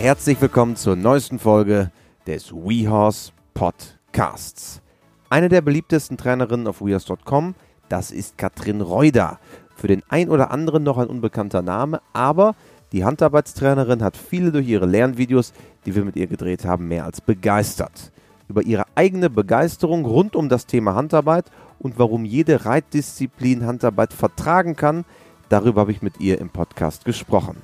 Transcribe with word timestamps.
Herzlich 0.00 0.40
willkommen 0.40 0.76
zur 0.76 0.96
neuesten 0.96 1.38
Folge 1.38 1.90
des 2.26 2.54
WeHorse 2.54 3.32
Podcasts. 3.52 4.80
Eine 5.28 5.50
der 5.50 5.60
beliebtesten 5.60 6.16
Trainerinnen 6.16 6.66
auf 6.68 6.80
WeHorse.com, 6.80 7.54
das 7.90 8.10
ist 8.10 8.38
Katrin 8.38 8.80
Reuter. 8.80 9.38
Für 9.76 9.88
den 9.88 10.02
ein 10.08 10.30
oder 10.30 10.52
anderen 10.52 10.84
noch 10.84 10.96
ein 10.96 11.08
unbekannter 11.08 11.60
Name, 11.60 12.00
aber 12.14 12.54
die 12.92 13.04
Handarbeitstrainerin 13.04 14.02
hat 14.02 14.16
viele 14.16 14.52
durch 14.52 14.66
ihre 14.66 14.86
Lernvideos, 14.86 15.52
die 15.84 15.94
wir 15.94 16.06
mit 16.06 16.16
ihr 16.16 16.28
gedreht 16.28 16.64
haben, 16.64 16.88
mehr 16.88 17.04
als 17.04 17.20
begeistert. 17.20 18.10
Über 18.48 18.62
ihre 18.62 18.86
eigene 18.94 19.28
Begeisterung 19.28 20.06
rund 20.06 20.34
um 20.34 20.48
das 20.48 20.64
Thema 20.64 20.94
Handarbeit 20.94 21.50
und 21.78 21.98
warum 21.98 22.24
jede 22.24 22.64
Reitdisziplin 22.64 23.66
Handarbeit 23.66 24.14
vertragen 24.14 24.76
kann, 24.76 25.04
darüber 25.50 25.82
habe 25.82 25.92
ich 25.92 26.00
mit 26.00 26.20
ihr 26.20 26.40
im 26.40 26.48
Podcast 26.48 27.04
gesprochen. 27.04 27.58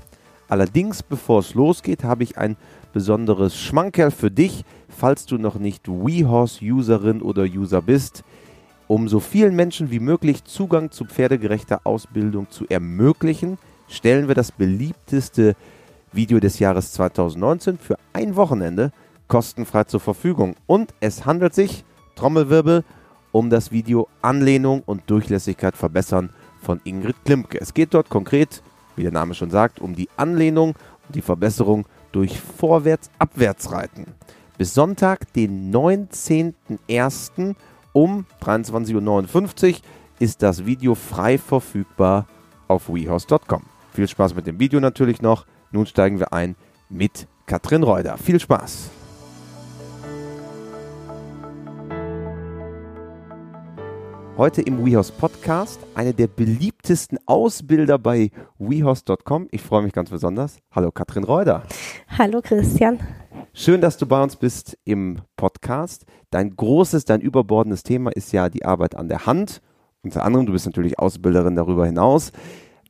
Allerdings, 0.49 1.03
bevor 1.03 1.41
es 1.41 1.55
losgeht, 1.55 2.05
habe 2.05 2.23
ich 2.23 2.39
ein 2.39 2.57
besonderes 2.93 3.57
Schmankerl 3.57 4.11
für 4.11 4.31
dich, 4.31 4.65
falls 4.89 5.27
du 5.27 5.39
noch 5.39 5.57
nicht 5.57 5.89
WeHorse-Userin 5.89 7.21
oder 7.21 7.43
User 7.43 7.83
bist. 7.83 8.23
Um 8.89 9.09
so 9.09 9.19
vielen 9.19 9.57
Menschen 9.57 9.91
wie 9.91 9.99
möglich 9.99 10.45
Zugang 10.45 10.93
zu 10.93 11.05
pferdegerechter 11.05 11.81
Ausbildung 11.85 12.49
zu 12.51 12.67
ermöglichen, 12.69 13.59
stellen 13.89 14.29
wir 14.29 14.35
das 14.35 14.53
beliebteste 14.53 15.57
Video 16.13 16.39
des 16.39 16.61
Jahres 16.61 16.93
2019 16.93 17.79
für 17.79 17.97
ein 18.13 18.37
Wochenende 18.37 18.93
kostenfrei 19.29 19.85
zur 19.85 20.01
Verfügung. 20.01 20.55
Und 20.67 20.95
es 21.01 21.27
handelt 21.27 21.55
sich, 21.55 21.85
Trommelwirbel, 22.15 22.85
um 23.33 23.51
das 23.51 23.73
Video 23.73 24.09
Anlehnung 24.23 24.83
und 24.87 25.03
Durchlässigkeit 25.11 25.77
verbessern 25.77 26.31
von 26.63 26.81
Ingrid 26.85 27.17
Klimke. 27.25 27.61
Es 27.61 27.75
geht 27.75 27.93
dort 27.93 28.09
konkret 28.09 28.63
wie 28.97 29.03
der 29.03 29.13
Name 29.13 29.35
schon 29.35 29.51
sagt, 29.51 29.81
um 29.81 29.95
die 29.95 30.09
Anlehnung 30.17 30.75
und 31.07 31.15
die 31.15 31.23
Verbesserung 31.23 31.87
durch 32.13 32.41
Vorwärts-Abwärtsreiten. 32.41 34.07
Bis 34.59 34.75
Sonntag, 34.75 35.33
den 35.35 35.73
19.01. 35.73 37.55
um 37.93 38.27
23.59 38.43 39.69
Uhr 39.69 39.81
ist 40.19 40.43
das 40.43 40.65
Video 40.65 40.95
frei 40.95 41.37
verfügbar 41.39 42.27
auf 42.69 42.89
wehouse.com. 42.89 43.63
Viel 43.93 44.09
Spaß 44.09 44.35
mit 44.35 44.47
dem 44.47 44.59
Video 44.59 44.81
natürlich 44.81 45.21
noch. 45.21 45.47
Nun 45.73 45.87
steigen 45.87 46.19
wir 46.19 46.33
ein 46.33 46.57
mit 46.89 47.27
Katrin 47.47 47.83
Reuter. 47.83 48.17
Viel 48.17 48.41
Spaß! 48.41 48.96
Heute 54.37 54.61
im 54.61 54.85
WeHorse 54.85 55.15
Podcast 55.15 55.81
eine 55.95 56.13
der 56.13 56.27
beliebtesten 56.27 57.19
Ausbilder 57.25 57.99
bei 57.99 58.31
WeHorse.com. 58.59 59.49
Ich 59.51 59.63
freue 59.63 59.81
mich 59.81 59.95
ganz 59.95 60.11
besonders. 60.11 60.59
Hallo 60.71 60.93
Katrin 60.93 61.25
Reuter. 61.25 61.63
Hallo 62.19 62.43
Christian. 62.43 63.01
Schön, 63.55 63.81
dass 63.81 63.97
du 63.97 64.05
bei 64.05 64.23
uns 64.23 64.37
bist 64.37 64.77
im 64.85 65.23
Podcast. 65.37 66.05
Dein 66.29 66.55
großes, 66.55 67.07
dein 67.07 67.23
überbordendes 67.23 67.83
Thema 67.83 68.11
ist 68.11 68.31
ja 68.33 68.51
die 68.51 68.67
Arbeit 68.67 68.95
an 68.95 69.09
der 69.09 69.25
Hand. 69.25 69.63
Unter 70.03 70.23
anderem, 70.23 70.45
du 70.45 70.53
bist 70.53 70.67
natürlich 70.67 70.99
Ausbilderin 70.99 71.57
darüber 71.57 71.87
hinaus. 71.87 72.31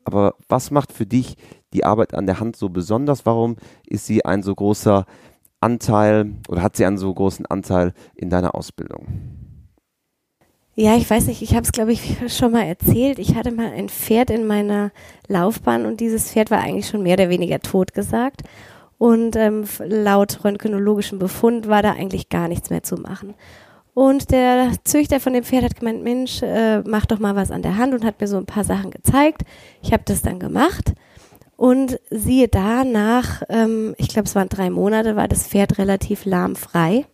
Aber 0.02 0.34
was 0.48 0.72
macht 0.72 0.92
für 0.92 1.06
dich 1.06 1.36
die 1.72 1.84
Arbeit 1.84 2.12
an 2.14 2.26
der 2.26 2.40
Hand 2.40 2.56
so 2.56 2.70
besonders? 2.70 3.24
Warum 3.24 3.54
ist 3.86 4.06
sie 4.06 4.24
ein 4.24 4.42
so 4.42 4.52
großer 4.52 5.06
Anteil 5.60 6.32
oder 6.48 6.62
hat 6.62 6.74
sie 6.74 6.84
einen 6.84 6.98
so 6.98 7.14
großen 7.14 7.46
Anteil 7.46 7.94
in 8.16 8.30
deiner 8.30 8.56
Ausbildung? 8.56 9.45
Ja, 10.78 10.94
ich 10.94 11.08
weiß 11.08 11.28
nicht, 11.28 11.40
ich 11.40 11.54
habe 11.54 11.62
es, 11.62 11.72
glaube 11.72 11.92
ich, 11.92 12.16
schon 12.28 12.52
mal 12.52 12.64
erzählt. 12.64 13.18
Ich 13.18 13.34
hatte 13.34 13.50
mal 13.50 13.72
ein 13.72 13.88
Pferd 13.88 14.28
in 14.28 14.46
meiner 14.46 14.92
Laufbahn 15.26 15.86
und 15.86 16.00
dieses 16.00 16.30
Pferd 16.30 16.50
war 16.50 16.60
eigentlich 16.60 16.86
schon 16.86 17.02
mehr 17.02 17.14
oder 17.14 17.30
weniger 17.30 17.60
tot 17.60 17.94
gesagt. 17.94 18.42
Und 18.98 19.36
ähm, 19.36 19.64
laut 19.78 20.44
röntgenologischem 20.44 21.18
Befund 21.18 21.66
war 21.66 21.82
da 21.82 21.92
eigentlich 21.92 22.28
gar 22.28 22.48
nichts 22.48 22.68
mehr 22.68 22.82
zu 22.82 22.96
machen. 22.96 23.34
Und 23.94 24.30
der 24.30 24.72
Züchter 24.84 25.18
von 25.18 25.32
dem 25.32 25.44
Pferd 25.44 25.64
hat 25.64 25.76
gemeint, 25.76 26.02
Mensch, 26.02 26.42
äh, 26.42 26.82
mach 26.82 27.06
doch 27.06 27.18
mal 27.20 27.34
was 27.34 27.50
an 27.50 27.62
der 27.62 27.78
Hand 27.78 27.94
und 27.94 28.04
hat 28.04 28.20
mir 28.20 28.26
so 28.26 28.36
ein 28.36 28.44
paar 28.44 28.64
Sachen 28.64 28.90
gezeigt. 28.90 29.42
Ich 29.82 29.94
habe 29.94 30.02
das 30.04 30.20
dann 30.20 30.38
gemacht 30.38 30.92
und 31.56 31.98
siehe 32.10 32.48
da, 32.48 32.84
nach, 32.84 33.42
ähm, 33.48 33.94
ich 33.96 34.08
glaube, 34.08 34.28
es 34.28 34.34
waren 34.34 34.50
drei 34.50 34.68
Monate, 34.68 35.16
war 35.16 35.28
das 35.28 35.46
Pferd 35.46 35.78
relativ 35.78 36.26
lahmfrei. 36.26 37.06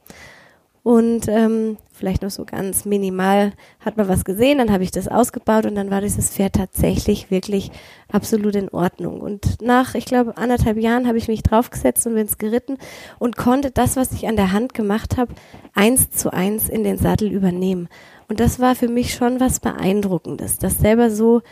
Und 0.85 1.29
ähm, 1.29 1.77
vielleicht 1.93 2.23
noch 2.23 2.31
so 2.31 2.45
ganz 2.45 2.85
minimal 2.85 3.53
hat 3.79 3.97
man 3.97 4.09
was 4.09 4.25
gesehen, 4.25 4.59
dann 4.59 4.73
habe 4.73 4.83
ich 4.83 4.91
das 4.91 5.07
ausgebaut 5.07 5.65
und 5.65 5.77
dann 5.77 5.93
war 5.93 6.01
dieses 6.01 6.31
Pferd 6.31 6.55
tatsächlich 6.55 7.31
wirklich 7.31 7.71
absolut 8.11 8.57
in 8.57 8.69
Ordnung. 8.69 9.21
Und 9.21 9.63
nach, 9.63 9.95
ich 9.95 10.07
glaube, 10.07 10.37
anderthalb 10.37 10.79
Jahren 10.79 11.07
habe 11.07 11.19
ich 11.19 11.29
mich 11.29 11.45
draufgesetzt 11.45 12.05
und 12.09 12.15
bin 12.15 12.27
es 12.27 12.37
geritten 12.37 12.79
und 13.21 13.37
konnte 13.37 13.71
das, 13.71 13.95
was 13.95 14.11
ich 14.11 14.27
an 14.27 14.35
der 14.35 14.51
Hand 14.51 14.75
gemacht 14.75 15.17
habe, 15.17 15.35
eins 15.73 16.11
zu 16.11 16.33
eins 16.33 16.69
in 16.69 16.83
den 16.83 16.99
Sattel 16.99 17.31
übernehmen. 17.31 17.89
Und 18.29 18.41
das 18.41 18.59
war 18.59 18.75
für 18.75 18.89
mich 18.89 19.15
schon 19.15 19.39
was 19.39 19.61
Beeindruckendes, 19.61 20.59
das 20.59 20.79
selber 20.79 21.11
so 21.11 21.43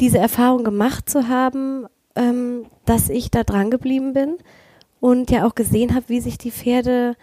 diese 0.00 0.18
Erfahrung 0.18 0.64
gemacht 0.64 1.08
zu 1.08 1.28
haben, 1.28 1.86
ähm, 2.14 2.66
dass 2.84 3.08
ich 3.08 3.30
da 3.30 3.42
dran 3.42 3.70
geblieben 3.70 4.12
bin 4.12 4.36
und 5.00 5.30
ja 5.30 5.46
auch 5.46 5.54
gesehen 5.54 5.94
habe, 5.94 6.08
wie 6.08 6.20
sich 6.20 6.36
die 6.36 6.50
Pferde 6.50 7.16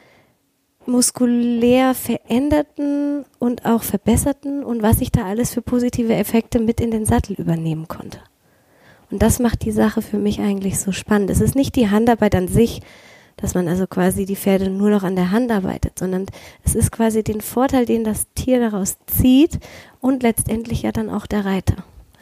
muskulär 0.88 1.94
veränderten 1.94 3.26
und 3.40 3.66
auch 3.66 3.84
verbesserten 3.84 4.64
und 4.64 4.82
was 4.82 5.02
ich 5.02 5.12
da 5.12 5.26
alles 5.26 5.54
für 5.54 5.62
positive 5.62 6.14
Effekte 6.14 6.60
mit 6.60 6.80
in 6.80 6.92
den 6.92 7.06
Sattel 7.06 7.36
übernehmen 7.36 7.88
konnte. 7.88 8.20
Und 9.12 9.22
das 9.22 9.40
macht 9.40 9.64
die 9.64 9.72
Sache 9.72 10.02
für 10.02 10.18
mich 10.18 10.40
eigentlich 10.40 10.80
so 10.80 10.92
spannend. 10.92 11.30
Es 11.30 11.42
ist 11.42 11.56
nicht 11.56 11.76
die 11.76 11.90
Handarbeit 11.90 12.36
an 12.36 12.48
sich, 12.48 12.82
dass 13.38 13.54
man 13.54 13.68
also 13.68 13.88
quasi 13.88 14.26
die 14.26 14.36
Pferde 14.36 14.70
nur 14.70 14.90
noch 14.90 15.04
an 15.04 15.16
der 15.16 15.32
Hand 15.32 15.52
arbeitet, 15.52 16.00
sondern 16.00 16.26
es 16.64 16.76
ist 16.76 16.92
quasi 16.92 17.24
den 17.24 17.42
Vorteil, 17.42 17.86
den 17.86 18.04
das 18.04 18.28
Tier 18.34 18.60
daraus 18.60 18.98
zieht 19.06 19.60
und 20.02 20.24
letztendlich 20.24 20.82
ja 20.82 20.92
dann 20.92 21.10
auch 21.10 21.28
der 21.28 21.46
Reiter. 21.46 21.76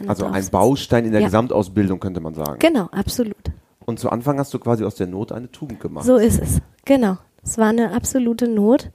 Also 0.07 0.25
ein 0.25 0.45
Baustein 0.49 1.05
in 1.05 1.11
der 1.11 1.21
ja. 1.21 1.27
Gesamtausbildung 1.27 1.99
könnte 2.01 2.19
man 2.19 2.33
sagen. 2.33 2.59
Genau, 2.59 2.87
absolut. 2.91 3.51
Und 3.85 3.99
zu 3.99 4.09
Anfang 4.09 4.37
hast 4.39 4.53
du 4.53 4.59
quasi 4.59 4.83
aus 4.83 4.95
der 4.95 5.07
Not 5.07 5.31
eine 5.31 5.49
Tugend 5.51 5.79
gemacht. 5.79 6.05
So 6.05 6.17
ist 6.17 6.41
es, 6.41 6.59
genau. 6.83 7.17
Es 7.45 7.57
war 7.57 7.67
eine 7.67 7.91
absolute 7.91 8.47
Not. 8.47 8.91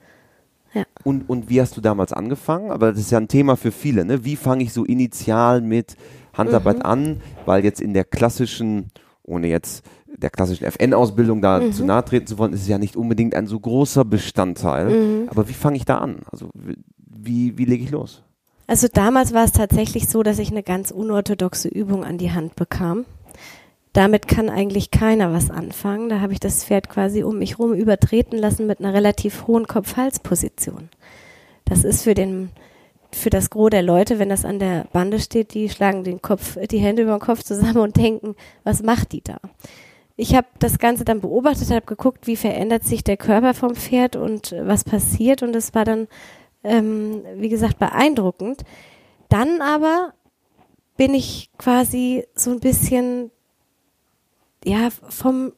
Ja. 0.73 0.83
Und, 1.03 1.29
und 1.29 1.49
wie 1.49 1.59
hast 1.61 1.75
du 1.77 1.81
damals 1.81 2.13
angefangen? 2.13 2.69
Aber 2.69 2.91
das 2.91 2.99
ist 2.99 3.11
ja 3.11 3.17
ein 3.17 3.27
Thema 3.27 3.55
für 3.55 3.71
viele. 3.71 4.05
Ne? 4.05 4.23
Wie 4.23 4.35
fange 4.35 4.63
ich 4.63 4.73
so 4.73 4.85
initial 4.85 5.61
mit 5.61 5.95
Handarbeit 6.33 6.77
mhm. 6.77 6.85
an? 6.85 7.21
Weil 7.45 7.63
jetzt 7.63 7.81
in 7.81 7.93
der 7.93 8.03
klassischen, 8.03 8.91
ohne 9.23 9.47
jetzt 9.47 9.83
der 10.05 10.29
klassischen 10.29 10.65
FN-Ausbildung 10.65 11.41
da 11.41 11.59
mhm. 11.59 11.73
zu 11.73 11.85
nahe 11.85 12.05
treten 12.05 12.27
zu 12.27 12.37
wollen, 12.37 12.53
ist 12.53 12.61
es 12.61 12.67
ja 12.67 12.77
nicht 12.77 12.95
unbedingt 12.95 13.35
ein 13.35 13.47
so 13.47 13.59
großer 13.59 14.05
Bestandteil. 14.05 14.89
Mhm. 14.89 15.29
Aber 15.29 15.47
wie 15.49 15.53
fange 15.53 15.77
ich 15.77 15.85
da 15.85 15.97
an? 15.97 16.19
Also 16.29 16.49
wie, 16.53 17.57
wie 17.57 17.65
lege 17.65 17.83
ich 17.83 17.91
los? 17.91 18.21
Also 18.67 18.87
damals 18.91 19.33
war 19.33 19.43
es 19.43 19.51
tatsächlich 19.51 20.07
so, 20.07 20.23
dass 20.23 20.39
ich 20.39 20.51
eine 20.51 20.63
ganz 20.63 20.91
unorthodoxe 20.91 21.67
Übung 21.67 22.05
an 22.05 22.17
die 22.17 22.31
Hand 22.31 22.55
bekam 22.55 23.05
damit 23.93 24.27
kann 24.27 24.49
eigentlich 24.49 24.91
keiner 24.91 25.33
was 25.33 25.49
anfangen. 25.49 26.09
Da 26.09 26.21
habe 26.21 26.33
ich 26.33 26.39
das 26.39 26.63
Pferd 26.63 26.89
quasi 26.89 27.23
um 27.23 27.37
mich 27.39 27.59
rum 27.59 27.73
übertreten 27.73 28.37
lassen 28.37 28.67
mit 28.67 28.79
einer 28.79 28.93
relativ 28.93 29.47
hohen 29.47 29.67
Kopf-Hals-Position. 29.67 30.89
Das 31.65 31.83
ist 31.83 32.03
für 32.03 32.13
den 32.13 32.51
für 33.13 33.29
das 33.29 33.49
Gros 33.49 33.69
der 33.69 33.81
Leute, 33.81 34.19
wenn 34.19 34.29
das 34.29 34.45
an 34.45 34.59
der 34.59 34.85
Bande 34.93 35.19
steht, 35.19 35.53
die 35.53 35.69
schlagen 35.69 36.03
den 36.03 36.21
Kopf, 36.21 36.57
die 36.69 36.79
Hände 36.79 37.03
über 37.03 37.17
den 37.17 37.19
Kopf 37.19 37.43
zusammen 37.43 37.79
und 37.79 37.97
denken, 37.97 38.35
was 38.63 38.83
macht 38.83 39.11
die 39.11 39.21
da? 39.21 39.37
Ich 40.15 40.35
habe 40.35 40.47
das 40.59 40.79
Ganze 40.79 41.03
dann 41.03 41.21
beobachtet, 41.21 41.71
habe 41.71 41.85
geguckt, 41.85 42.27
wie 42.27 42.35
verändert 42.35 42.83
sich 42.83 43.03
der 43.03 43.17
Körper 43.17 43.53
vom 43.53 43.75
Pferd 43.75 44.15
und 44.15 44.55
was 44.61 44.83
passiert 44.83 45.43
und 45.43 45.55
es 45.55 45.73
war 45.73 45.83
dann, 45.83 46.07
ähm, 46.63 47.23
wie 47.35 47.49
gesagt, 47.49 47.79
beeindruckend. 47.79 48.63
Dann 49.29 49.61
aber 49.61 50.13
bin 50.97 51.13
ich 51.13 51.49
quasi 51.57 52.25
so 52.35 52.51
ein 52.51 52.59
bisschen 52.59 53.31
ja, 54.63 54.89
vom 55.09 55.53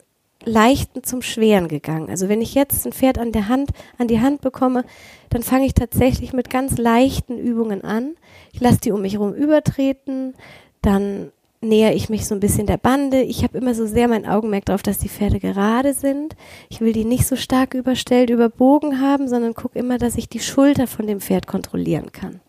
Leichten 0.46 1.04
zum 1.04 1.22
Schweren 1.22 1.68
gegangen. 1.68 2.10
Also 2.10 2.30
wenn 2.30 2.42
ich 2.42 2.54
jetzt 2.54 2.86
ein 2.86 2.94
Pferd 2.94 3.18
an 3.18 3.32
der 3.32 3.48
Hand, 3.48 3.72
an 3.98 4.08
die 4.08 4.20
Hand 4.20 4.42
bekomme, 4.42 4.84
dann 5.30 5.44
fange 5.44 5.66
ich 5.66 5.74
tatsächlich 5.74 6.34
mit 6.34 6.50
ganz 6.50 6.78
leichten 6.78 7.38
Übungen 7.38 7.84
an. 7.84 8.16
Ich 8.52 8.60
lasse 8.60 8.80
die 8.80 8.92
um 8.92 9.02
mich 9.02 9.14
herum 9.14 9.34
übertreten, 9.34 10.36
dann 10.82 11.32
nähere 11.62 11.94
ich 11.94 12.10
mich 12.10 12.28
so 12.28 12.36
ein 12.36 12.42
bisschen 12.42 12.68
der 12.68 12.78
Bande. 12.78 13.22
Ich 13.22 13.44
habe 13.44 13.58
immer 13.58 13.74
so 13.74 13.86
sehr 13.86 14.08
mein 14.08 14.28
Augenmerk 14.28 14.66
darauf, 14.66 14.84
dass 14.84 14.98
die 14.98 15.10
Pferde 15.10 15.40
gerade 15.40 15.94
sind. 15.94 16.36
Ich 16.70 16.82
will 16.82 16.92
die 16.92 17.06
nicht 17.06 17.26
so 17.26 17.36
stark 17.36 17.74
überstellt, 17.74 18.30
überbogen 18.30 19.00
haben, 19.00 19.28
sondern 19.28 19.54
gucke 19.54 19.80
immer, 19.80 19.98
dass 19.98 20.18
ich 20.18 20.28
die 20.28 20.42
Schulter 20.42 20.88
von 20.88 21.08
dem 21.08 21.22
Pferd 21.22 21.48
kontrollieren 21.48 22.12
kann. 22.12 22.42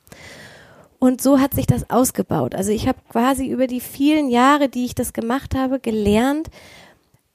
Und 1.04 1.20
so 1.20 1.38
hat 1.38 1.52
sich 1.52 1.66
das 1.66 1.90
ausgebaut. 1.90 2.54
Also 2.54 2.70
ich 2.70 2.88
habe 2.88 2.96
quasi 3.10 3.46
über 3.46 3.66
die 3.66 3.80
vielen 3.80 4.30
Jahre, 4.30 4.70
die 4.70 4.86
ich 4.86 4.94
das 4.94 5.12
gemacht 5.12 5.54
habe, 5.54 5.78
gelernt, 5.78 6.48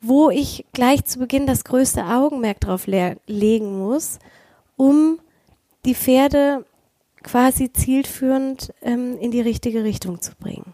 wo 0.01 0.31
ich 0.31 0.65
gleich 0.73 1.05
zu 1.05 1.19
Beginn 1.19 1.45
das 1.45 1.65
größte 1.65 2.03
Augenmerk 2.03 2.59
drauf 2.61 2.87
le 2.87 3.17
legen 3.27 3.77
muss, 3.77 4.17
um 4.75 5.19
die 5.85 5.93
Pferde 5.93 6.65
quasi 7.21 7.71
zielführend 7.71 8.73
ähm, 8.81 9.19
in 9.19 9.29
die 9.29 9.41
richtige 9.41 9.83
Richtung 9.83 10.19
zu 10.19 10.31
bringen. 10.35 10.73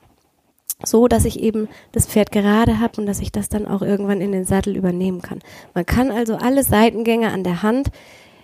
so, 0.82 1.10
dass 1.10 1.26
ich 1.26 1.42
eben 1.42 1.68
das 1.92 2.06
Pferd 2.06 2.32
gerade 2.32 2.80
habe 2.80 3.02
und 3.02 3.08
dass 3.08 3.20
ich 3.20 3.34
das 3.34 3.50
dann 3.50 3.68
auch 3.68 3.82
irgendwann 3.82 4.22
in 4.22 4.32
den 4.32 4.46
Sattel 4.46 4.78
übernehmen 4.78 5.22
kann. 5.22 5.40
Man 5.74 5.86
kann 5.86 6.12
also 6.12 6.38
alle 6.38 6.64
Seitengänge 6.64 7.34
an 7.34 7.44
der 7.44 7.62
Hand 7.62 7.92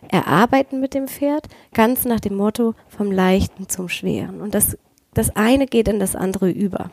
erarbeiten 0.09 0.79
mit 0.79 0.93
dem 0.93 1.07
Pferd, 1.07 1.47
ganz 1.73 2.05
nach 2.05 2.19
dem 2.19 2.35
Motto 2.35 2.73
vom 2.87 3.11
Leichten 3.11 3.69
zum 3.69 3.89
Schweren. 3.89 4.41
Und 4.41 4.55
das, 4.55 4.77
das 5.13 5.35
eine 5.35 5.67
geht 5.67 5.87
in 5.87 5.99
das 5.99 6.15
andere 6.15 6.49
über. 6.49 6.91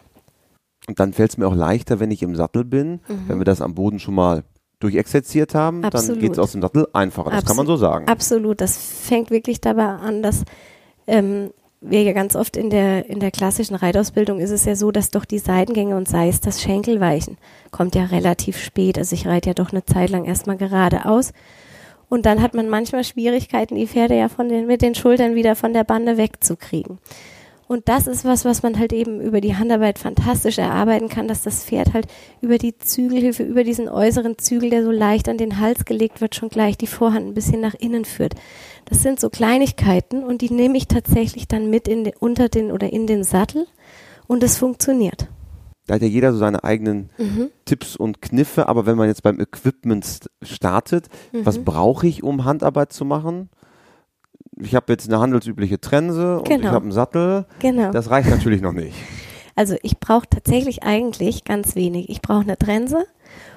Und 0.87 1.00
dann 1.00 1.12
fällt 1.12 1.31
es 1.31 1.38
mir 1.38 1.46
auch 1.46 1.55
leichter, 1.55 2.00
wenn 2.00 2.10
ich 2.10 2.22
im 2.22 2.37
Sattel 2.37 2.64
bin, 2.64 3.00
mhm. 3.08 3.28
wenn 3.28 3.38
wir 3.38 3.44
das 3.44 3.60
am 3.60 3.75
Boden 3.75 3.99
schon 3.99 4.14
mal 4.14 4.44
durchexerziert 4.81 5.55
haben, 5.55 5.84
Absolut. 5.84 6.16
dann 6.16 6.20
geht 6.20 6.32
es 6.32 6.38
aus 6.38 6.52
dem 6.52 6.62
Sattel 6.62 6.87
einfacher. 6.93 7.31
Das 7.31 7.40
Absolut. 7.40 7.49
kann 7.49 7.56
man 7.56 7.66
so 7.66 7.76
sagen. 7.76 8.08
Absolut. 8.08 8.60
Das 8.60 8.76
fängt 8.76 9.31
wirklich 9.31 9.61
dabei 9.61 9.87
an, 9.87 10.22
dass 10.22 10.44
ähm, 11.06 11.50
wir 11.81 12.02
ja 12.02 12.12
ganz 12.12 12.37
oft 12.37 12.56
in 12.56 12.70
der, 12.70 13.08
in 13.08 13.20
der 13.20 13.31
klassischen 13.31 13.75
Reitausbildung 13.75 14.40
ist 14.40 14.50
es 14.50 14.64
ja 14.64 14.75
so, 14.75 14.90
dass 14.90 15.11
doch 15.11 15.25
die 15.25 15.38
Seitengänge 15.38 15.96
und 15.96 16.08
sei 16.08 16.28
es 16.28 16.40
das 16.40 16.61
Schenkelweichen 16.61 17.38
kommt 17.70 17.94
ja 17.94 18.04
relativ 18.04 18.58
spät. 18.58 18.99
Also 18.99 19.14
ich 19.14 19.26
reite 19.26 19.50
ja 19.50 19.54
doch 19.54 19.70
eine 19.70 19.84
Zeit 19.84 20.11
lang 20.11 20.25
erstmal 20.25 20.56
geradeaus. 20.56 21.32
Und 22.08 22.26
dann 22.26 22.40
hat 22.40 22.55
man 22.55 22.69
manchmal 22.69 23.05
Schwierigkeiten, 23.05 23.75
die 23.75 23.87
Pferde 23.87 24.16
ja 24.16 24.28
von 24.28 24.49
den, 24.49 24.66
mit 24.66 24.82
den 24.82 24.94
Schultern 24.94 25.34
wieder 25.34 25.56
von 25.56 25.72
der 25.72 25.84
Bande 25.84 26.16
wegzukriegen. 26.16 26.99
Und 27.69 27.90
das 27.90 28.06
ist 28.06 28.25
was, 28.25 28.46
was 28.46 28.62
man 28.62 28.78
halt 28.78 28.94
eben 28.94 29.20
über 29.20 29.43
die 29.43 29.55
Handarbeit 29.55 29.99
fantastisch 29.99 30.56
erarbeiten 30.56 31.10
kann, 31.10 31.28
dass 31.28 31.43
das 31.43 31.64
Pferd 31.64 31.93
halt 31.93 32.06
über 32.40 32.56
die 32.56 32.78
Zügelhilfe, 32.78 33.43
über 33.43 33.62
diesen 33.62 33.90
äußeren 33.90 34.38
Zügel, 34.38 34.70
der 34.70 34.82
so 34.82 34.90
leicht 34.90 35.28
an 35.28 35.37
den 35.37 35.60
Hals 35.60 35.84
gelegt 35.84 36.22
wird, 36.22 36.34
schon 36.34 36.49
gleich 36.49 36.78
die 36.78 36.87
Vorhand 36.87 37.26
ein 37.26 37.34
bisschen 37.34 37.60
nach 37.60 37.75
innen 37.75 38.06
führt. 38.06 38.34
Das 38.87 39.02
sind 39.02 39.20
so 39.20 39.28
Kleinigkeiten 39.28 40.25
und 40.25 40.40
die 40.40 40.50
nehme 40.50 40.78
ich 40.78 40.88
tatsächlich 40.88 41.46
dann 41.46 41.69
mit 41.69 41.88
in 41.88 42.04
den, 42.04 42.14
unter 42.19 42.49
den 42.49 42.72
oder 42.72 42.90
in 42.90 43.06
den 43.06 43.22
Sattel 43.22 43.66
und 44.26 44.43
es 44.43 44.56
funktioniert. 44.56 45.28
Da 45.88 45.94
hat 45.94 46.02
ja 46.02 46.08
jeder 46.08 46.32
so 46.32 46.38
seine 46.38 46.62
eigenen 46.62 47.11
mhm. 47.19 47.50
Tipps 47.64 47.96
und 47.96 48.23
Kniffe, 48.23 48.69
aber 48.69 48.87
wenn 48.87 48.96
man 48.96 49.08
jetzt 49.08 49.25
beim 49.25 49.40
Equipment 49.40 50.29
startet, 50.43 51.08
mhm. 51.32 51.44
was 51.44 51.58
brauche 51.58 52.06
ich, 52.06 52.23
um 52.23 52.44
Handarbeit 52.44 52.93
zu 52.93 53.05
machen? 53.05 53.49
ich 54.61 54.75
habe 54.75 54.93
jetzt 54.93 55.08
eine 55.08 55.20
handelsübliche 55.20 55.81
Trense 55.81 56.38
und 56.38 56.49
genau. 56.49 56.61
ich 56.61 56.73
habe 56.73 56.82
einen 56.82 56.93
Sattel. 56.93 57.46
Genau. 57.58 57.90
Das 57.90 58.11
reicht 58.11 58.31
natürlich 58.31 58.61
noch 58.61 58.73
nicht. 58.73 58.94
Also 59.55 59.75
ich 59.82 59.99
brauche 59.99 60.29
tatsächlich 60.31 60.85
eigentlich 60.85 61.43
ganz 61.43 61.75
wenig. 61.75 62.11
Ich 62.11 62.23
brauche 62.23 62.43
eine 62.43 62.56
Trense 62.56 63.06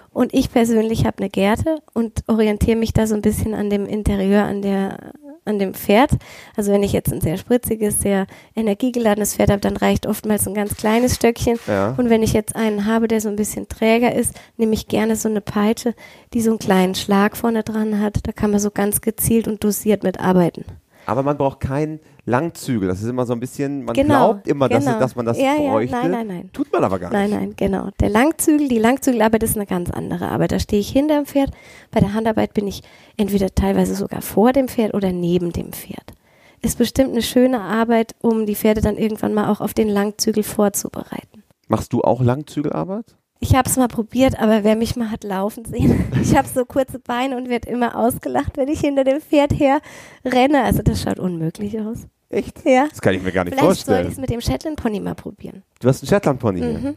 und 0.09 0.33
ich 0.33 0.51
persönlich 0.51 1.05
habe 1.05 1.19
eine 1.19 1.29
Gerte 1.29 1.77
und 1.93 2.23
orientiere 2.25 2.75
mich 2.75 2.91
da 2.91 3.05
so 3.05 3.13
ein 3.13 3.21
bisschen 3.21 3.53
an 3.53 3.69
dem 3.69 3.85
Interieur, 3.85 4.45
an 4.45 4.63
der 4.63 5.13
an 5.45 5.59
dem 5.59 5.73
Pferd. 5.73 6.11
Also 6.55 6.71
wenn 6.71 6.83
ich 6.83 6.93
jetzt 6.93 7.11
ein 7.11 7.21
sehr 7.21 7.37
spritziges, 7.37 8.01
sehr 8.01 8.27
energiegeladenes 8.55 9.35
Pferd 9.35 9.49
habe, 9.49 9.61
dann 9.61 9.77
reicht 9.77 10.05
oftmals 10.05 10.47
ein 10.47 10.53
ganz 10.53 10.75
kleines 10.75 11.15
Stöckchen. 11.15 11.59
Ja. 11.67 11.95
Und 11.97 12.09
wenn 12.09 12.23
ich 12.23 12.33
jetzt 12.33 12.55
einen 12.55 12.85
habe, 12.85 13.07
der 13.07 13.21
so 13.21 13.29
ein 13.29 13.35
bisschen 13.35 13.67
träger 13.67 14.13
ist, 14.13 14.33
nehme 14.57 14.73
ich 14.73 14.87
gerne 14.87 15.15
so 15.15 15.29
eine 15.29 15.41
Peitsche, 15.41 15.95
die 16.33 16.41
so 16.41 16.51
einen 16.51 16.59
kleinen 16.59 16.95
Schlag 16.95 17.37
vorne 17.37 17.63
dran 17.63 17.99
hat. 17.99 18.19
Da 18.27 18.31
kann 18.31 18.51
man 18.51 18.59
so 18.59 18.71
ganz 18.71 19.01
gezielt 19.01 19.47
und 19.47 19.63
dosiert 19.63 20.03
mitarbeiten. 20.03 20.65
Aber 21.05 21.23
man 21.23 21.37
braucht 21.37 21.59
keinen 21.59 21.99
Langzügel. 22.25 22.87
Das 22.87 23.01
ist 23.01 23.09
immer 23.09 23.25
so 23.25 23.33
ein 23.33 23.39
bisschen, 23.39 23.83
man 23.83 23.95
genau, 23.95 24.33
glaubt 24.33 24.47
immer, 24.47 24.69
genau. 24.69 24.85
dass, 24.85 24.99
dass, 24.99 25.15
man 25.15 25.25
das 25.25 25.39
ja, 25.39 25.55
bräuchte. 25.55 25.95
Ja, 25.95 26.03
nein, 26.03 26.11
nein, 26.11 26.27
nein. 26.27 26.49
Tut 26.53 26.71
man 26.71 26.83
aber 26.83 26.99
gar 26.99 27.11
nein, 27.11 27.29
nicht. 27.29 27.39
Nein, 27.39 27.47
nein, 27.49 27.55
genau. 27.57 27.89
Der 27.99 28.09
Langzügel, 28.09 28.67
die 28.67 28.77
Langzügelarbeit 28.77 29.43
ist 29.43 29.55
eine 29.55 29.65
ganz 29.65 29.89
andere 29.89 30.29
Arbeit. 30.29 30.51
Da 30.51 30.59
stehe 30.59 30.79
ich 30.79 30.89
hinter 30.89 31.15
dem 31.15 31.25
Pferd. 31.25 31.51
Bei 31.89 31.99
der 31.99 32.13
Handarbeit 32.13 32.53
bin 32.53 32.67
ich 32.67 32.83
entweder 33.17 33.53
teilweise 33.53 33.95
sogar 33.95 34.21
vor 34.21 34.53
dem 34.53 34.67
Pferd 34.67 34.93
oder 34.93 35.11
neben 35.11 35.51
dem 35.51 35.73
Pferd. 35.73 36.13
Ist 36.61 36.77
bestimmt 36.77 37.11
eine 37.11 37.23
schöne 37.23 37.59
Arbeit, 37.59 38.13
um 38.21 38.45
die 38.45 38.55
Pferde 38.55 38.81
dann 38.81 38.97
irgendwann 38.97 39.33
mal 39.33 39.49
auch 39.49 39.61
auf 39.61 39.73
den 39.73 39.89
Langzügel 39.89 40.43
vorzubereiten. 40.43 41.43
Machst 41.67 41.91
du 41.91 42.01
auch 42.01 42.21
Langzügelarbeit? 42.21 43.15
Ich 43.43 43.55
habe 43.55 43.67
es 43.67 43.75
mal 43.75 43.87
probiert, 43.87 44.39
aber 44.39 44.63
wer 44.63 44.75
mich 44.75 44.95
mal 44.95 45.09
hat 45.09 45.23
laufen 45.23 45.65
sehen, 45.65 46.05
ich 46.21 46.37
habe 46.37 46.47
so 46.47 46.63
kurze 46.63 46.99
Beine 46.99 47.35
und 47.35 47.49
werde 47.49 47.69
immer 47.69 47.95
ausgelacht, 47.95 48.55
wenn 48.55 48.67
ich 48.67 48.79
hinter 48.79 49.03
dem 49.03 49.19
Pferd 49.19 49.51
her 49.51 49.79
renne. 50.23 50.63
Also 50.63 50.83
das 50.83 51.01
schaut 51.01 51.19
unmöglich 51.19 51.79
aus. 51.81 52.07
Echt? 52.29 52.63
Ja. 52.63 52.87
Das 52.87 53.01
kann 53.01 53.15
ich 53.15 53.23
mir 53.23 53.31
gar 53.31 53.43
nicht 53.43 53.55
vielleicht 53.55 53.65
vorstellen. 53.65 53.97
Vielleicht 53.97 54.03
soll 54.03 54.11
ich 54.11 54.17
es 54.17 54.21
mit 54.21 54.29
dem 54.29 54.41
Shetland 54.41 54.77
Pony 54.77 54.99
mal 54.99 55.15
probieren. 55.15 55.63
Du 55.79 55.89
hast 55.89 56.03
einen 56.03 56.09
Shetland 56.09 56.39
Pony 56.39 56.61
mhm. 56.61 56.95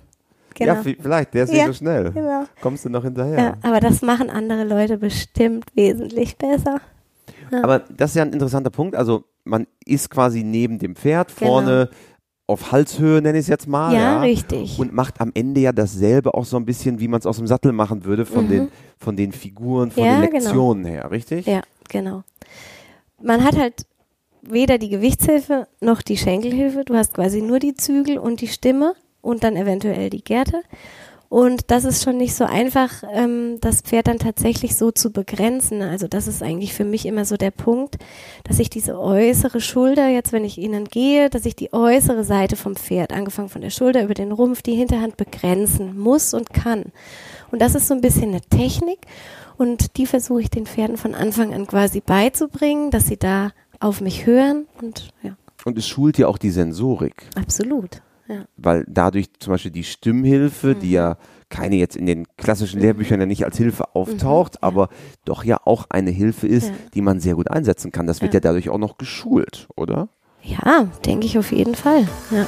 Genau. 0.54 0.74
Ja, 0.74 0.82
vielleicht, 0.82 1.34
der 1.34 1.44
ist 1.44 1.52
ja, 1.52 1.56
nicht 1.56 1.66
so 1.66 1.72
schnell. 1.72 2.12
Genau. 2.12 2.44
Kommst 2.60 2.84
du 2.84 2.88
noch 2.88 3.02
hinterher? 3.02 3.38
Ja, 3.38 3.54
aber 3.62 3.80
das 3.80 4.02
machen 4.02 4.30
andere 4.30 4.64
Leute 4.64 4.98
bestimmt 4.98 5.64
wesentlich 5.74 6.36
besser. 6.36 6.80
Ja. 7.50 7.64
Aber 7.64 7.80
das 7.80 8.10
ist 8.10 8.16
ja 8.16 8.22
ein 8.22 8.32
interessanter 8.32 8.70
Punkt. 8.70 8.94
Also 8.94 9.24
man 9.42 9.66
ist 9.84 10.10
quasi 10.10 10.44
neben 10.44 10.78
dem 10.78 10.94
Pferd, 10.94 11.34
genau. 11.36 11.86
Auf 12.46 12.72
Halshöhe, 12.72 13.22
nenne 13.22 13.38
ich 13.38 13.44
es 13.44 13.48
jetzt 13.48 13.66
mal. 13.66 13.92
Ja, 13.92 14.00
ja, 14.00 14.20
richtig. 14.20 14.78
Und 14.78 14.92
macht 14.92 15.20
am 15.20 15.30
Ende 15.34 15.60
ja 15.60 15.72
dasselbe 15.72 16.34
auch 16.34 16.44
so 16.44 16.56
ein 16.56 16.66
bisschen, 16.66 17.00
wie 17.00 17.08
man 17.08 17.20
es 17.20 17.26
aus 17.26 17.38
dem 17.38 17.46
Sattel 17.46 17.72
machen 17.72 18.04
würde, 18.04 18.26
von, 18.26 18.44
mhm. 18.44 18.50
den, 18.50 18.68
von 18.98 19.16
den 19.16 19.32
Figuren, 19.32 19.90
von 19.90 20.04
ja, 20.04 20.20
den 20.20 20.30
genau. 20.30 20.44
Lektionen 20.44 20.84
genau. 20.84 20.94
her, 20.94 21.10
richtig? 21.10 21.46
Ja, 21.46 21.62
genau. 21.88 22.22
Man 23.22 23.42
hat 23.42 23.56
halt 23.56 23.86
weder 24.42 24.76
die 24.76 24.90
Gewichtshilfe 24.90 25.66
noch 25.80 26.02
die 26.02 26.18
Schenkelhilfe. 26.18 26.84
Du 26.84 26.94
hast 26.94 27.14
quasi 27.14 27.40
nur 27.40 27.58
die 27.58 27.74
Zügel 27.74 28.18
und 28.18 28.42
die 28.42 28.48
Stimme 28.48 28.94
und 29.22 29.42
dann 29.42 29.56
eventuell 29.56 30.10
die 30.10 30.22
Gerte. 30.22 30.62
Und 31.34 31.72
das 31.72 31.84
ist 31.84 32.04
schon 32.04 32.16
nicht 32.16 32.32
so 32.32 32.44
einfach, 32.44 33.02
ähm, 33.12 33.58
das 33.60 33.80
Pferd 33.80 34.06
dann 34.06 34.20
tatsächlich 34.20 34.76
so 34.76 34.92
zu 34.92 35.10
begrenzen. 35.10 35.82
Also 35.82 36.06
das 36.06 36.28
ist 36.28 36.44
eigentlich 36.44 36.74
für 36.74 36.84
mich 36.84 37.06
immer 37.06 37.24
so 37.24 37.36
der 37.36 37.50
Punkt, 37.50 37.96
dass 38.44 38.60
ich 38.60 38.70
diese 38.70 38.96
äußere 38.96 39.60
Schulter, 39.60 40.06
jetzt 40.06 40.32
wenn 40.32 40.44
ich 40.44 40.58
ihnen 40.58 40.84
gehe, 40.84 41.30
dass 41.30 41.44
ich 41.44 41.56
die 41.56 41.72
äußere 41.72 42.22
Seite 42.22 42.54
vom 42.54 42.76
Pferd, 42.76 43.12
angefangen 43.12 43.48
von 43.48 43.62
der 43.62 43.70
Schulter 43.70 44.04
über 44.04 44.14
den 44.14 44.30
Rumpf, 44.30 44.62
die 44.62 44.76
Hinterhand 44.76 45.16
begrenzen 45.16 45.98
muss 45.98 46.34
und 46.34 46.54
kann. 46.54 46.92
Und 47.50 47.60
das 47.60 47.74
ist 47.74 47.88
so 47.88 47.94
ein 47.94 48.00
bisschen 48.00 48.28
eine 48.28 48.40
Technik 48.40 49.00
und 49.58 49.96
die 49.96 50.06
versuche 50.06 50.42
ich 50.42 50.50
den 50.50 50.66
Pferden 50.66 50.96
von 50.96 51.16
Anfang 51.16 51.52
an 51.52 51.66
quasi 51.66 52.00
beizubringen, 52.00 52.92
dass 52.92 53.08
sie 53.08 53.16
da 53.16 53.50
auf 53.80 54.00
mich 54.00 54.24
hören 54.24 54.68
und 54.80 55.08
ja. 55.24 55.32
Und 55.64 55.78
es 55.78 55.88
schult 55.88 56.16
ja 56.16 56.28
auch 56.28 56.38
die 56.38 56.50
Sensorik. 56.50 57.24
Absolut. 57.34 58.02
Weil 58.56 58.84
dadurch 58.88 59.26
zum 59.38 59.52
Beispiel 59.52 59.70
die 59.70 59.84
Stimmhilfe, 59.84 60.74
mhm. 60.74 60.80
die 60.80 60.90
ja 60.92 61.16
keine 61.50 61.76
jetzt 61.76 61.96
in 61.96 62.06
den 62.06 62.26
klassischen 62.36 62.80
Lehrbüchern 62.80 63.20
ja 63.20 63.26
nicht 63.26 63.44
als 63.44 63.56
Hilfe 63.56 63.94
auftaucht, 63.94 64.54
mhm, 64.54 64.58
ja. 64.62 64.68
aber 64.68 64.88
doch 65.24 65.44
ja 65.44 65.58
auch 65.64 65.86
eine 65.90 66.10
Hilfe 66.10 66.48
ist, 66.48 66.68
ja. 66.68 66.74
die 66.94 67.02
man 67.02 67.20
sehr 67.20 67.34
gut 67.34 67.50
einsetzen 67.50 67.92
kann. 67.92 68.06
Das 68.06 68.22
wird 68.22 68.34
ja. 68.34 68.40
dadurch 68.40 68.70
auch 68.70 68.78
noch 68.78 68.98
geschult, 68.98 69.68
oder? 69.76 70.08
Ja, 70.42 70.88
denke 71.06 71.26
ich 71.26 71.38
auf 71.38 71.52
jeden 71.52 71.74
Fall. 71.74 72.06
Ja. 72.30 72.46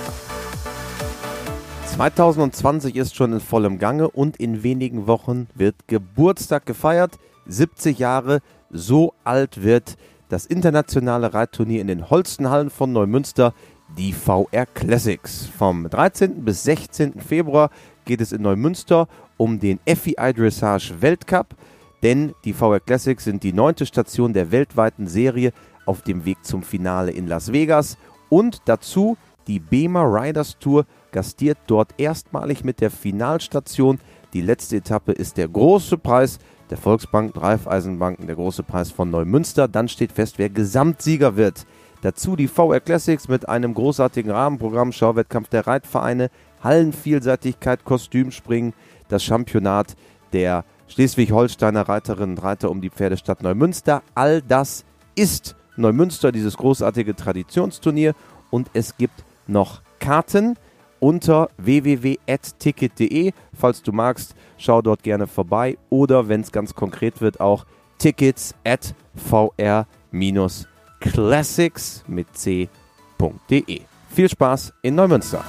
2020 1.86 2.94
ist 2.96 3.16
schon 3.16 3.32
in 3.32 3.40
vollem 3.40 3.78
Gange 3.78 4.10
und 4.10 4.36
in 4.36 4.62
wenigen 4.62 5.06
Wochen 5.06 5.46
wird 5.54 5.88
Geburtstag 5.88 6.66
gefeiert. 6.66 7.18
70 7.46 7.98
Jahre, 7.98 8.40
so 8.70 9.14
alt 9.24 9.62
wird 9.62 9.96
das 10.28 10.44
internationale 10.44 11.32
Reitturnier 11.32 11.80
in 11.80 11.86
den 11.86 12.10
Holstenhallen 12.10 12.70
von 12.70 12.92
Neumünster 12.92 13.54
die 13.96 14.12
VR 14.12 14.66
Classics. 14.66 15.46
Vom 15.46 15.88
13. 15.88 16.44
bis 16.44 16.64
16. 16.64 17.20
Februar 17.20 17.70
geht 18.04 18.20
es 18.20 18.32
in 18.32 18.42
Neumünster 18.42 19.08
um 19.36 19.58
den 19.58 19.78
FEI 19.86 20.32
Dressage 20.32 20.94
Weltcup, 21.00 21.54
denn 22.02 22.34
die 22.44 22.52
VR 22.52 22.80
Classics 22.80 23.24
sind 23.24 23.42
die 23.42 23.52
neunte 23.52 23.86
Station 23.86 24.32
der 24.32 24.50
weltweiten 24.50 25.06
Serie 25.06 25.52
auf 25.84 26.02
dem 26.02 26.24
Weg 26.24 26.44
zum 26.44 26.62
Finale 26.62 27.12
in 27.12 27.26
Las 27.26 27.52
Vegas 27.52 27.96
und 28.28 28.62
dazu 28.64 29.16
die 29.46 29.60
BEMA 29.60 30.02
Riders 30.02 30.58
Tour 30.58 30.86
gastiert 31.12 31.58
dort 31.66 31.94
erstmalig 31.98 32.64
mit 32.64 32.80
der 32.80 32.90
Finalstation. 32.90 34.00
Die 34.32 34.40
letzte 34.40 34.78
Etappe 34.78 35.12
ist 35.12 35.36
der 35.36 35.48
große 35.48 35.96
Preis 35.98 36.38
der 36.70 36.76
Volksbank, 36.76 37.40
Raiffeisenbanken, 37.40 38.26
der 38.26 38.34
große 38.34 38.64
Preis 38.64 38.90
von 38.90 39.10
Neumünster. 39.10 39.68
Dann 39.68 39.88
steht 39.88 40.10
fest, 40.10 40.38
wer 40.38 40.50
Gesamtsieger 40.50 41.36
wird. 41.36 41.64
Dazu 42.06 42.36
die 42.36 42.46
VR 42.46 42.78
Classics 42.78 43.26
mit 43.26 43.48
einem 43.48 43.74
großartigen 43.74 44.30
Rahmenprogramm, 44.30 44.92
Schauwettkampf 44.92 45.48
der 45.48 45.66
Reitvereine, 45.66 46.30
Hallenvielseitigkeit, 46.62 47.82
Kostümspringen, 47.82 48.74
das 49.08 49.24
Championat 49.24 49.96
der 50.32 50.64
Schleswig-Holsteiner 50.86 51.88
Reiterinnen 51.88 52.36
und 52.36 52.44
Reiter 52.44 52.70
um 52.70 52.80
die 52.80 52.90
Pferdestadt 52.90 53.42
Neumünster. 53.42 54.04
All 54.14 54.40
das 54.40 54.84
ist 55.16 55.56
Neumünster, 55.74 56.30
dieses 56.30 56.56
großartige 56.56 57.16
Traditionsturnier. 57.16 58.14
Und 58.50 58.70
es 58.72 58.96
gibt 58.96 59.24
noch 59.48 59.82
Karten 59.98 60.54
unter 61.00 61.50
www.ticket.de. 61.56 63.32
Falls 63.52 63.82
du 63.82 63.90
magst, 63.90 64.36
schau 64.58 64.80
dort 64.80 65.02
gerne 65.02 65.26
vorbei. 65.26 65.76
Oder 65.90 66.28
wenn 66.28 66.42
es 66.42 66.52
ganz 66.52 66.72
konkret 66.72 67.20
wird, 67.20 67.40
auch 67.40 67.66
tickets 67.98 68.54
at 68.64 68.94
vr-ticket.de 69.16 70.75
classics 71.12 72.04
mit 72.06 72.26
c.de. 72.36 73.80
Viel 74.10 74.28
Spaß 74.28 74.72
in 74.82 74.94
Neumünster. 74.94 75.44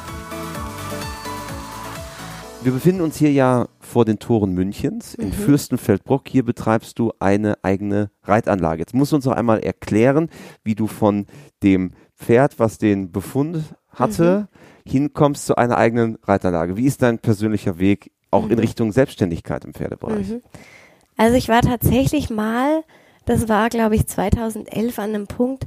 Wir 2.63 2.71
befinden 2.71 3.01
uns 3.01 3.17
hier 3.17 3.31
ja 3.31 3.67
vor 3.79 4.03
den 4.03 4.19
Toren 4.19 4.53
Münchens 4.53 5.15
in 5.15 5.27
mhm. 5.27 5.33
Fürstenfeldbruck. 5.33 6.27
Hier 6.27 6.43
betreibst 6.43 6.99
du 6.99 7.13
eine 7.19 7.55
eigene 7.63 8.09
Reitanlage. 8.23 8.79
Jetzt 8.79 8.93
musst 8.93 9.11
du 9.11 9.15
uns 9.15 9.25
noch 9.25 9.35
einmal 9.35 9.59
erklären, 9.59 10.29
wie 10.63 10.75
du 10.75 10.87
von 10.87 11.27
dem 11.63 11.91
Pferd, 12.15 12.59
was 12.59 12.77
den 12.77 13.11
Befund 13.11 13.63
hatte, 13.89 14.49
mhm. 14.85 14.91
hinkommst 14.91 15.45
zu 15.45 15.55
einer 15.55 15.77
eigenen 15.77 16.17
Reitanlage. 16.23 16.77
Wie 16.77 16.85
ist 16.85 17.01
dein 17.01 17.19
persönlicher 17.19 17.79
Weg 17.79 18.11
auch 18.31 18.45
mhm. 18.45 18.51
in 18.51 18.59
Richtung 18.59 18.91
Selbstständigkeit 18.91 19.63
im 19.63 19.73
Pferdebereich? 19.73 20.29
Mhm. 20.29 20.41
Also 21.15 21.35
ich 21.35 21.49
war 21.49 21.61
tatsächlich 21.61 22.29
mal, 22.29 22.83
das 23.27 23.47
war 23.47 23.69
glaube 23.69 23.95
ich 23.95 24.07
2011 24.07 24.97
an 24.97 25.13
einem 25.13 25.27
Punkt, 25.27 25.65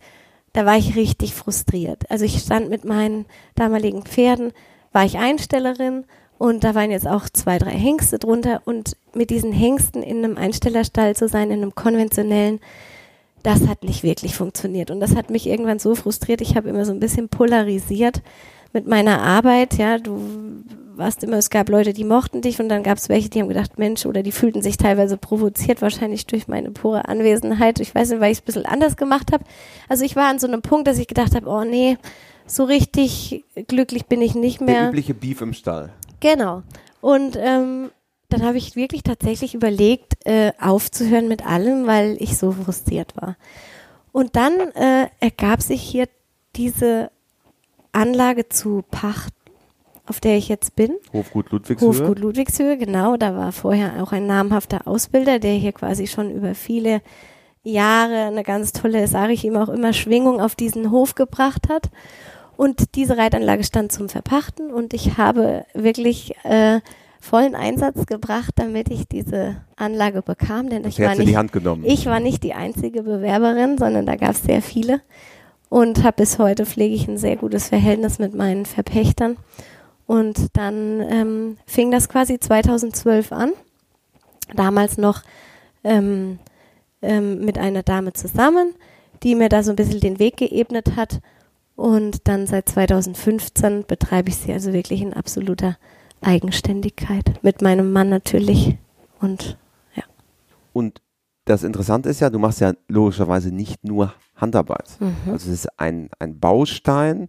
da 0.52 0.66
war 0.66 0.76
ich 0.76 0.96
richtig 0.96 1.34
frustriert. 1.34 2.10
Also 2.10 2.24
ich 2.24 2.38
stand 2.40 2.68
mit 2.70 2.84
meinen 2.84 3.26
damaligen 3.54 4.02
Pferden, 4.02 4.52
war 4.92 5.04
ich 5.04 5.18
Einstellerin 5.18 6.04
und 6.38 6.64
da 6.64 6.74
waren 6.74 6.90
jetzt 6.90 7.06
auch 7.06 7.28
zwei, 7.28 7.58
drei 7.58 7.70
Hengste 7.70 8.18
drunter 8.18 8.62
und 8.64 8.96
mit 9.14 9.30
diesen 9.30 9.52
Hengsten 9.52 10.02
in 10.02 10.24
einem 10.24 10.36
Einstellerstall 10.36 11.14
zu 11.14 11.28
sein, 11.28 11.50
in 11.50 11.62
einem 11.62 11.74
konventionellen, 11.74 12.60
das 13.42 13.68
hat 13.68 13.84
nicht 13.84 14.02
wirklich 14.02 14.34
funktioniert. 14.34 14.90
Und 14.90 15.00
das 15.00 15.14
hat 15.14 15.30
mich 15.30 15.46
irgendwann 15.46 15.78
so 15.78 15.94
frustriert. 15.94 16.40
Ich 16.40 16.56
habe 16.56 16.68
immer 16.68 16.84
so 16.84 16.92
ein 16.92 17.00
bisschen 17.00 17.28
polarisiert 17.28 18.22
mit 18.72 18.86
meiner 18.86 19.20
Arbeit. 19.20 19.78
Ja, 19.78 19.98
du 19.98 20.20
warst 20.96 21.24
immer, 21.24 21.38
es 21.38 21.50
gab 21.50 21.68
Leute, 21.68 21.92
die 21.92 22.04
mochten 22.04 22.42
dich 22.42 22.60
und 22.60 22.68
dann 22.68 22.82
gab 22.82 22.98
es 22.98 23.08
welche, 23.08 23.28
die 23.28 23.40
haben 23.40 23.48
gedacht, 23.48 23.78
Mensch, 23.78 24.06
oder 24.06 24.22
die 24.22 24.32
fühlten 24.32 24.62
sich 24.62 24.76
teilweise 24.76 25.16
provoziert, 25.16 25.82
wahrscheinlich 25.82 26.26
durch 26.26 26.46
meine 26.46 26.70
pure 26.70 27.08
Anwesenheit. 27.08 27.80
Ich 27.80 27.94
weiß 27.94 28.10
nicht, 28.10 28.20
weil 28.20 28.32
ich 28.32 28.38
es 28.38 28.42
ein 28.42 28.46
bisschen 28.46 28.66
anders 28.66 28.96
gemacht 28.96 29.32
habe. 29.32 29.44
Also 29.88 30.04
ich 30.04 30.14
war 30.14 30.28
an 30.28 30.38
so 30.38 30.46
einem 30.46 30.62
Punkt, 30.62 30.86
dass 30.86 30.98
ich 30.98 31.08
gedacht 31.08 31.34
habe, 31.34 31.48
oh 31.48 31.64
nee, 31.64 31.96
so 32.46 32.64
richtig 32.64 33.44
glücklich 33.68 34.06
bin 34.06 34.22
ich 34.22 34.34
nicht 34.34 34.60
mehr. 34.60 34.80
Der 34.80 34.88
übliche 34.90 35.14
Beef 35.14 35.40
im 35.40 35.52
Stall. 35.52 35.90
Genau. 36.20 36.62
Und 37.00 37.36
ähm, 37.40 37.90
dann 38.28 38.44
habe 38.44 38.58
ich 38.58 38.76
wirklich 38.76 39.02
tatsächlich 39.02 39.54
überlegt, 39.54 40.14
äh, 40.24 40.52
aufzuhören 40.60 41.28
mit 41.28 41.46
allem, 41.46 41.86
weil 41.86 42.16
ich 42.20 42.36
so 42.36 42.52
frustriert 42.52 43.16
war. 43.16 43.36
Und 44.12 44.36
dann 44.36 44.52
äh, 44.74 45.08
ergab 45.20 45.62
sich 45.62 45.80
hier 45.80 46.08
diese 46.56 47.10
Anlage 47.92 48.48
zu 48.48 48.84
Pacht, 48.90 49.32
auf 50.06 50.20
der 50.20 50.36
ich 50.36 50.48
jetzt 50.48 50.76
bin. 50.76 50.96
Hofgut 51.12 51.50
Ludwigshöhe. 51.50 51.88
Hofgut 51.88 52.18
Ludwigshöhe, 52.18 52.76
genau. 52.76 53.16
Da 53.16 53.36
war 53.36 53.52
vorher 53.52 54.02
auch 54.02 54.12
ein 54.12 54.26
namhafter 54.26 54.86
Ausbilder, 54.86 55.38
der 55.38 55.54
hier 55.54 55.72
quasi 55.72 56.06
schon 56.06 56.30
über 56.30 56.54
viele 56.54 57.02
Jahre 57.62 58.26
eine 58.26 58.42
ganz 58.42 58.72
tolle, 58.72 59.06
sage 59.06 59.32
ich 59.32 59.44
ihm 59.44 59.56
auch 59.56 59.68
immer, 59.68 59.92
Schwingung 59.92 60.40
auf 60.40 60.54
diesen 60.54 60.90
Hof 60.90 61.14
gebracht 61.14 61.68
hat. 61.68 61.90
Und 62.56 62.94
diese 62.94 63.16
Reitanlage 63.16 63.64
stand 63.64 63.92
zum 63.92 64.08
Verpachten 64.08 64.70
und 64.70 64.92
ich 64.92 65.16
habe 65.16 65.64
wirklich 65.72 66.34
äh, 66.44 66.80
vollen 67.20 67.54
Einsatz 67.54 68.06
gebracht, 68.06 68.52
damit 68.56 68.90
ich 68.90 69.06
diese 69.06 69.62
Anlage 69.76 70.22
bekam. 70.22 70.68
Denn 70.68 70.86
ich 70.86 70.98
war, 70.98 71.14
nicht, 71.14 71.36
ich 71.84 72.06
war 72.06 72.20
nicht 72.20 72.42
die 72.42 72.54
einzige 72.54 73.02
Bewerberin, 73.02 73.78
sondern 73.78 74.06
da 74.06 74.16
gab 74.16 74.32
es 74.32 74.42
sehr 74.42 74.62
viele. 74.62 75.00
Und 75.70 76.02
habe 76.02 76.16
bis 76.16 76.38
heute 76.38 76.66
pflege 76.66 76.94
ich 76.94 77.08
ein 77.08 77.16
sehr 77.16 77.36
gutes 77.36 77.68
Verhältnis 77.68 78.18
mit 78.18 78.34
meinen 78.34 78.66
Verpächtern. 78.66 79.38
Und 80.04 80.56
dann 80.56 81.00
ähm, 81.00 81.56
fing 81.64 81.92
das 81.92 82.08
quasi 82.08 82.40
2012 82.40 83.30
an. 83.30 83.52
Damals 84.52 84.98
noch 84.98 85.22
ähm, 85.84 86.40
ähm, 87.02 87.44
mit 87.44 87.56
einer 87.56 87.84
Dame 87.84 88.12
zusammen, 88.12 88.74
die 89.22 89.36
mir 89.36 89.48
da 89.48 89.62
so 89.62 89.70
ein 89.70 89.76
bisschen 89.76 90.00
den 90.00 90.18
Weg 90.18 90.38
geebnet 90.38 90.96
hat. 90.96 91.20
Und 91.76 92.26
dann 92.26 92.48
seit 92.48 92.68
2015 92.68 93.84
betreibe 93.86 94.28
ich 94.28 94.36
sie 94.38 94.52
also 94.52 94.72
wirklich 94.72 95.00
in 95.00 95.14
absoluter 95.14 95.78
Eigenständigkeit. 96.20 97.42
Mit 97.42 97.62
meinem 97.62 97.92
Mann 97.92 98.08
natürlich. 98.08 98.76
Und 99.20 99.56
ja. 99.94 100.02
Und 100.72 101.00
das 101.44 101.62
Interessante 101.62 102.08
ist 102.08 102.18
ja, 102.18 102.28
du 102.28 102.40
machst 102.40 102.60
ja 102.60 102.74
logischerweise 102.88 103.54
nicht 103.54 103.84
nur 103.84 104.12
Handarbeit. 104.40 104.88
Mhm. 105.00 105.32
Also 105.32 105.50
es 105.50 105.64
ist 105.64 105.80
ein, 105.80 106.10
ein 106.18 106.38
Baustein, 106.38 107.28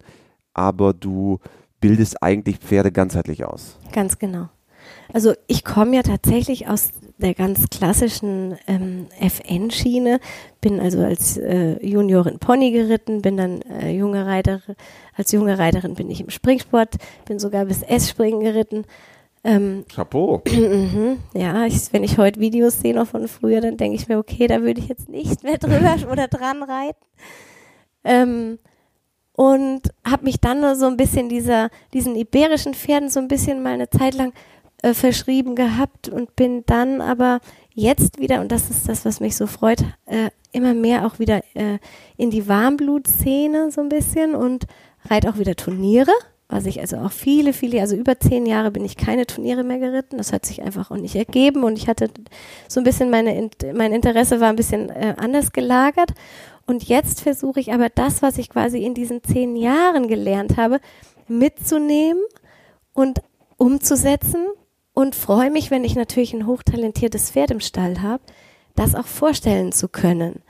aber 0.54 0.94
du 0.94 1.40
bildest 1.80 2.22
eigentlich 2.22 2.58
Pferde 2.58 2.92
ganzheitlich 2.92 3.46
aus. 3.46 3.78
Ganz 3.92 4.20
genau. 4.20 4.50
Also 5.14 5.34
ich 5.48 5.64
komme 5.64 5.96
ja 5.96 6.04
tatsächlich 6.04 6.68
aus 6.68 6.92
der 7.18 7.34
ganz 7.34 7.70
klassischen 7.70 8.58
ähm, 8.68 9.08
FN-Schiene, 9.20 10.20
bin 10.60 10.80
also 10.80 11.04
als 11.04 11.38
äh, 11.38 11.86
Juniorin 11.86 12.40
Pony 12.40 12.72
geritten, 12.72 13.22
bin 13.22 13.38
dann 13.38 13.62
äh, 13.62 13.92
junge 13.92 14.26
Reiterin, 14.26 14.76
als 15.16 15.32
junge 15.32 15.58
Reiterin 15.60 15.96
bin 15.96 16.10
ich 16.10 16.22
im 16.22 16.30
Springsport, 16.30 16.96
bin 17.26 17.40
sogar 17.40 17.66
bis 17.66 17.84
S-Springen 17.84 18.42
geritten. 18.42 18.86
Ähm, 19.44 19.86
Chapeau. 19.94 20.42
Mhm, 20.52 21.20
ja, 21.34 21.66
ich, 21.66 21.92
wenn 21.94 22.04
ich 22.04 22.18
heute 22.18 22.40
Videos 22.40 22.80
sehe 22.82 22.94
noch 22.94 23.08
von 23.08 23.28
früher, 23.28 23.62
dann 23.62 23.78
denke 23.78 23.96
ich 23.96 24.08
mir, 24.08 24.18
okay, 24.18 24.48
da 24.48 24.62
würde 24.62 24.80
ich 24.82 24.88
jetzt 24.88 25.10
nicht 25.10 25.44
mehr 25.44 25.58
drüber 25.60 25.96
oder 26.12 26.28
dran 26.28 26.64
reiten. 26.64 27.06
Ähm, 28.04 28.60
und 29.34 29.82
habe 30.06 30.26
mich 30.26 30.40
dann 30.40 30.76
so 30.76 30.88
ein 30.88 30.98
bisschen 30.98 31.30
dieser, 31.30 31.70
diesen 31.94 32.16
iberischen 32.16 32.74
Pferden 32.74 33.10
so 33.10 33.20
ein 33.20 33.28
bisschen 33.28 33.64
mal 33.64 33.74
eine 33.74 33.90
Zeit 33.90 34.14
lang 34.14 34.34
äh, 34.84 34.94
verschrieben 34.94 35.56
gehabt 35.56 36.10
und 36.10 36.36
bin 36.36 36.64
dann 36.66 37.02
aber 37.02 37.40
jetzt 37.74 38.20
wieder, 38.20 38.42
und 38.42 38.52
das 38.52 38.70
ist 38.70 38.90
das, 38.90 39.06
was 39.06 39.20
mich 39.20 39.36
so 39.36 39.48
freut, 39.48 39.82
äh, 40.06 40.30
immer 40.52 40.74
mehr 40.74 41.06
auch 41.06 41.20
wieder 41.20 41.42
äh, 41.54 41.80
in 42.18 42.30
die 42.30 42.48
Warmblutszene 42.48 43.72
so 43.72 43.82
ein 43.82 43.90
bisschen 43.90 44.36
und 44.36 44.66
reite 45.10 45.30
auch 45.30 45.38
wieder 45.38 45.56
Turniere, 45.56 46.12
was 46.52 46.66
ich 46.66 46.82
also 46.82 46.98
auch 46.98 47.12
viele, 47.12 47.54
viele, 47.54 47.80
also 47.80 47.96
über 47.96 48.20
zehn 48.20 48.46
Jahre 48.46 48.72
bin 48.72 48.84
ich 48.84 48.98
keine 48.98 49.26
Turniere 49.26 49.64
mehr 49.64 49.80
geritten. 49.80 50.18
Das 50.18 50.34
hat 50.34 50.46
sich 50.46 50.62
einfach 50.62 50.92
auch 50.92 50.98
nicht 50.98 51.16
ergeben 51.16 51.64
und 51.64 51.78
ich 51.78 51.88
hatte 51.88 52.10
so 52.68 52.82
ein 52.82 52.84
bisschen 52.84 53.10
meine, 53.10 53.50
mein 53.74 53.94
Interesse 53.94 54.42
war 54.42 54.50
ein 54.50 54.58
bisschen 54.58 54.90
äh, 54.90 55.16
anders 55.18 55.54
gelagert. 55.54 56.12
Und 56.68 56.84
jetzt 56.84 57.22
versuche 57.22 57.60
ich 57.62 57.74
aber 57.74 57.88
das, 57.90 58.22
was 58.22 58.38
ich 58.38 58.50
quasi 58.50 58.84
in 58.84 58.94
diesen 58.94 59.24
zehn 59.24 59.56
Jahren 59.56 60.08
gelernt 60.08 60.58
habe, 60.58 60.82
mitzunehmen 61.28 62.22
und 62.94 63.22
umzusetzen 63.58 64.46
und 64.94 65.16
freue 65.16 65.52
mich, 65.52 65.72
wenn 65.72 65.86
ich 65.86 65.96
natürlich 65.96 66.34
ein 66.34 66.48
hochtalentiertes 66.48 67.32
Pferd 67.32 67.52
im 67.52 67.62
Stall 67.62 68.02
habe, 68.02 68.24
das 68.76 68.94
auch 68.94 69.08
vorstellen 69.08 69.72
zu 69.72 69.88
können 69.88 70.42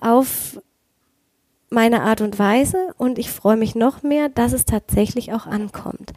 auf 0.00 0.60
meine 1.72 2.02
Art 2.02 2.20
und 2.20 2.38
Weise 2.38 2.94
und 2.98 3.18
ich 3.18 3.30
freue 3.30 3.56
mich 3.56 3.74
noch 3.74 4.02
mehr, 4.02 4.28
dass 4.28 4.52
es 4.52 4.64
tatsächlich 4.64 5.32
auch 5.32 5.46
ankommt. 5.46 6.12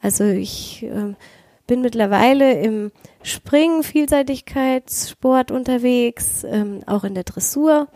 Also 0.00 0.24
ich 0.24 0.84
äh, 0.84 1.14
bin 1.66 1.82
mittlerweile 1.82 2.54
im 2.60 2.90
Springen, 3.22 3.82
Vielseitigkeitssport 3.82 5.50
unterwegs, 5.50 6.44
ähm, 6.44 6.80
auch 6.86 7.04
in 7.04 7.14
der 7.14 7.24
Dressur 7.24 7.88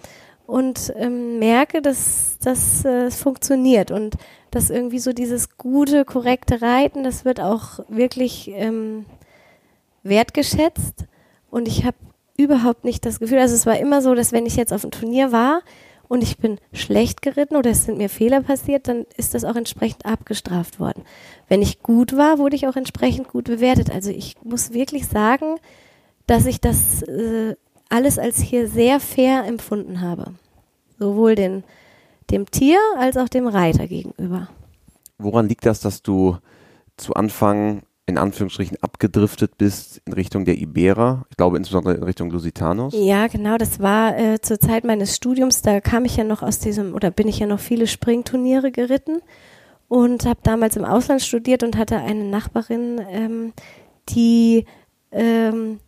und 0.46 0.92
ähm, 0.96 1.38
merke, 1.38 1.80
dass 1.80 2.38
das 2.42 2.84
äh, 2.84 3.10
funktioniert 3.10 3.90
und 3.90 4.16
dass 4.50 4.70
irgendwie 4.70 4.98
so 4.98 5.12
dieses 5.12 5.56
gute, 5.56 6.04
korrekte 6.04 6.60
Reiten, 6.62 7.02
das 7.02 7.24
wird 7.24 7.40
auch 7.40 7.80
wirklich 7.88 8.50
ähm, 8.54 9.06
wertgeschätzt 10.02 11.06
und 11.50 11.68
ich 11.68 11.84
habe 11.84 11.96
überhaupt 12.36 12.84
nicht 12.84 13.06
das 13.06 13.20
Gefühl, 13.20 13.38
also 13.38 13.54
es 13.54 13.66
war 13.66 13.78
immer 13.78 14.02
so, 14.02 14.14
dass 14.14 14.32
wenn 14.32 14.46
ich 14.46 14.56
jetzt 14.56 14.72
auf 14.72 14.84
einem 14.84 14.90
Turnier 14.90 15.32
war 15.32 15.62
und 16.14 16.22
ich 16.22 16.38
bin 16.38 16.58
schlecht 16.72 17.22
geritten 17.22 17.56
oder 17.56 17.70
es 17.70 17.84
sind 17.84 17.98
mir 17.98 18.08
Fehler 18.08 18.40
passiert, 18.40 18.86
dann 18.86 19.04
ist 19.16 19.34
das 19.34 19.44
auch 19.44 19.56
entsprechend 19.56 20.06
abgestraft 20.06 20.78
worden. 20.78 21.02
Wenn 21.48 21.60
ich 21.60 21.82
gut 21.82 22.16
war, 22.16 22.38
wurde 22.38 22.54
ich 22.54 22.68
auch 22.68 22.76
entsprechend 22.76 23.28
gut 23.28 23.46
bewertet. 23.46 23.90
Also 23.90 24.10
ich 24.10 24.36
muss 24.44 24.72
wirklich 24.72 25.08
sagen, 25.08 25.56
dass 26.28 26.46
ich 26.46 26.60
das 26.60 27.02
äh, 27.02 27.56
alles 27.88 28.20
als 28.20 28.40
hier 28.40 28.68
sehr 28.68 29.00
fair 29.00 29.44
empfunden 29.44 30.00
habe. 30.00 30.34
Sowohl 31.00 31.34
den, 31.34 31.64
dem 32.30 32.48
Tier 32.48 32.78
als 32.96 33.16
auch 33.16 33.28
dem 33.28 33.48
Reiter 33.48 33.88
gegenüber. 33.88 34.48
Woran 35.18 35.48
liegt 35.48 35.66
das, 35.66 35.80
dass 35.80 36.00
du 36.00 36.38
zu 36.96 37.14
Anfang 37.14 37.82
in 38.06 38.18
Anführungsstrichen 38.18 38.76
abgedriftet 38.82 39.56
bist 39.56 40.02
in 40.04 40.12
Richtung 40.12 40.44
der 40.44 40.58
Iberer, 40.58 41.24
ich 41.30 41.36
glaube 41.36 41.56
insbesondere 41.56 41.94
in 41.94 42.02
Richtung 42.02 42.30
Lusitanos? 42.30 42.94
Ja, 42.96 43.28
genau, 43.28 43.56
das 43.56 43.80
war 43.80 44.18
äh, 44.18 44.40
zur 44.40 44.60
Zeit 44.60 44.84
meines 44.84 45.16
Studiums, 45.16 45.62
da 45.62 45.80
kam 45.80 46.04
ich 46.04 46.16
ja 46.16 46.24
noch 46.24 46.42
aus 46.42 46.58
diesem, 46.58 46.94
oder 46.94 47.10
bin 47.10 47.28
ich 47.28 47.38
ja 47.38 47.46
noch 47.46 47.60
viele 47.60 47.86
Springturniere 47.86 48.72
geritten 48.72 49.22
und 49.88 50.26
habe 50.26 50.40
damals 50.42 50.76
im 50.76 50.84
Ausland 50.84 51.22
studiert 51.22 51.62
und 51.62 51.78
hatte 51.78 51.96
eine 51.96 52.24
Nachbarin, 52.24 53.00
ähm, 53.10 53.52
die 54.10 54.66
ähm, 55.10 55.80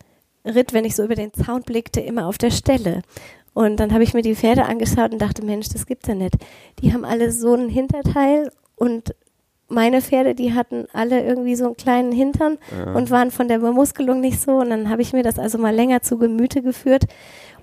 ritt, 0.45 0.73
wenn 0.73 0.85
ich 0.85 0.97
so 0.97 1.05
über 1.05 1.17
den 1.17 1.35
Zaun 1.35 1.63
blickte, 1.63 2.01
immer 2.01 2.27
auf 2.27 2.39
der 2.39 2.51
Stelle. 2.51 3.03
Und 3.53 3.81
dann 3.81 3.93
habe 3.93 4.05
ich 4.05 4.15
mir 4.15 4.23
die 4.23 4.37
Pferde 4.37 4.67
angeschaut 4.67 5.13
und 5.13 5.21
dachte, 5.21 5.45
Mensch, 5.45 5.69
das 5.69 5.87
gibt's 5.87 6.09
ja 6.09 6.15
nicht. 6.15 6.35
Die 6.81 6.93
haben 6.93 7.05
alle 7.05 7.33
so 7.33 7.55
einen 7.55 7.69
Hinterteil 7.69 8.51
und 8.75 9.15
meine 9.69 10.01
Pferde, 10.01 10.35
die 10.35 10.55
hatten 10.55 10.87
alle 10.93 11.25
irgendwie 11.25 11.57
so 11.57 11.67
einen 11.67 11.77
kleinen 11.77 12.13
Hintern 12.13 12.59
ja. 12.71 12.93
und 12.93 13.11
waren 13.11 13.31
von 13.31 13.49
der 13.49 13.59
Bemuskelung 13.59 14.21
nicht 14.21 14.41
so. 14.41 14.53
Und 14.59 14.71
dann 14.71 14.89
habe 14.89 15.03
ich 15.03 15.13
mir 15.13 15.23
das 15.23 15.39
also 15.39 15.59
mal 15.59 15.75
länger 15.75 16.03
zu 16.03 16.19
Gemüte 16.19 16.63
geführt. 16.63 17.05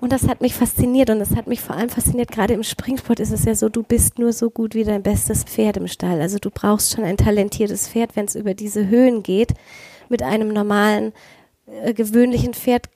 Und 0.00 0.12
das 0.12 0.28
hat 0.28 0.42
mich 0.42 0.54
fasziniert. 0.54 1.08
Und 1.08 1.18
das 1.18 1.34
hat 1.34 1.46
mich 1.46 1.62
vor 1.62 1.76
allem 1.76 1.88
fasziniert. 1.88 2.30
Gerade 2.30 2.54
im 2.54 2.62
Springsport 2.62 3.20
ist 3.20 3.32
es 3.32 3.46
ja 3.46 3.54
so, 3.54 3.70
du 3.70 3.82
bist 3.82 4.18
nur 4.18 4.32
so 4.32 4.50
gut 4.50 4.74
wie 4.74 4.84
dein 4.84 5.02
bestes 5.02 5.44
Pferd 5.44 5.78
im 5.78 5.88
Stall. 5.88 6.20
Also 6.20 6.38
du 6.38 6.50
brauchst 6.50 6.94
schon 6.94 7.04
ein 7.04 7.16
talentiertes 7.16 7.88
Pferd, 7.88 8.16
wenn 8.16 8.26
es 8.26 8.34
über 8.34 8.52
diese 8.52 8.88
Höhen 8.88 9.22
geht. 9.22 9.54
Mit 10.10 10.22
einem 10.22 10.48
normalen, 10.48 11.14
äh, 11.66 11.94
gewöhnlichen 11.94 12.52
Pferd 12.52 12.90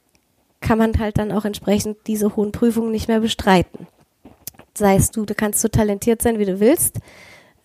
kann 0.60 0.76
man 0.76 0.98
halt 0.98 1.16
dann 1.16 1.32
auch 1.32 1.46
entsprechend 1.46 1.96
diese 2.06 2.36
hohen 2.36 2.52
Prüfungen 2.52 2.90
nicht 2.90 3.08
mehr 3.08 3.20
bestreiten. 3.20 3.86
Sei 4.74 4.96
es 4.96 5.10
du, 5.10 5.24
du 5.24 5.34
kannst 5.34 5.60
so 5.60 5.68
talentiert 5.68 6.20
sein, 6.20 6.38
wie 6.38 6.44
du 6.44 6.60
willst 6.60 6.98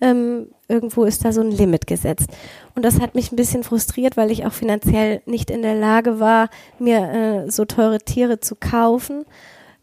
ähm, 0.03 0.47
irgendwo 0.67 1.05
ist 1.05 1.23
da 1.23 1.31
so 1.31 1.39
ein 1.39 1.51
Limit 1.51 1.87
gesetzt. 1.87 2.29
Und 2.75 2.83
das 2.83 2.99
hat 2.99 3.15
mich 3.15 3.31
ein 3.31 3.37
bisschen 3.37 3.63
frustriert, 3.63 4.17
weil 4.17 4.31
ich 4.31 4.45
auch 4.45 4.51
finanziell 4.51 5.21
nicht 5.25 5.49
in 5.49 5.61
der 5.61 5.75
Lage 5.75 6.19
war, 6.19 6.49
mir 6.77 7.45
äh, 7.45 7.51
so 7.51 7.63
teure 7.63 7.99
Tiere 7.99 8.41
zu 8.41 8.55
kaufen, 8.55 9.23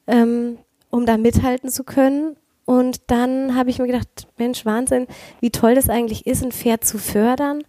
ähm, 0.07 0.59
um 0.91 1.07
da 1.07 1.17
mithalten 1.17 1.71
zu 1.71 1.85
können. 1.85 2.37
Und 2.67 3.01
dann 3.07 3.57
habe 3.57 3.71
ich 3.71 3.79
mir 3.79 3.87
gedacht, 3.87 4.29
Mensch, 4.37 4.67
Wahnsinn, 4.67 5.07
wie 5.41 5.51
toll 5.51 5.75
das 5.75 5.89
eigentlich 5.89 6.27
ist, 6.27 6.45
ein 6.45 6.53
Pferd 6.53 6.85
zu 6.85 6.99
fördern 6.99 7.63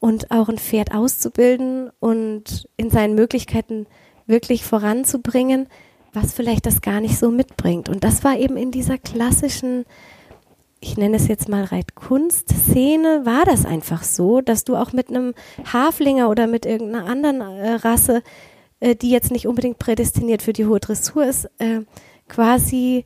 und 0.00 0.30
auch 0.30 0.48
ein 0.48 0.58
Pferd 0.58 0.94
auszubilden 0.94 1.90
und 2.00 2.66
in 2.78 2.88
seinen 2.90 3.14
Möglichkeiten 3.14 3.86
wirklich 4.26 4.64
voranzubringen, 4.64 5.66
was 6.14 6.32
vielleicht 6.32 6.64
das 6.64 6.80
gar 6.80 7.00
nicht 7.00 7.18
so 7.18 7.30
mitbringt. 7.30 7.90
Und 7.90 8.02
das 8.04 8.24
war 8.24 8.38
eben 8.38 8.56
in 8.56 8.70
dieser 8.70 8.96
klassischen, 8.96 9.84
ich 10.80 10.96
nenne 10.96 11.16
es 11.16 11.28
jetzt 11.28 11.48
mal 11.48 11.64
Reitkunst-Szene, 11.64 13.22
war 13.24 13.44
das 13.44 13.66
einfach 13.66 14.02
so, 14.02 14.40
dass 14.40 14.64
du 14.64 14.76
auch 14.76 14.92
mit 14.92 15.08
einem 15.08 15.34
Haflinger 15.70 16.30
oder 16.30 16.46
mit 16.46 16.64
irgendeiner 16.64 17.06
anderen 17.06 17.40
äh, 17.40 17.72
Rasse, 17.72 18.22
äh, 18.80 18.96
die 18.96 19.10
jetzt 19.10 19.30
nicht 19.30 19.46
unbedingt 19.46 19.78
prädestiniert 19.78 20.42
für 20.42 20.52
die 20.52 20.66
hohe 20.66 20.80
Dressur 20.80 21.26
ist, 21.26 21.50
äh, 21.58 21.82
quasi 22.28 23.04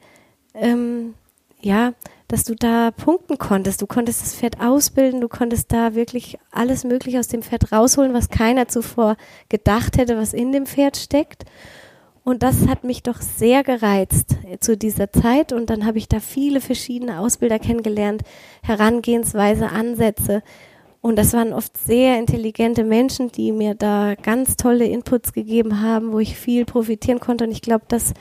ähm, 0.54 1.14
ja, 1.60 1.94
dass 2.28 2.44
du 2.44 2.54
da 2.54 2.90
punkten 2.90 3.38
konntest. 3.38 3.82
Du 3.82 3.86
konntest 3.86 4.22
das 4.22 4.34
Pferd 4.34 4.60
ausbilden, 4.60 5.20
du 5.20 5.28
konntest 5.28 5.72
da 5.72 5.94
wirklich 5.94 6.38
alles 6.50 6.84
Mögliche 6.84 7.18
aus 7.18 7.28
dem 7.28 7.42
Pferd 7.42 7.72
rausholen, 7.72 8.14
was 8.14 8.28
keiner 8.28 8.68
zuvor 8.68 9.16
gedacht 9.48 9.98
hätte, 9.98 10.16
was 10.16 10.32
in 10.32 10.52
dem 10.52 10.66
Pferd 10.66 10.96
steckt. 10.96 11.44
Und 12.24 12.42
das 12.42 12.66
hat 12.66 12.84
mich 12.84 13.02
doch 13.02 13.20
sehr 13.20 13.62
gereizt 13.62 14.36
zu 14.60 14.78
dieser 14.78 15.12
Zeit. 15.12 15.52
Und 15.52 15.68
dann 15.68 15.84
habe 15.84 15.98
ich 15.98 16.08
da 16.08 16.20
viele 16.20 16.62
verschiedene 16.62 17.20
Ausbilder 17.20 17.58
kennengelernt, 17.58 18.22
Herangehensweise, 18.62 19.68
Ansätze. 19.68 20.42
Und 21.02 21.16
das 21.16 21.34
waren 21.34 21.52
oft 21.52 21.76
sehr 21.76 22.18
intelligente 22.18 22.82
Menschen, 22.82 23.30
die 23.30 23.52
mir 23.52 23.74
da 23.74 24.14
ganz 24.14 24.56
tolle 24.56 24.86
Inputs 24.86 25.34
gegeben 25.34 25.82
haben, 25.82 26.12
wo 26.12 26.18
ich 26.18 26.34
viel 26.34 26.64
profitieren 26.64 27.20
konnte. 27.20 27.44
Und 27.44 27.50
ich 27.50 27.60
glaube, 27.60 27.84
das 27.88 28.14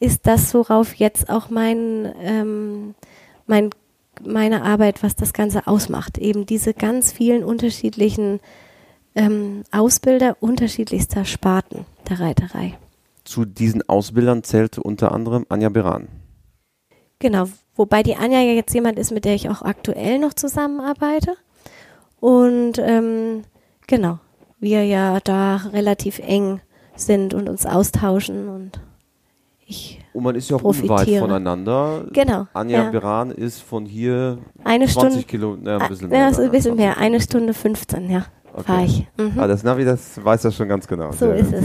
ist 0.00 0.26
das, 0.26 0.54
worauf 0.54 0.94
jetzt 0.94 1.28
auch 1.28 1.50
mein, 1.50 2.10
ähm, 2.22 2.94
mein, 3.46 3.68
meine 4.24 4.62
Arbeit, 4.62 5.02
was 5.02 5.14
das 5.14 5.34
Ganze 5.34 5.66
ausmacht. 5.66 6.16
Eben 6.16 6.46
diese 6.46 6.72
ganz 6.72 7.12
vielen 7.12 7.44
unterschiedlichen 7.44 8.40
ähm, 9.14 9.64
Ausbilder 9.70 10.38
unterschiedlichster 10.40 11.26
Sparten 11.26 11.84
der 12.08 12.18
Reiterei. 12.18 12.78
Zu 13.24 13.44
diesen 13.44 13.88
Ausbildern 13.88 14.42
zählte 14.42 14.82
unter 14.82 15.12
anderem 15.12 15.46
Anja 15.48 15.68
Beran. 15.68 16.08
Genau, 17.18 17.44
wobei 17.76 18.02
die 18.02 18.16
Anja 18.16 18.40
ja 18.40 18.52
jetzt 18.52 18.74
jemand 18.74 18.98
ist, 18.98 19.12
mit 19.12 19.24
der 19.24 19.34
ich 19.34 19.48
auch 19.48 19.62
aktuell 19.62 20.18
noch 20.18 20.34
zusammenarbeite. 20.34 21.36
Und 22.18 22.78
ähm, 22.78 23.42
genau, 23.86 24.18
wir 24.58 24.84
ja 24.84 25.20
da 25.20 25.56
relativ 25.72 26.18
eng 26.18 26.60
sind 26.96 27.34
und 27.34 27.48
uns 27.48 27.66
austauschen 27.66 28.48
und 28.48 28.80
ich 29.66 30.00
Und 30.12 30.24
man 30.24 30.34
ist 30.34 30.50
ja 30.50 30.56
auch 30.56 30.62
unweit 30.62 31.08
voneinander. 31.08 32.06
Genau. 32.12 32.46
Anja 32.52 32.84
ja. 32.84 32.90
Beran 32.90 33.30
ist 33.30 33.62
von 33.62 33.86
hier 33.86 34.38
eine 34.64 34.86
20 34.86 34.90
Stunde, 34.90 35.26
Kilo, 35.26 35.56
ja, 35.64 35.78
ein 35.78 35.88
bisschen 35.88 36.08
mehr. 36.08 36.18
Ja, 36.18 36.38
ein 36.38 36.50
bisschen 36.50 36.76
mehr, 36.76 36.98
eine 36.98 37.20
Stunde 37.20 37.54
15, 37.54 38.10
ja, 38.10 38.24
okay. 38.52 38.62
fahre 38.64 38.84
ich. 38.84 39.06
Mhm. 39.16 39.32
Ah, 39.38 39.46
das 39.46 39.62
Navi, 39.62 39.84
das 39.84 40.22
weiß 40.22 40.42
das 40.42 40.56
schon 40.56 40.68
ganz 40.68 40.86
genau. 40.86 41.12
So 41.12 41.30
ist 41.30 41.52
es, 41.52 41.64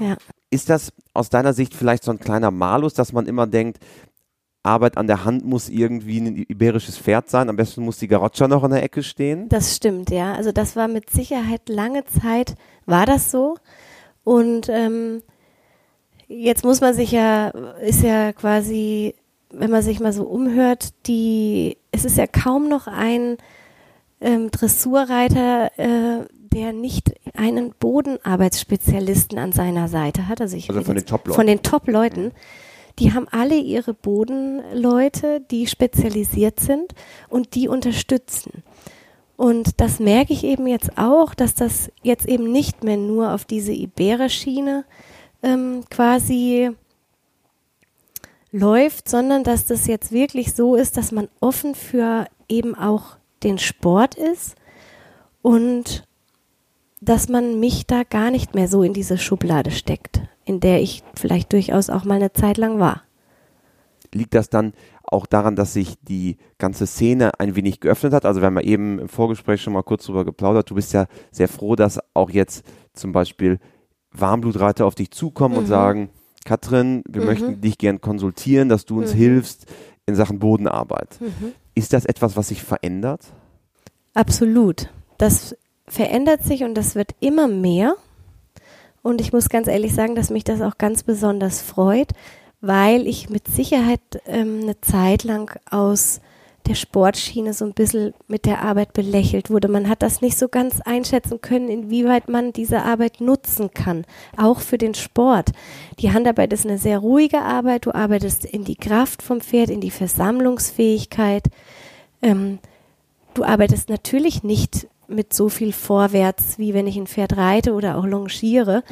ja. 0.00 0.16
Ist 0.50 0.70
das 0.70 0.92
aus 1.12 1.28
deiner 1.28 1.52
Sicht 1.52 1.74
vielleicht 1.74 2.04
so 2.04 2.10
ein 2.10 2.20
kleiner 2.20 2.50
Malus, 2.50 2.94
dass 2.94 3.12
man 3.12 3.26
immer 3.26 3.46
denkt, 3.46 3.78
Arbeit 4.62 4.96
an 4.96 5.06
der 5.06 5.24
Hand 5.24 5.44
muss 5.44 5.68
irgendwie 5.68 6.18
ein 6.20 6.36
iberisches 6.36 6.98
Pferd 6.98 7.30
sein. 7.30 7.48
Am 7.48 7.56
besten 7.56 7.82
muss 7.82 7.98
die 7.98 8.08
Garotscha 8.08 8.48
noch 8.48 8.64
in 8.64 8.70
der 8.70 8.82
Ecke 8.82 9.02
stehen. 9.02 9.48
Das 9.48 9.76
stimmt, 9.76 10.10
ja. 10.10 10.34
Also 10.34 10.52
das 10.52 10.76
war 10.76 10.88
mit 10.88 11.10
Sicherheit 11.10 11.68
lange 11.68 12.04
Zeit, 12.04 12.54
war 12.84 13.06
das 13.06 13.30
so. 13.30 13.56
Und 14.24 14.68
ähm, 14.68 15.22
Jetzt 16.28 16.62
muss 16.62 16.82
man 16.82 16.92
sich 16.92 17.10
ja, 17.10 17.48
ist 17.80 18.02
ja 18.02 18.34
quasi, 18.34 19.14
wenn 19.50 19.70
man 19.70 19.82
sich 19.82 19.98
mal 19.98 20.12
so 20.12 20.24
umhört, 20.24 20.90
die, 21.06 21.78
es 21.90 22.04
ist 22.04 22.18
ja 22.18 22.26
kaum 22.26 22.68
noch 22.68 22.86
ein 22.86 23.38
ähm, 24.20 24.50
Dressurreiter, 24.50 25.70
äh, 25.78 26.26
der 26.48 26.72
nicht 26.72 27.14
einen 27.34 27.72
Bodenarbeitsspezialisten 27.78 29.38
an 29.38 29.52
seiner 29.52 29.88
Seite 29.88 30.28
hat. 30.28 30.40
Also, 30.40 30.56
ich 30.56 30.68
also 30.68 30.82
von 30.82 30.94
den 30.94 31.06
Top-Leuten. 31.06 31.36
Von 31.36 31.46
den 31.46 31.62
Top-Leuten. 31.62 32.32
Die 32.98 33.12
haben 33.12 33.28
alle 33.30 33.56
ihre 33.56 33.94
Bodenleute, 33.94 35.40
die 35.50 35.66
spezialisiert 35.66 36.58
sind 36.58 36.94
und 37.28 37.54
die 37.54 37.68
unterstützen. 37.68 38.64
Und 39.36 39.80
das 39.80 40.00
merke 40.00 40.32
ich 40.32 40.42
eben 40.42 40.66
jetzt 40.66 40.98
auch, 40.98 41.32
dass 41.32 41.54
das 41.54 41.92
jetzt 42.02 42.26
eben 42.26 42.50
nicht 42.50 42.82
mehr 42.82 42.96
nur 42.96 43.32
auf 43.34 43.44
diese 43.44 43.72
Iberer-Schiene 43.72 44.84
ähm, 45.44 45.84
quasi 45.90 46.70
läuft, 48.50 49.08
sondern 49.08 49.44
dass 49.44 49.64
das 49.64 49.86
jetzt 49.86 50.10
wirklich 50.10 50.54
so 50.54 50.74
ist, 50.74 50.96
dass 50.96 51.12
man 51.12 51.28
offen 51.40 51.76
für 51.76 52.26
eben 52.48 52.74
auch 52.74 53.16
den 53.44 53.58
Sport 53.58 54.16
ist 54.16 54.56
und 55.42 56.07
dass 57.00 57.28
man 57.28 57.60
mich 57.60 57.86
da 57.86 58.02
gar 58.02 58.30
nicht 58.30 58.54
mehr 58.54 58.68
so 58.68 58.82
in 58.82 58.92
diese 58.92 59.18
Schublade 59.18 59.70
steckt, 59.70 60.22
in 60.44 60.60
der 60.60 60.80
ich 60.80 61.02
vielleicht 61.14 61.52
durchaus 61.52 61.90
auch 61.90 62.04
mal 62.04 62.14
eine 62.14 62.32
Zeit 62.32 62.56
lang 62.56 62.78
war. 62.78 63.02
Liegt 64.12 64.34
das 64.34 64.48
dann 64.48 64.72
auch 65.02 65.26
daran, 65.26 65.56
dass 65.56 65.74
sich 65.74 65.96
die 66.02 66.38
ganze 66.58 66.86
Szene 66.86 67.38
ein 67.38 67.56
wenig 67.56 67.80
geöffnet 67.80 68.12
hat? 68.12 68.24
Also 68.24 68.40
wir 68.40 68.46
haben 68.46 68.56
ja 68.56 68.64
eben 68.64 68.98
im 68.98 69.08
Vorgespräch 69.08 69.62
schon 69.62 69.72
mal 69.72 69.82
kurz 69.82 70.06
drüber 70.06 70.24
geplaudert. 70.24 70.70
Du 70.70 70.74
bist 70.74 70.92
ja 70.92 71.06
sehr 71.30 71.48
froh, 71.48 71.76
dass 71.76 72.00
auch 72.14 72.30
jetzt 72.30 72.64
zum 72.94 73.12
Beispiel 73.12 73.58
Warmblutreiter 74.12 74.86
auf 74.86 74.94
dich 74.94 75.10
zukommen 75.10 75.54
mhm. 75.54 75.60
und 75.60 75.66
sagen, 75.66 76.10
Katrin, 76.44 77.02
wir 77.08 77.22
mhm. 77.22 77.26
möchten 77.26 77.60
dich 77.60 77.78
gern 77.78 78.00
konsultieren, 78.00 78.68
dass 78.68 78.86
du 78.86 78.98
uns 78.98 79.12
mhm. 79.12 79.18
hilfst 79.18 79.66
in 80.06 80.14
Sachen 80.14 80.38
Bodenarbeit. 80.38 81.20
Mhm. 81.20 81.52
Ist 81.74 81.92
das 81.92 82.06
etwas, 82.06 82.36
was 82.36 82.48
sich 82.48 82.62
verändert? 82.62 83.26
Absolut. 84.14 84.90
Das 85.18 85.56
verändert 85.88 86.44
sich 86.44 86.64
und 86.64 86.74
das 86.74 86.94
wird 86.94 87.12
immer 87.20 87.48
mehr. 87.48 87.96
Und 89.02 89.20
ich 89.20 89.32
muss 89.32 89.48
ganz 89.48 89.68
ehrlich 89.68 89.94
sagen, 89.94 90.14
dass 90.14 90.30
mich 90.30 90.44
das 90.44 90.60
auch 90.60 90.78
ganz 90.78 91.02
besonders 91.02 91.62
freut, 91.62 92.10
weil 92.60 93.06
ich 93.06 93.30
mit 93.30 93.46
Sicherheit 93.48 94.00
ähm, 94.26 94.60
eine 94.62 94.80
Zeit 94.80 95.24
lang 95.24 95.58
aus 95.70 96.20
der 96.66 96.74
Sportschiene 96.74 97.54
so 97.54 97.64
ein 97.64 97.72
bisschen 97.72 98.12
mit 98.26 98.44
der 98.44 98.62
Arbeit 98.62 98.92
belächelt 98.92 99.50
wurde. 99.50 99.68
Man 99.68 99.88
hat 99.88 100.02
das 100.02 100.20
nicht 100.20 100.38
so 100.38 100.48
ganz 100.48 100.80
einschätzen 100.82 101.40
können, 101.40 101.68
inwieweit 101.68 102.28
man 102.28 102.52
diese 102.52 102.82
Arbeit 102.82 103.20
nutzen 103.20 103.70
kann, 103.72 104.04
auch 104.36 104.60
für 104.60 104.76
den 104.76 104.94
Sport. 104.94 105.50
Die 105.98 106.12
Handarbeit 106.12 106.52
ist 106.52 106.66
eine 106.66 106.78
sehr 106.78 106.98
ruhige 106.98 107.40
Arbeit. 107.40 107.86
Du 107.86 107.94
arbeitest 107.94 108.44
in 108.44 108.64
die 108.64 108.76
Kraft 108.76 109.22
vom 109.22 109.40
Pferd, 109.40 109.70
in 109.70 109.80
die 109.80 109.90
Versammlungsfähigkeit. 109.90 111.44
Ähm, 112.20 112.58
du 113.34 113.44
arbeitest 113.44 113.88
natürlich 113.88 114.42
nicht 114.42 114.88
mit 115.08 115.32
so 115.32 115.48
viel 115.48 115.72
vorwärts, 115.72 116.58
wie 116.58 116.74
wenn 116.74 116.86
ich 116.86 116.96
ein 116.96 117.06
Pferd 117.06 117.36
reite 117.36 117.72
oder 117.72 117.96
auch 117.96 118.04
longiere. 118.04 118.82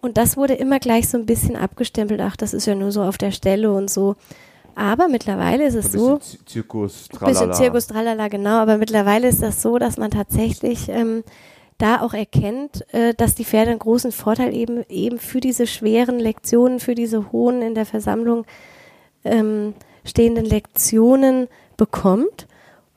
Und 0.00 0.16
das 0.16 0.36
wurde 0.36 0.54
immer 0.54 0.78
gleich 0.78 1.08
so 1.08 1.18
ein 1.18 1.26
bisschen 1.26 1.56
abgestempelt. 1.56 2.20
Ach, 2.20 2.36
das 2.36 2.54
ist 2.54 2.66
ja 2.66 2.74
nur 2.74 2.92
so 2.92 3.02
auf 3.02 3.18
der 3.18 3.30
Stelle 3.30 3.72
und 3.72 3.90
so. 3.90 4.16
Aber 4.74 5.08
mittlerweile 5.08 5.66
ist 5.66 5.74
es 5.74 5.92
so. 5.92 6.18
Zirkus, 6.46 7.08
tralala. 7.08 7.28
Bisschen 7.28 7.54
Zirkus, 7.54 7.86
tralala, 7.86 8.28
genau. 8.28 8.58
Aber 8.58 8.76
mittlerweile 8.76 9.28
ist 9.28 9.42
das 9.42 9.62
so, 9.62 9.78
dass 9.78 9.96
man 9.96 10.10
tatsächlich 10.10 10.88
ähm, 10.88 11.22
da 11.78 12.00
auch 12.00 12.12
erkennt, 12.12 12.84
äh, 12.92 13.14
dass 13.14 13.34
die 13.34 13.44
Pferde 13.44 13.70
einen 13.70 13.78
großen 13.78 14.12
Vorteil 14.12 14.54
eben, 14.54 14.84
eben 14.88 15.18
für 15.18 15.40
diese 15.40 15.66
schweren 15.66 16.18
Lektionen, 16.18 16.80
für 16.80 16.94
diese 16.94 17.32
hohen 17.32 17.62
in 17.62 17.74
der 17.74 17.86
Versammlung 17.86 18.44
ähm, 19.24 19.74
stehenden 20.04 20.44
Lektionen 20.44 21.48
bekommt. 21.76 22.46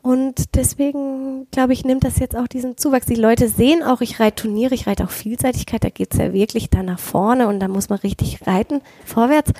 Und 0.07 0.55
deswegen, 0.55 1.47
glaube 1.51 1.73
ich, 1.73 1.83
nimmt 1.83 2.05
das 2.05 2.17
jetzt 2.17 2.37
auch 2.37 2.47
diesen 2.47 2.77
Zuwachs. 2.77 3.07
Die 3.07 3.15
Leute 3.15 3.49
sehen 3.49 3.83
auch, 3.83 3.99
ich 3.99 4.21
reite 4.21 4.43
Turniere, 4.43 4.73
ich 4.73 4.87
reite 4.87 5.03
auch 5.03 5.09
Vielseitigkeit, 5.09 5.83
da 5.83 5.89
geht 5.89 6.13
es 6.13 6.17
ja 6.17 6.31
wirklich 6.31 6.69
da 6.69 6.81
nach 6.81 6.97
vorne 6.97 7.49
und 7.49 7.59
da 7.59 7.67
muss 7.67 7.89
man 7.89 7.99
richtig 7.99 8.47
reiten, 8.47 8.79
vorwärts. 9.03 9.51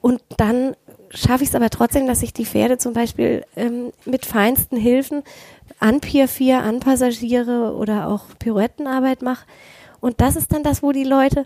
Und 0.00 0.20
dann 0.36 0.74
schaffe 1.10 1.44
ich 1.44 1.50
es 1.50 1.54
aber 1.54 1.70
trotzdem, 1.70 2.08
dass 2.08 2.24
ich 2.24 2.32
die 2.32 2.44
Pferde 2.44 2.78
zum 2.78 2.92
Beispiel 2.92 3.44
ähm, 3.54 3.92
mit 4.04 4.26
feinsten 4.26 4.76
Hilfen 4.76 5.22
an 5.78 6.00
Pier 6.00 6.26
4, 6.26 6.60
an 6.60 6.80
Passagiere 6.80 7.72
oder 7.76 8.08
auch 8.08 8.24
Pirouettenarbeit 8.40 9.22
mache. 9.22 9.46
Und 10.00 10.20
das 10.20 10.34
ist 10.34 10.52
dann 10.52 10.64
das, 10.64 10.82
wo 10.82 10.90
die 10.90 11.04
Leute 11.04 11.44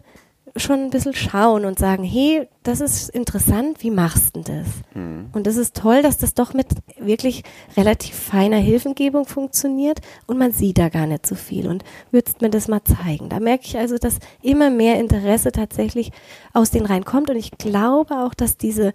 schon 0.56 0.80
ein 0.80 0.90
bisschen 0.90 1.14
schauen 1.14 1.64
und 1.64 1.78
sagen, 1.78 2.04
hey, 2.04 2.46
das 2.62 2.80
ist 2.80 3.08
interessant, 3.08 3.82
wie 3.82 3.90
machst 3.90 4.36
du 4.36 4.40
das? 4.40 4.66
Mhm. 4.94 5.30
Und 5.32 5.46
das 5.46 5.56
ist 5.56 5.76
toll, 5.76 6.02
dass 6.02 6.18
das 6.18 6.34
doch 6.34 6.52
mit 6.52 6.66
wirklich 6.98 7.42
relativ 7.76 8.14
feiner 8.14 8.58
Hilfengebung 8.58 9.24
funktioniert 9.24 10.00
und 10.26 10.38
man 10.38 10.52
sieht 10.52 10.78
da 10.78 10.88
gar 10.88 11.06
nicht 11.06 11.26
so 11.26 11.34
viel. 11.34 11.68
Und 11.68 11.84
würdest 12.10 12.42
mir 12.42 12.50
das 12.50 12.68
mal 12.68 12.82
zeigen? 12.84 13.28
Da 13.28 13.40
merke 13.40 13.64
ich 13.66 13.78
also, 13.78 13.96
dass 13.96 14.18
immer 14.42 14.70
mehr 14.70 15.00
Interesse 15.00 15.52
tatsächlich 15.52 16.12
aus 16.52 16.70
den 16.70 16.84
Reihen 16.84 17.04
kommt 17.04 17.30
und 17.30 17.36
ich 17.36 17.52
glaube 17.52 18.14
auch, 18.18 18.34
dass 18.34 18.56
diese 18.56 18.92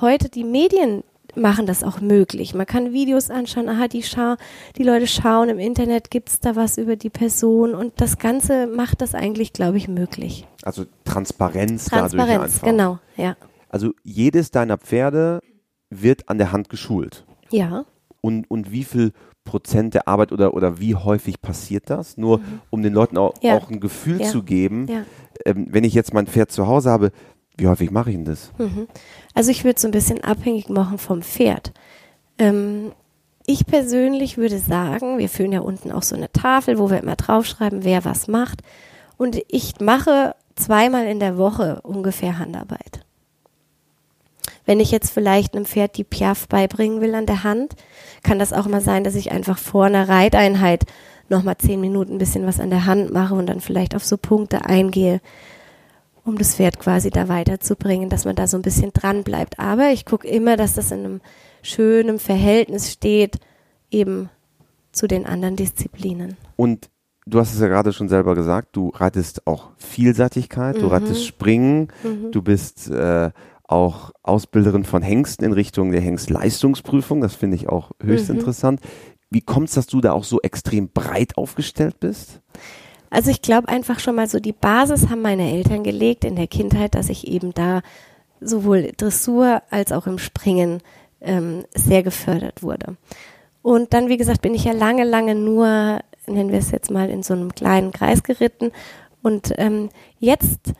heute 0.00 0.28
die 0.28 0.44
Medien 0.44 1.02
machen 1.34 1.66
das 1.66 1.84
auch 1.84 2.00
möglich. 2.00 2.54
Man 2.54 2.66
kann 2.66 2.92
Videos 2.92 3.30
anschauen, 3.30 3.68
aha, 3.68 3.88
die, 3.88 4.02
schau 4.02 4.36
die 4.76 4.82
Leute 4.82 5.06
schauen 5.06 5.48
im 5.50 5.58
Internet, 5.58 6.10
gibt 6.10 6.30
es 6.30 6.40
da 6.40 6.56
was 6.56 6.78
über 6.78 6.96
die 6.96 7.10
Person 7.10 7.74
und 7.74 8.00
das 8.00 8.18
Ganze 8.18 8.66
macht 8.66 9.02
das 9.02 9.14
eigentlich, 9.14 9.52
glaube 9.52 9.76
ich, 9.76 9.88
möglich. 9.88 10.46
Also 10.66 10.84
Transparenz, 11.04 11.84
Transparenz 11.86 12.12
dadurch 12.30 12.44
einfach. 12.44 12.66
genau, 12.66 12.98
ja. 13.16 13.36
Also 13.68 13.92
jedes 14.02 14.50
deiner 14.50 14.78
Pferde 14.78 15.40
wird 15.90 16.28
an 16.28 16.38
der 16.38 16.50
Hand 16.52 16.68
geschult. 16.68 17.24
Ja. 17.50 17.84
Und, 18.20 18.50
und 18.50 18.72
wie 18.72 18.84
viel 18.84 19.12
Prozent 19.44 19.94
der 19.94 20.08
Arbeit 20.08 20.32
oder, 20.32 20.54
oder 20.54 20.80
wie 20.80 20.96
häufig 20.96 21.40
passiert 21.40 21.88
das? 21.88 22.16
Nur 22.16 22.38
Mhm. 22.38 22.60
um 22.70 22.82
den 22.82 22.92
Leuten 22.92 23.16
auch, 23.16 23.34
Ja. 23.42 23.56
auch 23.56 23.70
ein 23.70 23.78
Gefühl 23.78 24.20
Ja. 24.20 24.26
zu 24.26 24.42
geben, 24.42 24.88
Ja. 24.88 25.04
ähm, 25.44 25.68
wenn 25.70 25.84
ich 25.84 25.94
jetzt 25.94 26.12
mein 26.12 26.26
Pferd 26.26 26.50
zu 26.50 26.66
Hause 26.66 26.90
habe, 26.90 27.12
wie 27.56 27.68
häufig 27.68 27.90
mache 27.92 28.10
ich 28.10 28.16
denn 28.16 28.24
das? 28.24 28.50
Mhm. 28.58 28.88
Also 29.34 29.50
ich 29.52 29.62
würde 29.64 29.80
so 29.80 29.86
ein 29.86 29.92
bisschen 29.92 30.24
abhängig 30.24 30.68
machen 30.68 30.98
vom 30.98 31.22
Pferd. 31.22 31.72
Ähm, 32.38 32.90
ich 33.46 33.66
persönlich 33.66 34.36
würde 34.36 34.58
sagen, 34.58 35.18
wir 35.18 35.28
führen 35.28 35.52
ja 35.52 35.60
unten 35.60 35.92
auch 35.92 36.02
so 36.02 36.16
eine 36.16 36.32
Tafel, 36.32 36.78
wo 36.80 36.90
wir 36.90 36.98
immer 37.00 37.14
draufschreiben, 37.14 37.84
wer 37.84 38.04
was 38.04 38.26
macht. 38.26 38.62
Und 39.16 39.38
ich 39.48 39.74
mache 39.80 40.34
zweimal 40.56 41.06
in 41.06 41.20
der 41.20 41.38
Woche 41.38 41.80
ungefähr 41.82 42.38
Handarbeit. 42.38 43.00
Wenn 44.64 44.80
ich 44.80 44.90
jetzt 44.90 45.10
vielleicht 45.10 45.54
einem 45.54 45.64
Pferd 45.64 45.96
die 45.96 46.04
Piaf 46.04 46.48
beibringen 46.48 47.00
will 47.00 47.14
an 47.14 47.26
der 47.26 47.44
Hand, 47.44 47.76
kann 48.24 48.40
das 48.40 48.52
auch 48.52 48.66
mal 48.66 48.80
sein, 48.80 49.04
dass 49.04 49.14
ich 49.14 49.30
einfach 49.30 49.58
vor 49.58 49.84
einer 49.84 50.08
Reiteinheit 50.08 50.84
nochmal 51.28 51.56
zehn 51.58 51.80
Minuten 51.80 52.14
ein 52.14 52.18
bisschen 52.18 52.46
was 52.46 52.58
an 52.58 52.70
der 52.70 52.84
Hand 52.84 53.12
mache 53.12 53.34
und 53.34 53.46
dann 53.46 53.60
vielleicht 53.60 53.94
auf 53.94 54.04
so 54.04 54.16
Punkte 54.16 54.64
eingehe, 54.64 55.20
um 56.24 56.36
das 56.36 56.56
Pferd 56.56 56.80
quasi 56.80 57.10
da 57.10 57.28
weiterzubringen, 57.28 58.10
dass 58.10 58.24
man 58.24 58.34
da 58.34 58.48
so 58.48 58.56
ein 58.56 58.62
bisschen 58.62 58.92
dran 58.92 59.22
bleibt. 59.22 59.60
Aber 59.60 59.90
ich 59.90 60.04
gucke 60.04 60.26
immer, 60.26 60.56
dass 60.56 60.74
das 60.74 60.90
in 60.90 61.04
einem 61.04 61.20
schönen 61.62 62.18
Verhältnis 62.18 62.92
steht, 62.92 63.36
eben 63.90 64.28
zu 64.90 65.06
den 65.06 65.26
anderen 65.26 65.56
Disziplinen. 65.56 66.36
Und 66.56 66.88
du 67.26 67.38
hast 67.40 67.52
es 67.54 67.60
ja 67.60 67.68
gerade 67.68 67.92
schon 67.92 68.08
selber 68.08 68.34
gesagt, 68.34 68.68
du 68.76 68.90
reitest 68.94 69.46
auch 69.46 69.70
Vielseitigkeit, 69.76 70.80
du 70.80 70.86
Mhm. 70.86 70.92
reitest 70.92 71.26
Springen, 71.26 71.88
Mhm. 72.02 72.30
du 72.32 72.42
bist 72.42 72.88
äh, 72.90 73.30
auch 73.68 74.12
Ausbilderin 74.22 74.84
von 74.84 75.02
Hengsten 75.02 75.44
in 75.44 75.52
Richtung 75.52 75.90
der 75.90 76.00
Hengstleistungsprüfung, 76.00 77.20
das 77.20 77.34
finde 77.34 77.56
ich 77.56 77.68
auch 77.68 77.90
höchst 78.00 78.28
Mhm. 78.28 78.36
interessant. 78.36 78.80
Wie 79.28 79.40
kommt 79.40 79.68
es, 79.68 79.74
dass 79.74 79.86
du 79.88 80.00
da 80.00 80.12
auch 80.12 80.22
so 80.24 80.40
extrem 80.40 80.88
breit 80.88 81.36
aufgestellt 81.36 81.98
bist? 81.98 82.40
Also 83.10 83.30
ich 83.30 83.42
glaube 83.42 83.68
einfach 83.68 83.98
schon 83.98 84.14
mal 84.14 84.28
so, 84.28 84.38
die 84.38 84.52
Basis 84.52 85.08
haben 85.08 85.22
meine 85.22 85.50
Eltern 85.50 85.82
gelegt 85.82 86.24
in 86.24 86.36
der 86.36 86.46
Kindheit, 86.46 86.94
dass 86.94 87.08
ich 87.08 87.26
eben 87.26 87.52
da 87.54 87.82
sowohl 88.40 88.92
Dressur 88.96 89.62
als 89.70 89.90
auch 89.90 90.06
im 90.06 90.18
Springen 90.18 90.80
ähm, 91.20 91.64
sehr 91.74 92.02
gefördert 92.02 92.62
wurde. 92.62 92.96
Und 93.62 93.94
dann, 93.94 94.08
wie 94.08 94.16
gesagt, 94.16 94.42
bin 94.42 94.54
ich 94.54 94.64
ja 94.64 94.72
lange, 94.72 95.02
lange 95.04 95.34
nur, 95.34 96.00
nennen 96.26 96.50
wir 96.50 96.58
es 96.58 96.70
jetzt 96.70 96.90
mal, 96.90 97.10
in 97.10 97.22
so 97.22 97.34
einem 97.34 97.54
kleinen 97.54 97.92
Kreis 97.92 98.22
geritten. 98.22 98.72
Und 99.22 99.52
ähm, 99.58 99.88
jetzt, 100.18 100.72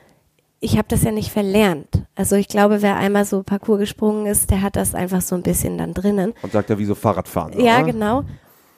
ich 0.61 0.79
habe 0.79 0.89
das 0.89 1.03
ja 1.03 1.11
nicht 1.11 1.31
verlernt. 1.31 2.05
Also 2.15 2.37
ich 2.37 2.49
glaube, 2.49 2.83
wer 2.83 2.97
einmal 2.97 3.25
so 3.25 3.43
Parcours 3.43 3.81
gesprungen 3.81 4.27
ist, 4.27 4.51
der 4.51 4.63
hat 4.63 4.77
das 4.77 4.95
einfach 4.95 5.21
so 5.21 5.35
ein 5.35 5.43
bisschen 5.43 5.79
dann 5.79 5.95
drinnen. 5.95 6.33
Und 6.43 6.53
sagt 6.53 6.71
ja, 6.71 6.79
wie 6.79 6.85
so 6.85 6.95
Fahrradfahren. 6.95 7.59
Ja, 7.61 7.79
oder? 7.79 7.93
genau. 7.93 8.25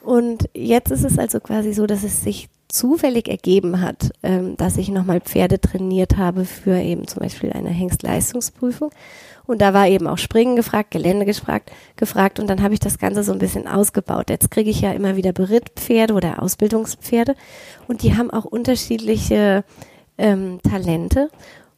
Und 0.01 0.49
jetzt 0.53 0.91
ist 0.91 1.03
es 1.03 1.19
also 1.19 1.39
quasi 1.39 1.73
so, 1.73 1.85
dass 1.85 2.03
es 2.03 2.23
sich 2.23 2.49
zufällig 2.69 3.27
ergeben 3.27 3.81
hat, 3.81 4.11
ähm, 4.23 4.55
dass 4.55 4.77
ich 4.77 4.89
nochmal 4.89 5.21
Pferde 5.21 5.59
trainiert 5.59 6.17
habe 6.17 6.45
für 6.45 6.79
eben 6.79 7.07
zum 7.07 7.21
Beispiel 7.21 7.51
eine 7.51 7.69
Hengstleistungsprüfung. 7.69 8.91
Und 9.49 9.63
da 9.63 9.73
war 9.73 9.87
eben 9.87 10.05
auch 10.05 10.19
Springen 10.19 10.55
gefragt, 10.55 10.91
Gelände 10.91 11.25
gefragt, 11.25 11.71
gefragt 11.95 12.39
und 12.39 12.45
dann 12.45 12.61
habe 12.61 12.75
ich 12.75 12.79
das 12.79 12.99
Ganze 12.99 13.23
so 13.23 13.31
ein 13.31 13.39
bisschen 13.39 13.67
ausgebaut. 13.67 14.29
Jetzt 14.29 14.51
kriege 14.51 14.69
ich 14.69 14.81
ja 14.81 14.91
immer 14.91 15.15
wieder 15.15 15.33
Berittpferde 15.33 16.13
oder 16.13 16.43
Ausbildungspferde 16.43 17.33
und 17.87 18.03
die 18.03 18.15
haben 18.15 18.29
auch 18.29 18.45
unterschiedliche 18.45 19.63
ähm, 20.19 20.59
Talente. 20.61 21.31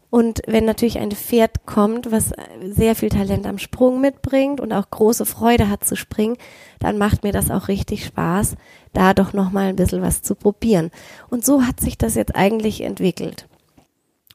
Und 0.10 0.42
wenn 0.48 0.66
natürlich 0.66 1.00
ein 1.00 1.14
Pferd 1.14 1.66
kommt, 1.66 2.12
was 2.12 2.34
sehr 2.62 2.94
viel 2.94 3.08
Talent 3.08 3.48
am 3.48 3.58
Sprung 3.58 4.02
mitbringt 4.02 4.60
und 4.60 4.74
auch 4.74 4.90
große 4.90 5.26
Freude 5.26 5.70
hat 5.70 5.86
zu 5.86 5.96
springen, 5.96 6.36
dann 6.80 6.98
macht 6.98 7.24
mir 7.24 7.32
das 7.32 7.50
auch 7.50 7.70
richtig 7.70 8.04
Spaß, 8.04 8.58
da 8.92 9.14
doch 9.14 9.32
nochmal 9.32 9.68
ein 9.68 9.78
bisschen 9.78 10.02
was 10.02 10.22
zu 10.24 10.36
probieren. 10.36 10.92
Und 11.30 11.46
so 11.46 11.64
hat 11.64 11.80
sich 11.80 11.98
das 11.98 12.16
jetzt 12.16 12.36
eigentlich 12.36 12.82
entwickelt. 12.82 13.48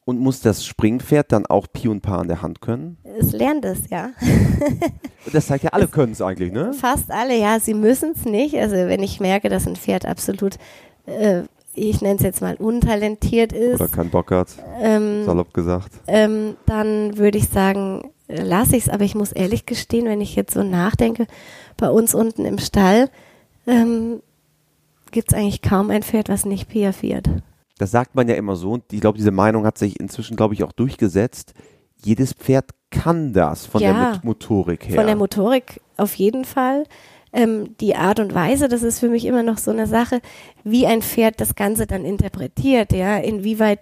Und 0.06 0.20
muss 0.20 0.40
das 0.40 0.64
Springpferd 0.64 1.32
dann 1.32 1.46
auch 1.46 1.66
Pi 1.72 1.88
und 1.88 2.00
Pa 2.00 2.18
an 2.18 2.28
der 2.28 2.40
Hand 2.40 2.60
können? 2.60 2.96
Es 3.18 3.32
lernt 3.32 3.64
es, 3.64 3.90
ja. 3.90 4.10
Das 5.32 5.48
zeigt 5.48 5.64
ja, 5.64 5.70
alle 5.70 5.88
können 5.88 6.12
es 6.12 6.22
eigentlich, 6.22 6.52
ne? 6.52 6.72
Fast 6.72 7.10
alle, 7.10 7.36
ja, 7.36 7.58
sie 7.58 7.74
müssen 7.74 8.12
es 8.14 8.24
nicht. 8.24 8.54
Also 8.56 8.76
wenn 8.76 9.02
ich 9.02 9.18
merke, 9.18 9.48
dass 9.48 9.66
ein 9.66 9.74
Pferd 9.74 10.06
absolut, 10.06 10.54
äh, 11.06 11.42
ich 11.74 12.00
nenne 12.00 12.14
es 12.14 12.22
jetzt 12.22 12.40
mal 12.40 12.54
untalentiert 12.54 13.52
ist, 13.52 13.80
Oder 13.80 13.88
keinen 13.88 14.10
Bock 14.10 14.30
hat, 14.30 14.50
ähm, 14.80 15.24
salopp 15.24 15.52
gesagt. 15.52 15.90
ähm, 16.06 16.56
dann 16.66 17.18
würde 17.18 17.38
ich 17.38 17.48
sagen, 17.48 18.12
äh, 18.28 18.40
lasse 18.44 18.76
ich 18.76 18.84
es. 18.84 18.88
Aber 18.88 19.02
ich 19.02 19.16
muss 19.16 19.32
ehrlich 19.32 19.66
gestehen, 19.66 20.06
wenn 20.06 20.20
ich 20.20 20.36
jetzt 20.36 20.54
so 20.54 20.62
nachdenke, 20.62 21.26
bei 21.76 21.90
uns 21.90 22.14
unten 22.14 22.44
im 22.44 22.58
Stall 22.58 23.10
ähm, 23.66 24.22
gibt 25.10 25.32
es 25.32 25.36
eigentlich 25.36 25.60
kaum 25.62 25.90
ein 25.90 26.04
Pferd, 26.04 26.28
was 26.28 26.44
nicht 26.44 26.68
piafiert. 26.68 27.28
Das 27.78 27.90
sagt 27.90 28.14
man 28.14 28.28
ja 28.28 28.34
immer 28.34 28.56
so 28.56 28.72
und 28.72 28.92
ich 28.92 29.00
glaube, 29.00 29.18
diese 29.18 29.30
Meinung 29.30 29.66
hat 29.66 29.76
sich 29.78 30.00
inzwischen, 30.00 30.36
glaube 30.36 30.54
ich, 30.54 30.64
auch 30.64 30.72
durchgesetzt. 30.72 31.54
Jedes 32.02 32.32
Pferd 32.32 32.70
kann 32.90 33.32
das 33.32 33.66
von 33.66 33.82
Ja, 33.82 33.92
der 33.92 34.10
Mot- 34.12 34.24
Motorik 34.24 34.88
her. 34.88 34.94
Von 34.96 35.06
der 35.06 35.16
Motorik 35.16 35.80
auf 35.96 36.14
jeden 36.14 36.44
Fall. 36.44 36.84
Ähm, 37.32 37.76
die 37.80 37.96
Art 37.96 38.20
und 38.20 38.34
Weise, 38.34 38.68
das 38.68 38.82
ist 38.82 39.00
für 39.00 39.08
mich 39.08 39.26
immer 39.26 39.42
noch 39.42 39.58
so 39.58 39.70
eine 39.70 39.86
Sache, 39.86 40.20
wie 40.64 40.86
ein 40.86 41.02
Pferd 41.02 41.40
das 41.40 41.54
Ganze 41.54 41.86
dann 41.86 42.04
interpretiert, 42.04 42.92
ja, 42.92 43.18
inwieweit 43.18 43.80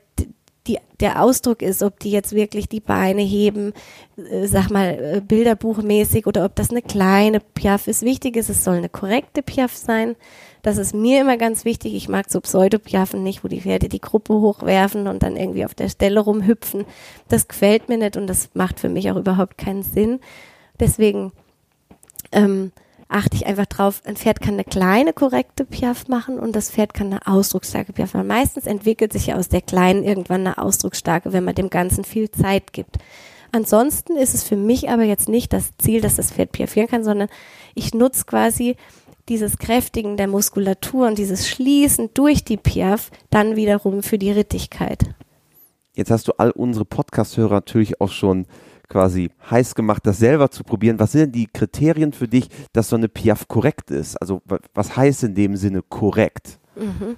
die, 0.66 0.78
der 0.98 1.22
Ausdruck 1.22 1.61
ist, 1.62 1.83
ob 1.83 2.00
die 2.00 2.11
jetzt 2.11 2.33
wirklich 2.33 2.68
die 2.68 2.80
Beine 2.80 3.20
heben, 3.20 3.72
äh, 4.16 4.46
sag 4.46 4.70
mal, 4.70 4.98
äh, 5.16 5.20
bilderbuchmäßig 5.20 6.26
oder 6.26 6.44
ob 6.46 6.57
das 6.57 6.70
eine 6.70 6.83
kleine 6.83 7.38
Piaf 7.40 7.87
ist. 7.87 8.02
Wichtig 8.02 8.37
ist, 8.37 8.48
es 8.48 8.64
soll 8.64 8.76
eine 8.76 8.88
korrekte 8.88 9.42
Piaf 9.42 9.76
sein. 9.76 10.16
Das 10.64 10.79
ist 10.79 10.94
mir 10.94 11.20
immer 11.20 11.37
ganz 11.37 11.66
wichtig. 11.66 11.94
Ich 11.94 12.09
mag 12.09 12.31
so 12.31 12.40
Pseudopiafen 12.40 13.22
nicht, 13.22 13.44
wo 13.44 13.48
die 13.48 13.61
Pferde 13.61 13.90
die 13.90 14.00
Gruppe 14.00 14.33
hochwerfen 14.33 15.07
und 15.09 15.22
dann 15.22 15.37
irgendwie 15.37 15.66
auf 15.66 15.74
der 15.74 15.90
Stelle 15.90 16.20
rumhüpfen. 16.20 16.87
Das 17.29 17.48
gefällt 17.48 17.90
mir 17.90 17.98
nicht 17.98 18.16
und 18.16 18.27
das 18.27 18.48
macht 18.55 18.81
für 18.81 18.88
mich 18.88 19.11
auch 19.11 19.16
überhaupt 19.16 19.59
keinen 19.59 19.83
Sinn. 19.83 20.20
Deswegen 20.81 21.33
ähm, 22.33 22.72
achte 23.09 23.37
ich 23.37 23.44
einfach 23.44 23.66
drauf, 23.66 24.00
ein 24.07 24.16
Pferd 24.16 24.40
kann 24.40 24.55
eine 24.55 24.64
kleine, 24.64 25.12
korrekte 25.12 25.66
Piaf 25.66 26.09
machen 26.09 26.38
und 26.38 26.57
das 26.57 26.70
Pferd 26.70 26.94
kann 26.94 27.09
eine 27.09 27.27
ausdrucksstarke 27.27 27.92
Piaf 27.92 28.14
machen. 28.14 28.27
Meistens 28.27 28.64
entwickelt 28.66 29.12
sich 29.12 29.27
ja 29.27 29.37
aus 29.37 29.50
der 29.50 29.61
kleinen 29.61 30.03
irgendwann 30.03 30.46
eine 30.46 30.57
ausdrucksstarke, 30.57 31.35
wenn 31.35 31.44
man 31.44 31.55
dem 31.55 31.68
Ganzen 31.68 32.05
viel 32.05 32.31
Zeit 32.31 32.72
gibt. 32.72 32.96
Ansonsten 33.53 34.16
ist 34.16 34.35
es 34.35 34.42
für 34.44 34.57
mich 34.57 34.88
aber 34.88 35.03
jetzt 35.03 35.29
nicht 35.29 35.53
das 35.53 35.77
Ziel, 35.77 36.00
dass 36.00 36.16
das 36.16 36.33
Pferd 36.33 36.53
piafieren 36.53 36.88
kann, 36.88 37.05
sondern 37.05 37.29
ich 37.74 37.92
nutze 37.92 38.24
quasi 38.24 38.77
dieses 39.28 39.58
Kräftigen 39.58 40.16
der 40.16 40.28
Muskulatur 40.28 41.06
und 41.06 41.18
dieses 41.18 41.48
Schließen 41.48 42.10
durch 42.14 42.44
die 42.44 42.56
Piaf 42.56 43.10
dann 43.30 43.56
wiederum 43.56 44.02
für 44.02 44.18
die 44.18 44.30
Rittigkeit. 44.30 45.14
Jetzt 45.94 46.10
hast 46.10 46.28
du 46.28 46.32
all 46.38 46.50
unsere 46.50 46.84
Podcast-Hörer 46.84 47.54
natürlich 47.54 48.00
auch 48.00 48.10
schon 48.10 48.46
quasi 48.88 49.30
heiß 49.50 49.74
gemacht, 49.74 50.06
das 50.06 50.18
selber 50.18 50.50
zu 50.50 50.62
probieren. 50.64 50.98
Was 50.98 51.12
sind 51.12 51.20
denn 51.22 51.32
die 51.32 51.46
Kriterien 51.46 52.12
für 52.12 52.28
dich, 52.28 52.48
dass 52.72 52.88
so 52.88 52.96
eine 52.96 53.08
Piaf 53.08 53.48
korrekt 53.48 53.90
ist? 53.90 54.16
Also 54.16 54.42
wa- 54.44 54.58
was 54.74 54.96
heißt 54.96 55.24
in 55.24 55.34
dem 55.34 55.56
Sinne 55.56 55.82
korrekt? 55.82 56.58
Mhm. 56.76 57.16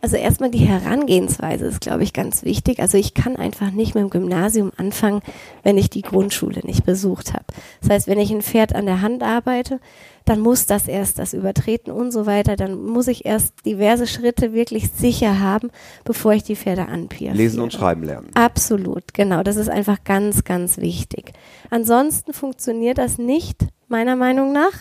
Also 0.00 0.16
erstmal 0.16 0.50
die 0.50 0.58
Herangehensweise 0.58 1.66
ist, 1.66 1.80
glaube 1.80 2.02
ich, 2.02 2.12
ganz 2.12 2.44
wichtig. 2.44 2.80
Also 2.80 2.98
ich 2.98 3.14
kann 3.14 3.36
einfach 3.36 3.70
nicht 3.70 3.94
mit 3.94 4.02
dem 4.02 4.10
Gymnasium 4.10 4.72
anfangen, 4.76 5.22
wenn 5.62 5.78
ich 5.78 5.90
die 5.90 6.02
Grundschule 6.02 6.60
nicht 6.64 6.84
besucht 6.84 7.32
habe. 7.32 7.44
Das 7.80 7.90
heißt, 7.90 8.06
wenn 8.06 8.18
ich 8.18 8.30
ein 8.30 8.42
Pferd 8.42 8.74
an 8.74 8.86
der 8.86 9.00
Hand 9.00 9.22
arbeite, 9.22 9.80
dann 10.26 10.40
muss 10.40 10.66
das 10.66 10.88
erst 10.88 11.20
das 11.20 11.32
Übertreten 11.32 11.92
und 11.92 12.10
so 12.10 12.26
weiter, 12.26 12.56
dann 12.56 12.84
muss 12.84 13.06
ich 13.06 13.24
erst 13.24 13.64
diverse 13.64 14.08
Schritte 14.08 14.52
wirklich 14.52 14.90
sicher 14.90 15.38
haben, 15.40 15.70
bevor 16.04 16.32
ich 16.32 16.42
die 16.42 16.56
Pferde 16.56 16.86
anpiafiere. 16.86 17.36
Lesen 17.36 17.60
und 17.60 17.72
schreiben 17.72 18.02
lernen. 18.02 18.30
Absolut, 18.34 19.14
genau. 19.14 19.44
Das 19.44 19.56
ist 19.56 19.68
einfach 19.68 20.02
ganz, 20.02 20.42
ganz 20.42 20.78
wichtig. 20.78 21.32
Ansonsten 21.70 22.32
funktioniert 22.32 22.98
das 22.98 23.18
nicht, 23.18 23.66
meiner 23.88 24.16
Meinung 24.16 24.52
nach, 24.52 24.72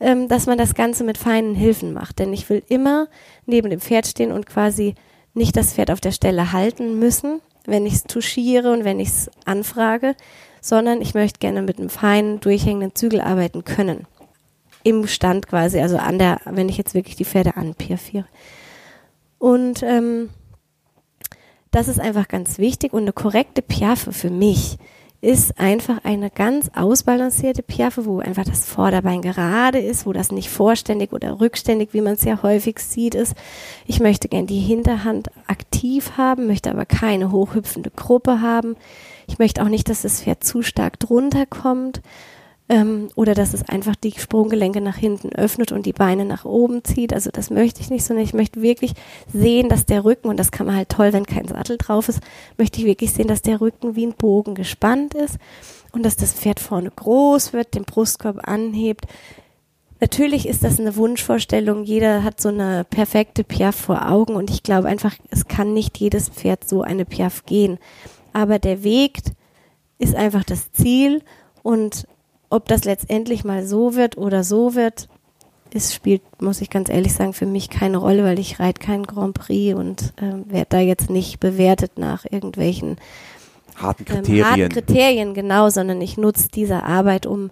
ähm, 0.00 0.28
dass 0.28 0.46
man 0.46 0.58
das 0.58 0.74
Ganze 0.74 1.04
mit 1.04 1.18
feinen 1.18 1.54
Hilfen 1.54 1.92
macht. 1.92 2.18
Denn 2.18 2.32
ich 2.32 2.48
will 2.48 2.62
immer 2.68 3.08
neben 3.46 3.70
dem 3.70 3.80
Pferd 3.80 4.06
stehen 4.06 4.32
und 4.32 4.46
quasi 4.46 4.94
nicht 5.34 5.56
das 5.56 5.74
Pferd 5.74 5.90
auf 5.90 6.00
der 6.00 6.12
Stelle 6.12 6.52
halten 6.52 6.98
müssen, 6.98 7.40
wenn 7.66 7.86
ich 7.86 7.94
es 7.94 8.04
touchiere 8.04 8.72
und 8.72 8.84
wenn 8.84 8.98
ich 8.98 9.08
es 9.08 9.30
anfrage, 9.44 10.16
sondern 10.60 11.00
ich 11.00 11.14
möchte 11.14 11.38
gerne 11.38 11.62
mit 11.62 11.78
einem 11.78 11.90
feinen, 11.90 12.40
durchhängenden 12.40 12.94
Zügel 12.94 13.20
arbeiten 13.20 13.64
können. 13.64 14.06
Im 14.82 15.06
Stand 15.06 15.46
quasi, 15.46 15.78
also 15.78 15.98
an 15.98 16.18
der, 16.18 16.40
wenn 16.46 16.68
ich 16.68 16.78
jetzt 16.78 16.94
wirklich 16.94 17.16
die 17.16 17.24
Pferde 17.24 17.56
anpiafiere. 17.56 18.26
Und 19.38 19.82
ähm, 19.82 20.30
das 21.70 21.88
ist 21.88 22.00
einfach 22.00 22.28
ganz 22.28 22.58
wichtig 22.58 22.92
und 22.92 23.02
eine 23.02 23.12
korrekte 23.12 23.62
Piaffe 23.62 24.12
für 24.12 24.30
mich 24.30 24.78
ist 25.22 25.58
einfach 25.58 26.02
eine 26.04 26.30
ganz 26.30 26.70
ausbalancierte 26.74 27.62
Piaffe, 27.62 28.06
wo 28.06 28.20
einfach 28.20 28.44
das 28.44 28.64
Vorderbein 28.64 29.20
gerade 29.20 29.78
ist, 29.78 30.06
wo 30.06 30.12
das 30.12 30.32
nicht 30.32 30.48
vorständig 30.48 31.12
oder 31.12 31.40
rückständig, 31.40 31.90
wie 31.92 32.00
man 32.00 32.14
es 32.14 32.24
ja 32.24 32.42
häufig 32.42 32.78
sieht, 32.78 33.14
ist. 33.14 33.34
Ich 33.86 34.00
möchte 34.00 34.28
gern 34.28 34.46
die 34.46 34.60
Hinterhand 34.60 35.30
aktiv 35.46 36.12
haben, 36.16 36.46
möchte 36.46 36.70
aber 36.70 36.86
keine 36.86 37.32
hochhüpfende 37.32 37.90
Gruppe 37.90 38.40
haben. 38.40 38.76
Ich 39.28 39.38
möchte 39.38 39.62
auch 39.62 39.68
nicht, 39.68 39.90
dass 39.90 40.02
das 40.02 40.22
Pferd 40.22 40.42
zu 40.42 40.62
stark 40.62 40.98
drunter 40.98 41.44
kommt 41.44 42.00
ähm, 42.70 43.08
oder 43.16 43.34
dass 43.34 43.52
es 43.52 43.68
einfach 43.68 43.96
die 43.96 44.12
Sprunggelenke 44.12 44.80
nach 44.80 44.96
hinten 44.96 45.30
öffnet 45.30 45.72
und 45.72 45.86
die 45.86 45.92
Beine 45.92 46.24
nach 46.24 46.44
oben 46.44 46.84
zieht. 46.84 47.12
Also 47.12 47.30
das 47.32 47.50
möchte 47.50 47.80
ich 47.80 47.90
nicht, 47.90 48.04
sondern 48.04 48.24
ich 48.24 48.32
möchte 48.32 48.62
wirklich 48.62 48.92
sehen, 49.30 49.68
dass 49.68 49.86
der 49.86 50.04
Rücken, 50.04 50.28
und 50.28 50.38
das 50.38 50.52
kann 50.52 50.66
man 50.66 50.76
halt 50.76 50.88
toll, 50.88 51.12
wenn 51.12 51.26
kein 51.26 51.48
Sattel 51.48 51.76
drauf 51.78 52.08
ist, 52.08 52.20
möchte 52.56 52.78
ich 52.78 52.86
wirklich 52.86 53.12
sehen, 53.12 53.26
dass 53.26 53.42
der 53.42 53.60
Rücken 53.60 53.96
wie 53.96 54.06
ein 54.06 54.14
Bogen 54.14 54.54
gespannt 54.54 55.14
ist 55.14 55.36
und 55.90 56.04
dass 56.04 56.14
das 56.14 56.32
Pferd 56.32 56.60
vorne 56.60 56.92
groß 56.94 57.52
wird, 57.52 57.74
den 57.74 57.82
Brustkorb 57.82 58.46
anhebt. 58.46 59.06
Natürlich 60.00 60.46
ist 60.46 60.62
das 60.62 60.78
eine 60.78 60.94
Wunschvorstellung. 60.94 61.82
Jeder 61.82 62.22
hat 62.22 62.40
so 62.40 62.50
eine 62.50 62.84
perfekte 62.84 63.42
Piaf 63.42 63.74
vor 63.74 64.08
Augen 64.08 64.36
und 64.36 64.48
ich 64.48 64.62
glaube 64.62 64.86
einfach, 64.86 65.16
es 65.30 65.48
kann 65.48 65.74
nicht 65.74 65.98
jedes 65.98 66.28
Pferd 66.28 66.68
so 66.68 66.82
eine 66.82 67.04
Piaf 67.04 67.44
gehen. 67.46 67.78
Aber 68.32 68.60
der 68.60 68.84
Weg 68.84 69.18
ist 69.98 70.14
einfach 70.14 70.44
das 70.44 70.70
Ziel 70.70 71.22
und 71.64 72.06
ob 72.50 72.66
das 72.66 72.84
letztendlich 72.84 73.44
mal 73.44 73.66
so 73.66 73.94
wird 73.94 74.18
oder 74.18 74.44
so 74.44 74.74
wird, 74.74 75.08
es 75.72 75.94
spielt, 75.94 76.22
muss 76.42 76.60
ich 76.60 76.70
ganz 76.70 76.88
ehrlich 76.88 77.14
sagen, 77.14 77.32
für 77.32 77.46
mich 77.46 77.70
keine 77.70 77.98
Rolle, 77.98 78.24
weil 78.24 78.38
ich 78.38 78.58
reite 78.58 78.84
keinen 78.84 79.04
Grand 79.04 79.34
Prix 79.34 79.74
und 79.74 80.12
äh, 80.16 80.52
werde 80.52 80.66
da 80.68 80.80
jetzt 80.80 81.10
nicht 81.10 81.40
bewertet 81.40 81.92
nach 81.96 82.24
irgendwelchen 82.28 82.96
harten 83.76 84.04
Kriterien. 84.04 84.38
Ähm, 84.38 84.50
harten 84.50 84.68
Kriterien, 84.68 85.34
genau, 85.34 85.70
sondern 85.70 86.00
ich 86.00 86.16
nutze 86.16 86.48
diese 86.48 86.82
Arbeit, 86.82 87.26
um 87.26 87.50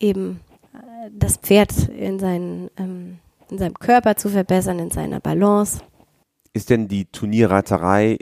eben 0.00 0.40
äh, 0.72 1.10
das 1.12 1.36
Pferd 1.36 1.72
in, 1.88 2.18
seinen, 2.18 2.70
ähm, 2.78 3.18
in 3.50 3.58
seinem 3.58 3.74
Körper 3.74 4.16
zu 4.16 4.30
verbessern, 4.30 4.78
in 4.78 4.90
seiner 4.90 5.20
Balance. 5.20 5.80
Ist 6.54 6.70
denn 6.70 6.88
die 6.88 7.04
Turnierreiterei 7.04 8.18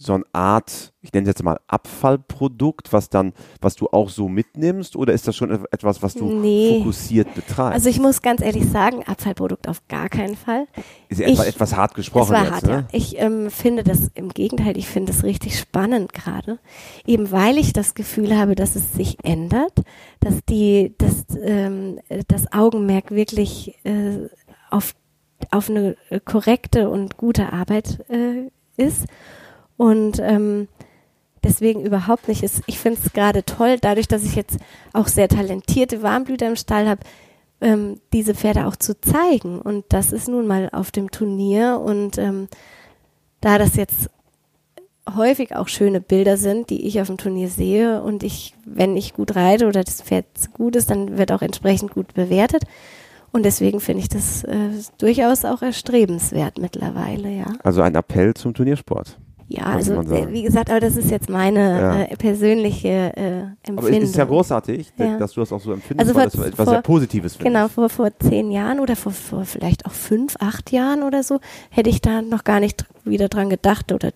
so 0.00 0.14
eine 0.14 0.24
Art, 0.32 0.92
ich 1.02 1.12
nenne 1.12 1.24
es 1.24 1.28
jetzt 1.28 1.42
mal 1.42 1.60
Abfallprodukt, 1.66 2.92
was 2.92 3.10
dann, 3.10 3.32
was 3.60 3.76
du 3.76 3.88
auch 3.88 4.08
so 4.08 4.28
mitnimmst, 4.28 4.96
oder 4.96 5.12
ist 5.12 5.28
das 5.28 5.36
schon 5.36 5.50
etwas, 5.70 6.02
was 6.02 6.14
du 6.14 6.24
nee. 6.24 6.78
fokussiert 6.78 7.34
betreibst? 7.34 7.74
Also 7.74 7.88
ich 7.90 8.00
muss 8.00 8.22
ganz 8.22 8.40
ehrlich 8.40 8.68
sagen, 8.68 9.04
Abfallprodukt 9.04 9.68
auf 9.68 9.86
gar 9.88 10.08
keinen 10.08 10.36
Fall. 10.36 10.66
Ist 11.08 11.20
ja 11.20 11.28
ich, 11.28 11.38
etwas 11.38 11.76
hart 11.76 11.94
gesprochen. 11.94 12.34
Es 12.34 12.40
war 12.40 12.44
jetzt, 12.44 12.52
hart, 12.52 12.66
ne? 12.66 12.72
ja. 12.72 12.88
Ich 12.92 13.18
ähm, 13.18 13.50
finde 13.50 13.84
das 13.84 14.10
im 14.14 14.30
Gegenteil, 14.30 14.78
ich 14.78 14.88
finde 14.88 15.12
es 15.12 15.24
richtig 15.24 15.58
spannend 15.58 16.12
gerade, 16.14 16.58
eben 17.06 17.30
weil 17.30 17.58
ich 17.58 17.72
das 17.72 17.94
Gefühl 17.94 18.36
habe, 18.36 18.54
dass 18.54 18.76
es 18.76 18.94
sich 18.94 19.18
ändert, 19.22 19.82
dass 20.20 20.42
die, 20.48 20.94
dass 20.96 21.26
ähm, 21.42 22.00
das 22.28 22.50
Augenmerk 22.52 23.10
wirklich 23.10 23.78
äh, 23.84 24.28
auf 24.70 24.94
auf 25.50 25.68
eine 25.68 25.96
korrekte 26.24 26.88
und 26.88 27.16
gute 27.16 27.52
Arbeit 27.52 27.98
äh, 28.08 28.48
ist 28.76 29.06
und 29.82 30.20
ähm, 30.20 30.68
deswegen 31.42 31.84
überhaupt 31.84 32.28
nicht. 32.28 32.44
Ist, 32.44 32.62
ich 32.68 32.78
finde 32.78 33.00
es 33.04 33.12
gerade 33.12 33.44
toll, 33.44 33.78
dadurch, 33.80 34.06
dass 34.06 34.22
ich 34.22 34.36
jetzt 34.36 34.58
auch 34.92 35.08
sehr 35.08 35.26
talentierte 35.26 36.02
Warmblüter 36.02 36.46
im 36.46 36.54
Stall 36.54 36.88
habe, 36.88 37.00
ähm, 37.60 37.98
diese 38.12 38.36
Pferde 38.36 38.68
auch 38.68 38.76
zu 38.76 39.00
zeigen. 39.00 39.60
Und 39.60 39.84
das 39.88 40.12
ist 40.12 40.28
nun 40.28 40.46
mal 40.46 40.68
auf 40.70 40.92
dem 40.92 41.10
Turnier. 41.10 41.80
Und 41.84 42.16
ähm, 42.16 42.46
da 43.40 43.58
das 43.58 43.74
jetzt 43.74 44.08
häufig 45.16 45.56
auch 45.56 45.66
schöne 45.66 46.00
Bilder 46.00 46.36
sind, 46.36 46.70
die 46.70 46.86
ich 46.86 47.00
auf 47.00 47.08
dem 47.08 47.18
Turnier 47.18 47.48
sehe 47.48 48.04
und 48.04 48.22
ich, 48.22 48.54
wenn 48.64 48.96
ich 48.96 49.14
gut 49.14 49.34
reite 49.34 49.66
oder 49.66 49.82
das 49.82 50.00
Pferd 50.00 50.26
gut 50.52 50.76
ist, 50.76 50.90
dann 50.90 51.18
wird 51.18 51.32
auch 51.32 51.42
entsprechend 51.42 51.90
gut 51.90 52.14
bewertet. 52.14 52.62
Und 53.32 53.44
deswegen 53.44 53.80
finde 53.80 54.02
ich 54.02 54.08
das 54.08 54.44
äh, 54.44 54.70
durchaus 54.98 55.44
auch 55.44 55.60
erstrebenswert 55.60 56.58
mittlerweile, 56.58 57.30
ja. 57.30 57.46
Also 57.64 57.82
ein 57.82 57.96
Appell 57.96 58.34
zum 58.34 58.54
Turniersport. 58.54 59.18
Ja, 59.52 59.64
also 59.64 60.00
äh, 60.00 60.32
wie 60.32 60.42
gesagt, 60.42 60.70
aber 60.70 60.80
das 60.80 60.96
ist 60.96 61.10
jetzt 61.10 61.28
meine 61.28 61.80
ja. 61.80 62.02
äh, 62.04 62.16
persönliche 62.16 62.88
äh, 62.88 63.40
Empfindung. 63.68 63.78
Aber 63.78 63.90
es 63.90 64.04
ist 64.04 64.16
ja 64.16 64.24
großartig, 64.24 64.92
ja. 64.96 65.18
dass 65.18 65.32
du 65.32 65.40
das 65.40 65.52
auch 65.52 65.60
so 65.60 65.72
empfindest, 65.72 66.08
also 66.08 66.18
weil 66.18 66.30
das 66.30 66.46
etwas 66.46 66.64
vor, 66.64 66.74
sehr 66.74 66.82
Positives 66.82 67.36
findest. 67.36 67.54
Genau, 67.54 67.68
vor, 67.68 67.90
vor 67.90 68.10
zehn 68.18 68.50
Jahren 68.50 68.80
oder 68.80 68.96
vor, 68.96 69.12
vor 69.12 69.44
vielleicht 69.44 69.84
auch 69.84 69.92
fünf, 69.92 70.36
acht 70.40 70.72
Jahren 70.72 71.02
oder 71.02 71.22
so, 71.22 71.40
hätte 71.68 71.90
ich 71.90 72.00
da 72.00 72.22
noch 72.22 72.44
gar 72.44 72.60
nicht 72.60 72.86
wieder 73.04 73.28
dran 73.28 73.50
gedacht 73.50 73.92
oder 73.92 74.10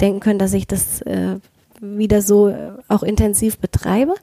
denken 0.00 0.20
können, 0.20 0.38
dass 0.38 0.54
ich 0.54 0.66
das 0.66 1.02
äh, 1.02 1.36
wieder 1.80 2.22
so 2.22 2.48
äh, 2.48 2.70
auch 2.88 3.02
intensiv 3.02 3.58
betreibe. 3.58 4.14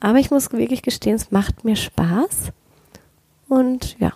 Aber 0.00 0.18
ich 0.18 0.30
muss 0.30 0.52
wirklich 0.52 0.82
gestehen, 0.82 1.16
es 1.16 1.30
macht 1.30 1.64
mir 1.64 1.76
Spaß. 1.76 2.52
Und 3.48 3.98
ja, 3.98 4.12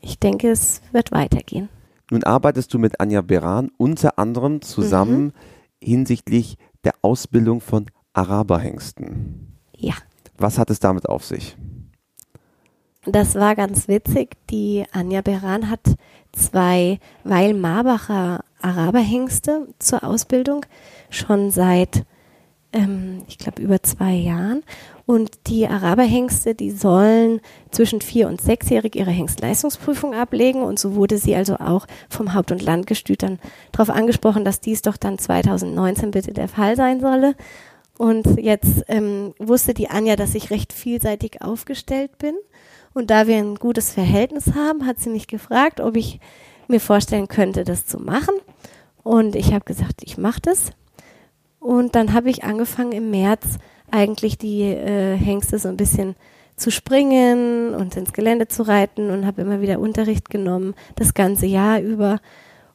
ich 0.00 0.18
denke, 0.18 0.50
es 0.50 0.82
wird 0.92 1.12
weitergehen. 1.12 1.68
Nun 2.10 2.24
arbeitest 2.24 2.72
du 2.72 2.78
mit 2.78 3.00
Anja 3.00 3.20
Beran 3.20 3.70
unter 3.76 4.18
anderem 4.18 4.62
zusammen 4.62 5.24
mhm. 5.24 5.32
hinsichtlich 5.80 6.56
der 6.84 6.94
Ausbildung 7.02 7.60
von 7.60 7.86
Araberhengsten. 8.12 9.58
Ja. 9.76 9.94
Was 10.36 10.58
hat 10.58 10.70
es 10.70 10.80
damit 10.80 11.08
auf 11.08 11.24
sich? 11.24 11.56
Das 13.04 13.34
war 13.34 13.54
ganz 13.54 13.88
witzig. 13.88 14.36
Die 14.50 14.84
Anja 14.92 15.22
Beran 15.22 15.70
hat 15.70 15.80
zwei 16.32 16.98
Weil-Marbacher 17.24 18.44
Araberhengste 18.60 19.68
zur 19.78 20.04
Ausbildung 20.04 20.66
schon 21.10 21.50
seit, 21.50 22.04
ähm, 22.72 23.22
ich 23.28 23.38
glaube, 23.38 23.62
über 23.62 23.82
zwei 23.82 24.12
Jahren. 24.14 24.62
Und 25.08 25.46
die 25.46 25.66
Araberhengste, 25.66 26.54
die 26.54 26.70
sollen 26.70 27.40
zwischen 27.70 28.02
vier 28.02 28.28
und 28.28 28.42
sechsjährig 28.42 28.94
ihre 28.94 29.10
Hengstleistungsprüfung 29.10 30.12
ablegen. 30.12 30.60
Und 30.60 30.78
so 30.78 30.96
wurde 30.96 31.16
sie 31.16 31.34
also 31.34 31.54
auch 31.54 31.86
vom 32.10 32.34
Haupt- 32.34 32.52
und 32.52 32.60
Landgestüt 32.60 33.22
dann 33.22 33.38
darauf 33.72 33.88
angesprochen, 33.88 34.44
dass 34.44 34.60
dies 34.60 34.82
doch 34.82 34.98
dann 34.98 35.18
2019 35.18 36.10
bitte 36.10 36.34
der 36.34 36.46
Fall 36.46 36.76
sein 36.76 37.00
solle. 37.00 37.36
Und 37.96 38.38
jetzt 38.38 38.84
ähm, 38.88 39.32
wusste 39.38 39.72
die 39.72 39.88
Anja, 39.88 40.14
dass 40.14 40.34
ich 40.34 40.50
recht 40.50 40.74
vielseitig 40.74 41.40
aufgestellt 41.40 42.18
bin. 42.18 42.34
Und 42.92 43.08
da 43.08 43.26
wir 43.26 43.38
ein 43.38 43.54
gutes 43.54 43.90
Verhältnis 43.90 44.52
haben, 44.54 44.84
hat 44.84 44.98
sie 44.98 45.08
mich 45.08 45.26
gefragt, 45.26 45.80
ob 45.80 45.96
ich 45.96 46.20
mir 46.66 46.80
vorstellen 46.80 47.28
könnte, 47.28 47.64
das 47.64 47.86
zu 47.86 47.98
machen. 47.98 48.34
Und 49.02 49.36
ich 49.36 49.54
habe 49.54 49.64
gesagt, 49.64 50.02
ich 50.02 50.18
mache 50.18 50.42
das. 50.42 50.72
Und 51.60 51.94
dann 51.94 52.12
habe 52.12 52.28
ich 52.28 52.44
angefangen 52.44 52.92
im 52.92 53.10
März 53.10 53.56
eigentlich 53.90 54.38
die 54.38 54.62
äh, 54.62 55.16
Hengste 55.16 55.58
so 55.58 55.68
ein 55.68 55.76
bisschen 55.76 56.16
zu 56.56 56.70
springen 56.70 57.74
und 57.74 57.96
ins 57.96 58.12
Gelände 58.12 58.48
zu 58.48 58.64
reiten 58.64 59.10
und 59.10 59.26
habe 59.26 59.42
immer 59.42 59.60
wieder 59.60 59.78
Unterricht 59.78 60.28
genommen, 60.28 60.74
das 60.96 61.14
ganze 61.14 61.46
Jahr 61.46 61.80
über, 61.80 62.20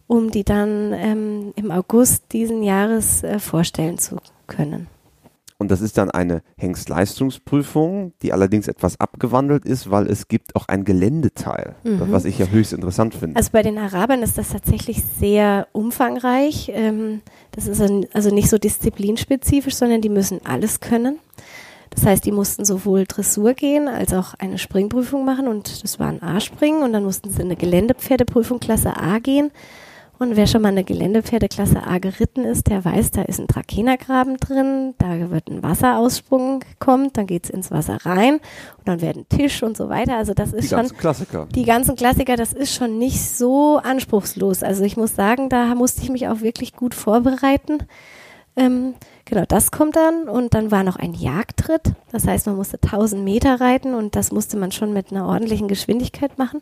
um 0.07 0.31
die 0.31 0.43
dann 0.43 0.93
ähm, 0.93 1.53
im 1.55 1.71
August 1.71 2.31
diesen 2.31 2.63
Jahres 2.63 3.23
äh, 3.23 3.39
vorstellen 3.39 3.97
zu 3.97 4.17
können. 4.47 4.87
Und 5.57 5.71
das 5.71 5.81
ist 5.81 5.97
dann 5.97 6.11
eine 6.11 6.41
Hengstleistungsprüfung, 6.57 8.13
die 8.21 8.33
allerdings 8.33 8.67
etwas 8.67 8.99
abgewandelt 8.99 9.65
ist, 9.65 9.89
weil 9.89 10.07
es 10.07 10.27
gibt 10.27 10.55
auch 10.55 10.67
ein 10.67 10.83
Geländeteil, 10.83 11.75
mhm. 11.83 12.01
was 12.11 12.25
ich 12.25 12.39
ja 12.39 12.47
höchst 12.47 12.73
interessant 12.73 13.15
finde. 13.15 13.35
Also 13.35 13.49
bei 13.51 13.61
den 13.61 13.77
Arabern 13.77 14.23
ist 14.23 14.37
das 14.37 14.49
tatsächlich 14.49 15.03
sehr 15.19 15.67
umfangreich. 15.71 16.71
Ähm, 16.73 17.21
das 17.51 17.67
ist 17.67 17.81
also 18.13 18.33
nicht 18.33 18.49
so 18.49 18.57
disziplinspezifisch, 18.57 19.75
sondern 19.75 20.01
die 20.01 20.09
müssen 20.09 20.45
alles 20.45 20.79
können. 20.79 21.19
Das 21.95 22.05
heißt, 22.05 22.25
die 22.25 22.31
mussten 22.31 22.65
sowohl 22.65 23.05
Dressur 23.05 23.53
gehen 23.53 23.87
als 23.87 24.13
auch 24.13 24.33
eine 24.39 24.57
Springprüfung 24.57 25.25
machen 25.25 25.47
und 25.47 25.83
das 25.83 25.99
war 25.99 26.07
ein 26.07 26.23
A-Springen 26.23 26.81
und 26.81 26.93
dann 26.93 27.03
mussten 27.03 27.29
sie 27.29 27.41
eine 27.41 27.55
Geländepferdeprüfung 27.55 28.59
Klasse 28.59 28.97
A 28.97 29.19
gehen. 29.19 29.51
Und 30.19 30.35
wer 30.35 30.47
schon 30.47 30.61
mal 30.61 30.69
eine 30.69 30.83
Geländepferdeklasse 30.83 31.83
A 31.85 31.97
geritten 31.97 32.45
ist, 32.45 32.67
der 32.67 32.85
weiß, 32.85 33.11
da 33.11 33.23
ist 33.23 33.39
ein 33.39 33.47
Trakenergraben 33.47 34.37
drin, 34.37 34.93
da 34.99 35.31
wird 35.31 35.49
ein 35.49 35.63
Wasserausprung 35.63 36.63
kommt, 36.79 37.17
dann 37.17 37.27
geht's 37.27 37.49
ins 37.49 37.71
Wasser 37.71 37.97
rein 38.05 38.35
und 38.35 38.87
dann 38.87 39.01
werden 39.01 39.25
Tisch 39.27 39.63
und 39.63 39.75
so 39.75 39.89
weiter. 39.89 40.15
Also 40.15 40.33
das 40.33 40.53
ist 40.53 40.65
die 40.65 40.67
schon. 40.69 40.77
ganzen 40.77 40.97
Klassiker. 40.97 41.47
Die 41.53 41.65
ganzen 41.65 41.95
Klassiker, 41.95 42.35
das 42.35 42.53
ist 42.53 42.73
schon 42.73 42.99
nicht 42.99 43.21
so 43.21 43.77
anspruchslos. 43.77 44.63
Also 44.63 44.83
ich 44.83 44.97
muss 44.97 45.15
sagen, 45.15 45.49
da 45.49 45.73
musste 45.75 46.03
ich 46.03 46.09
mich 46.09 46.27
auch 46.27 46.41
wirklich 46.41 46.73
gut 46.73 46.93
vorbereiten. 46.93 47.79
Ähm, 48.55 48.93
genau, 49.25 49.45
das 49.47 49.71
kommt 49.71 49.95
dann 49.95 50.29
und 50.29 50.53
dann 50.53 50.69
war 50.69 50.83
noch 50.83 50.95
ein 50.95 51.13
Jagdtritt. 51.13 51.93
Das 52.11 52.27
heißt, 52.27 52.45
man 52.45 52.55
musste 52.55 52.77
1000 52.81 53.23
Meter 53.23 53.59
reiten 53.59 53.95
und 53.95 54.15
das 54.15 54.31
musste 54.31 54.57
man 54.57 54.71
schon 54.71 54.93
mit 54.93 55.11
einer 55.11 55.25
ordentlichen 55.25 55.67
Geschwindigkeit 55.67 56.37
machen. 56.37 56.61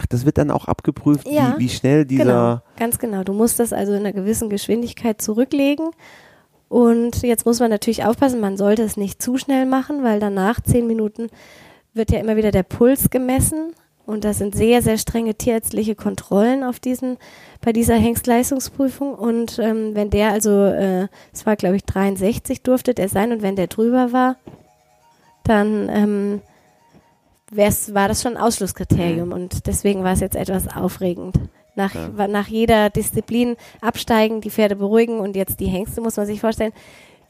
Ach, 0.00 0.06
das 0.06 0.24
wird 0.24 0.38
dann 0.38 0.52
auch 0.52 0.66
abgeprüft, 0.66 1.26
ja, 1.28 1.54
wie, 1.56 1.64
wie 1.64 1.68
schnell 1.68 2.04
dieser. 2.04 2.24
Genau, 2.24 2.60
ganz 2.78 2.98
genau. 3.00 3.24
Du 3.24 3.32
musst 3.32 3.58
das 3.58 3.72
also 3.72 3.92
in 3.92 3.98
einer 3.98 4.12
gewissen 4.12 4.48
Geschwindigkeit 4.48 5.20
zurücklegen. 5.20 5.90
Und 6.68 7.22
jetzt 7.22 7.46
muss 7.46 7.58
man 7.60 7.70
natürlich 7.70 8.04
aufpassen, 8.04 8.40
man 8.40 8.56
sollte 8.56 8.82
es 8.82 8.96
nicht 8.96 9.20
zu 9.20 9.38
schnell 9.38 9.66
machen, 9.66 10.04
weil 10.04 10.20
danach 10.20 10.60
zehn 10.60 10.86
Minuten 10.86 11.28
wird 11.94 12.12
ja 12.12 12.20
immer 12.20 12.36
wieder 12.36 12.50
der 12.52 12.62
Puls 12.62 13.10
gemessen, 13.10 13.72
Und 14.06 14.24
das 14.24 14.38
sind 14.38 14.54
sehr, 14.54 14.80
sehr 14.80 14.96
strenge 14.96 15.34
tierärztliche 15.34 15.94
Kontrollen 15.94 16.64
auf 16.64 16.80
diesen, 16.80 17.18
bei 17.60 17.72
dieser 17.72 17.96
Hengstleistungsprüfung. 17.96 19.14
Und 19.14 19.58
ähm, 19.58 19.94
wenn 19.94 20.10
der 20.10 20.30
also, 20.30 20.64
äh, 20.64 21.08
es 21.32 21.44
war 21.44 21.56
glaube 21.56 21.76
ich 21.76 21.84
63 21.84 22.62
durfte 22.62 22.94
der 22.94 23.10
sein 23.10 23.32
und 23.32 23.42
wenn 23.42 23.56
der 23.56 23.66
drüber 23.66 24.12
war, 24.12 24.36
dann 25.44 25.88
ähm, 25.90 26.40
war 27.50 28.08
das 28.08 28.22
schon 28.22 28.36
ein 28.36 28.42
Ausschlusskriterium. 28.42 29.32
Und 29.32 29.66
deswegen 29.66 30.04
war 30.04 30.12
es 30.12 30.20
jetzt 30.20 30.36
etwas 30.36 30.68
aufregend. 30.74 31.36
Nach, 31.74 31.94
ja. 31.94 32.26
nach 32.26 32.48
jeder 32.48 32.90
Disziplin 32.90 33.56
absteigen, 33.80 34.40
die 34.40 34.50
Pferde 34.50 34.76
beruhigen 34.76 35.20
und 35.20 35.36
jetzt 35.36 35.60
die 35.60 35.66
Hengste, 35.66 36.00
muss 36.00 36.16
man 36.16 36.26
sich 36.26 36.40
vorstellen, 36.40 36.72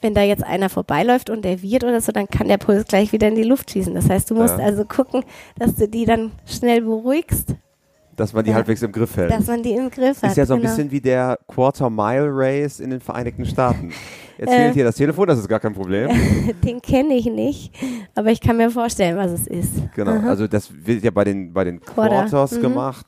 wenn 0.00 0.14
da 0.14 0.22
jetzt 0.22 0.44
einer 0.44 0.68
vorbeiläuft 0.68 1.28
und 1.28 1.44
der 1.44 1.62
wird 1.62 1.84
oder 1.84 2.00
so, 2.00 2.12
dann 2.12 2.28
kann 2.28 2.48
der 2.48 2.56
Puls 2.56 2.86
gleich 2.86 3.12
wieder 3.12 3.28
in 3.28 3.34
die 3.34 3.42
Luft 3.42 3.70
schießen. 3.70 3.94
Das 3.94 4.08
heißt, 4.08 4.30
du 4.30 4.34
musst 4.34 4.58
ja. 4.58 4.64
also 4.64 4.84
gucken, 4.84 5.24
dass 5.58 5.74
du 5.74 5.88
die 5.88 6.04
dann 6.04 6.32
schnell 6.46 6.82
beruhigst. 6.82 7.56
Dass 8.18 8.32
man 8.32 8.44
die 8.44 8.50
ja. 8.50 8.56
halbwegs 8.56 8.82
im 8.82 8.90
Griff 8.90 9.16
hält. 9.16 9.30
Dass 9.30 9.46
man 9.46 9.62
die 9.62 9.72
im 9.72 9.90
Griff 9.90 10.20
hat. 10.22 10.30
Ist 10.30 10.36
ja 10.36 10.44
so 10.44 10.54
ein 10.54 10.60
genau. 10.60 10.72
bisschen 10.72 10.90
wie 10.90 11.00
der 11.00 11.38
Quarter 11.46 11.88
Mile 11.88 12.28
Race 12.30 12.80
in 12.80 12.90
den 12.90 13.00
Vereinigten 13.00 13.46
Staaten. 13.46 13.92
Jetzt 14.38 14.50
fehlt 14.50 14.70
äh, 14.70 14.74
hier 14.74 14.84
das 14.84 14.94
Telefon, 14.94 15.26
das 15.26 15.38
ist 15.38 15.48
gar 15.48 15.58
kein 15.58 15.74
Problem. 15.74 16.10
Den 16.64 16.80
kenne 16.80 17.14
ich 17.14 17.26
nicht, 17.26 17.72
aber 18.14 18.30
ich 18.30 18.40
kann 18.40 18.56
mir 18.56 18.70
vorstellen, 18.70 19.16
was 19.16 19.32
es 19.32 19.46
ist. 19.48 19.72
Genau, 19.96 20.12
Aha. 20.12 20.28
also 20.28 20.46
das 20.46 20.70
wird 20.72 21.02
ja 21.02 21.10
bei 21.10 21.24
den, 21.24 21.52
bei 21.52 21.64
den 21.64 21.80
Quarter. 21.80 22.20
Quarters 22.20 22.52
mhm. 22.52 22.62
gemacht. 22.62 23.06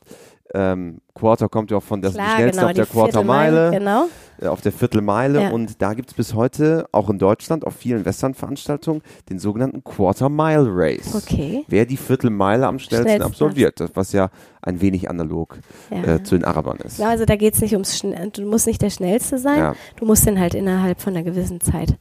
Ähm, 0.52 1.00
Quarter 1.14 1.48
kommt 1.48 1.70
ja 1.70 1.76
auch 1.76 1.82
von 1.82 2.02
der 2.02 2.10
Klar, 2.10 2.34
schnellsten 2.34 2.58
genau, 2.58 2.68
auf 2.70 2.74
der 2.74 2.86
Quartermeile, 2.86 3.70
genau. 3.70 4.06
Äh, 4.40 4.46
auf 4.46 4.60
der 4.60 4.72
Viertelmeile. 4.72 5.42
Ja. 5.42 5.50
Und 5.50 5.82
da 5.82 5.94
gibt 5.94 6.10
es 6.10 6.14
bis 6.14 6.34
heute, 6.34 6.86
auch 6.92 7.10
in 7.10 7.18
Deutschland, 7.18 7.66
auf 7.66 7.76
vielen 7.76 8.04
Western-Veranstaltungen, 8.04 9.02
den 9.28 9.38
sogenannten 9.38 9.84
Quarter 9.84 10.28
Mile 10.28 10.68
Race. 10.68 11.14
Okay. 11.14 11.64
Wer 11.68 11.86
die 11.86 11.96
Viertelmeile 11.96 12.66
am 12.66 12.78
schnellsten, 12.78 13.08
schnellsten 13.08 13.26
absolviert, 13.26 13.80
das, 13.80 13.90
was 13.94 14.12
ja 14.12 14.30
ein 14.62 14.80
wenig 14.80 15.08
analog 15.10 15.58
ja. 15.90 16.14
äh, 16.14 16.22
zu 16.22 16.36
den 16.36 16.44
Arabern 16.44 16.78
ist. 16.78 16.98
Ja, 16.98 17.10
also 17.10 17.24
da 17.24 17.36
geht 17.36 17.54
es 17.54 17.60
nicht 17.60 17.72
ums 17.72 17.98
Schnell, 17.98 18.30
du 18.30 18.42
musst 18.42 18.66
nicht 18.66 18.82
der 18.82 18.90
Schnellste 18.90 19.38
sein, 19.38 19.58
ja. 19.58 19.74
du 19.96 20.04
musst 20.04 20.26
den 20.26 20.38
halt 20.38 20.54
innerhalb 20.54 21.00
von 21.00 21.14
einer 21.14 21.24
gewissen 21.24 21.60
Zeit 21.60 21.96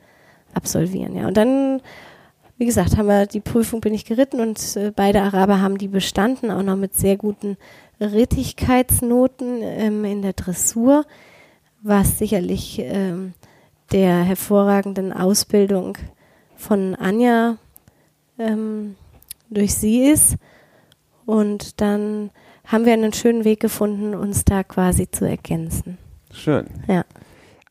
absolvieren. 0.54 1.15
Ja. 1.15 1.28
Und 1.28 1.38
dann 1.38 1.82
wie 2.58 2.65
gesagt, 2.65 2.97
haben 2.97 3.08
wir 3.08 3.25
die 3.25 3.39
Prüfung 3.39 3.80
bin 3.80 3.93
ich 3.93 4.04
geritten 4.04 4.41
und 4.41 4.75
äh, 4.75 4.91
beide 4.93 5.21
Araber 5.21 5.62
haben 5.62 5.78
die 5.78 5.88
bestanden, 5.88 6.52
auch 6.52 6.62
noch 6.62 6.75
mit 6.75 6.93
sehr 6.93 7.15
guten 7.15 7.56
Rittigkeitsnoten 8.02 9.62
ähm, 9.62 10.04
in 10.04 10.21
der 10.21 10.34
Dressur, 10.34 11.06
was 11.82 12.18
sicherlich 12.18 12.80
ähm, 12.80 13.34
der 13.92 14.24
hervorragenden 14.24 15.13
Ausbildung 15.13 15.98
von 16.56 16.96
Anja 16.96 17.58
ähm, 18.38 18.96
durch 19.50 19.74
sie 19.74 20.10
ist. 20.10 20.36
Und 21.26 21.82
dann 21.82 22.32
haben 22.65 22.86
wir 22.86 22.94
einen 22.94 23.13
schönen 23.13 23.46
Weg 23.46 23.60
gefunden, 23.60 24.13
uns 24.13 24.46
da 24.46 24.63
quasi 24.63 25.10
zu 25.10 25.26
ergänzen. 25.26 25.98
Schön. 26.32 26.68
Ja. 26.88 27.04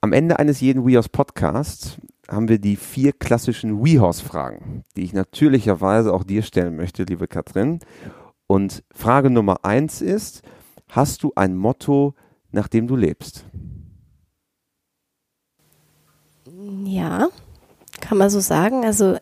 Am 0.01 0.12
Ende 0.12 0.38
eines 0.38 0.61
jeden 0.61 0.87
WeHorse 0.87 1.09
Podcasts 1.09 1.99
haben 2.29 2.49
wir 2.49 2.59
die 2.59 2.77
vier 2.77 3.12
klassischen 3.12 3.85
WeHorse-Fragen, 3.85 4.85
die 4.97 5.03
ich 5.03 5.12
natürlicherweise 5.12 6.12
auch 6.12 6.25
dir 6.25 6.42
stellen 6.42 6.77
möchte, 6.77 7.05
liebe 7.05 7.27
Katrin. 7.27 7.81
Und 8.47 8.85
Frage 8.92 9.31
Nummer 9.31 9.64
eins 9.64 10.01
ist, 10.03 10.42
hast 10.88 11.23
du 11.23 11.33
ein 11.37 11.57
Motto, 11.57 12.14
nach 12.51 12.68
dem 12.68 12.87
du 12.87 12.97
lebst? 12.97 13.44
Ja, 16.85 17.28
kann 18.00 18.18
man 18.18 18.31
so 18.31 18.40
sagen. 18.40 18.85
Also 18.85 19.18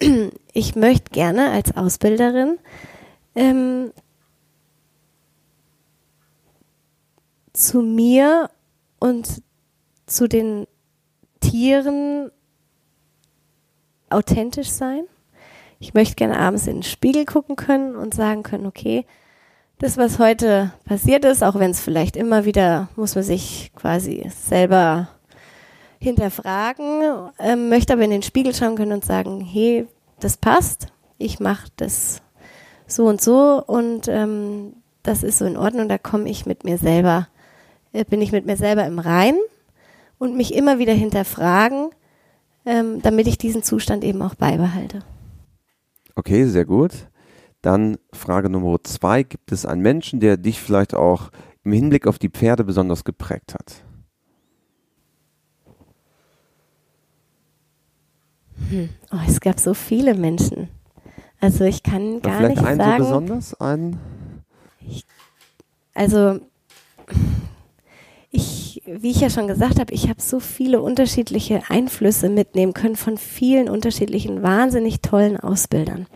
ich 0.52 0.74
möchte 0.74 1.10
gerne 1.10 1.50
als 1.50 1.76
Ausbilderin 1.76 2.58
ähm, 3.34 3.92
zu 7.52 7.82
mir 7.82 8.50
und 8.98 9.42
zu 10.06 10.28
den 10.28 10.66
Tieren 11.40 12.30
authentisch 14.10 14.70
sein 14.70 15.04
ich 15.82 15.94
möchte 15.94 16.14
gerne 16.14 16.38
abends 16.38 16.68
in 16.68 16.76
den 16.76 16.82
Spiegel 16.84 17.24
gucken 17.24 17.56
können 17.56 17.96
und 17.96 18.14
sagen 18.14 18.44
können, 18.44 18.66
okay, 18.66 19.04
das, 19.78 19.96
was 19.96 20.20
heute 20.20 20.72
passiert 20.84 21.24
ist, 21.24 21.42
auch 21.42 21.58
wenn 21.58 21.72
es 21.72 21.80
vielleicht 21.80 22.14
immer 22.14 22.44
wieder, 22.44 22.88
muss 22.94 23.16
man 23.16 23.24
sich 23.24 23.72
quasi 23.74 24.30
selber 24.30 25.08
hinterfragen, 26.02 27.30
äh, 27.38 27.56
möchte 27.56 27.92
aber 27.92 28.02
in 28.02 28.10
den 28.10 28.22
Spiegel 28.22 28.54
schauen 28.54 28.76
können 28.76 28.92
und 28.92 29.04
sagen, 29.04 29.40
hey, 29.40 29.86
das 30.20 30.36
passt, 30.36 30.88
ich 31.18 31.40
mache 31.40 31.68
das 31.76 32.22
so 32.86 33.06
und 33.06 33.20
so 33.20 33.62
und 33.66 34.08
ähm, 34.08 34.74
das 35.02 35.22
ist 35.22 35.38
so 35.38 35.44
in 35.44 35.56
Ordnung, 35.56 35.88
da 35.88 35.98
komme 35.98 36.28
ich 36.28 36.46
mit 36.46 36.64
mir 36.64 36.78
selber, 36.78 37.28
äh, 37.92 38.04
bin 38.04 38.20
ich 38.20 38.32
mit 38.32 38.46
mir 38.46 38.56
selber 38.56 38.84
im 38.86 38.98
Rein 38.98 39.36
und 40.18 40.36
mich 40.36 40.54
immer 40.54 40.78
wieder 40.78 40.92
hinterfragen, 40.92 41.90
ähm, 42.64 43.00
damit 43.02 43.26
ich 43.26 43.38
diesen 43.38 43.62
Zustand 43.62 44.04
eben 44.04 44.22
auch 44.22 44.34
beibehalte. 44.34 45.00
Okay, 46.14 46.44
sehr 46.44 46.64
gut. 46.64 46.92
Dann 47.62 47.96
Frage 48.12 48.50
Nummer 48.50 48.82
zwei. 48.82 49.22
Gibt 49.22 49.52
es 49.52 49.64
einen 49.64 49.82
Menschen, 49.82 50.20
der 50.20 50.36
dich 50.36 50.60
vielleicht 50.60 50.94
auch 50.94 51.30
im 51.64 51.72
Hinblick 51.72 52.06
auf 52.06 52.18
die 52.18 52.28
Pferde 52.28 52.64
besonders 52.64 53.04
geprägt 53.04 53.54
hat? 53.54 53.84
Oh, 59.12 59.18
es 59.26 59.40
gab 59.40 59.60
so 59.60 59.74
viele 59.74 60.14
Menschen. 60.14 60.68
Also 61.40 61.64
ich 61.64 61.82
kann 61.82 62.22
gar 62.22 62.38
vielleicht 62.38 62.56
nicht 62.56 62.66
einen 62.66 62.80
sagen. 62.80 63.04
So 63.04 63.20
besonders 63.20 63.60
einen? 63.60 63.98
Ich, 64.80 65.04
also 65.94 66.40
ich, 68.30 68.82
wie 68.86 69.10
ich 69.10 69.20
ja 69.20 69.28
schon 69.28 69.46
gesagt 69.46 69.78
habe, 69.78 69.92
ich 69.92 70.08
habe 70.08 70.20
so 70.20 70.40
viele 70.40 70.80
unterschiedliche 70.80 71.62
Einflüsse 71.68 72.30
mitnehmen 72.30 72.72
können 72.72 72.96
von 72.96 73.18
vielen 73.18 73.68
unterschiedlichen, 73.68 74.42
wahnsinnig 74.42 75.00
tollen 75.00 75.38
Ausbildern. 75.38 76.06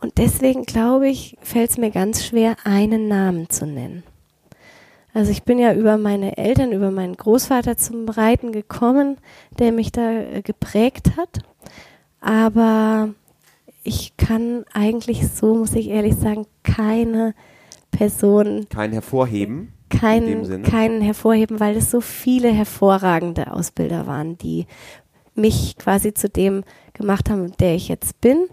Und 0.00 0.16
deswegen 0.18 0.64
glaube 0.64 1.08
ich, 1.08 1.36
fällt 1.42 1.70
es 1.70 1.78
mir 1.78 1.90
ganz 1.90 2.24
schwer, 2.24 2.56
einen 2.64 3.08
Namen 3.08 3.50
zu 3.50 3.66
nennen. 3.66 4.04
Also 5.14 5.30
ich 5.30 5.42
bin 5.42 5.58
ja 5.58 5.74
über 5.74 5.96
meine 5.96 6.36
Eltern, 6.36 6.72
über 6.72 6.90
meinen 6.90 7.16
Großvater 7.16 7.76
zum 7.76 8.08
Reiten 8.08 8.52
gekommen, 8.52 9.16
der 9.58 9.72
mich 9.72 9.90
da 9.90 10.10
äh, 10.10 10.42
geprägt 10.42 11.16
hat. 11.16 11.40
Aber 12.20 13.14
ich 13.84 14.16
kann 14.16 14.64
eigentlich 14.72 15.26
so, 15.28 15.54
muss 15.54 15.74
ich 15.74 15.88
ehrlich 15.88 16.16
sagen, 16.16 16.46
keine 16.62 17.34
Person. 17.90 18.66
Kein 18.68 18.92
hervorheben? 18.92 19.72
keinen, 19.88 20.62
keinen 20.62 21.00
hervorheben, 21.00 21.60
weil 21.60 21.76
es 21.76 21.90
so 21.90 22.00
viele 22.00 22.50
hervorragende 22.50 23.52
Ausbilder 23.52 24.06
waren, 24.06 24.38
die 24.38 24.66
mich 25.34 25.76
quasi 25.78 26.14
zu 26.14 26.28
dem 26.28 26.64
gemacht 26.94 27.30
haben, 27.30 27.52
der 27.58 27.74
ich 27.74 27.88
jetzt 27.88 28.20
bin. 28.20 28.46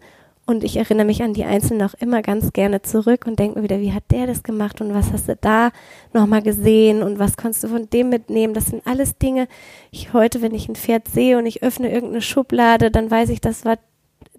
Und 0.48 0.64
ich 0.64 0.78
erinnere 0.78 1.08
mich 1.08 1.24
an 1.24 1.34
die 1.34 1.44
Einzelnen 1.44 1.82
auch 1.88 1.96
immer 1.96 2.22
ganz 2.22 2.54
gerne 2.54 2.84
zurück 2.84 3.26
und 3.26 3.40
denke 3.40 3.58
mir 3.58 3.64
wieder, 3.64 3.80
wie 3.80 3.94
hat 3.94 4.04
der 4.12 4.28
das 4.28 4.44
gemacht 4.44 4.80
und 4.80 4.94
was 4.94 5.12
hast 5.12 5.28
du 5.28 5.36
da 5.36 5.72
nochmal 6.14 6.44
gesehen 6.44 7.02
und 7.02 7.18
was 7.18 7.36
konntest 7.36 7.64
du 7.64 7.68
von 7.68 7.90
dem 7.90 8.10
mitnehmen? 8.10 8.54
Das 8.54 8.68
sind 8.68 8.86
alles 8.86 9.18
Dinge, 9.18 9.48
ich 9.90 10.14
heute, 10.14 10.44
wenn 10.44 10.54
ich 10.54 10.70
ein 10.70 10.76
Pferd 10.76 11.08
sehe 11.08 11.40
und 11.40 11.48
ich 11.48 11.64
öffne 11.64 11.92
irgendeine 11.92 12.22
Schublade, 12.22 12.92
dann 12.92 13.10
weiß 13.10 13.30
ich, 13.30 13.42
das 13.42 13.66
war 13.66 13.80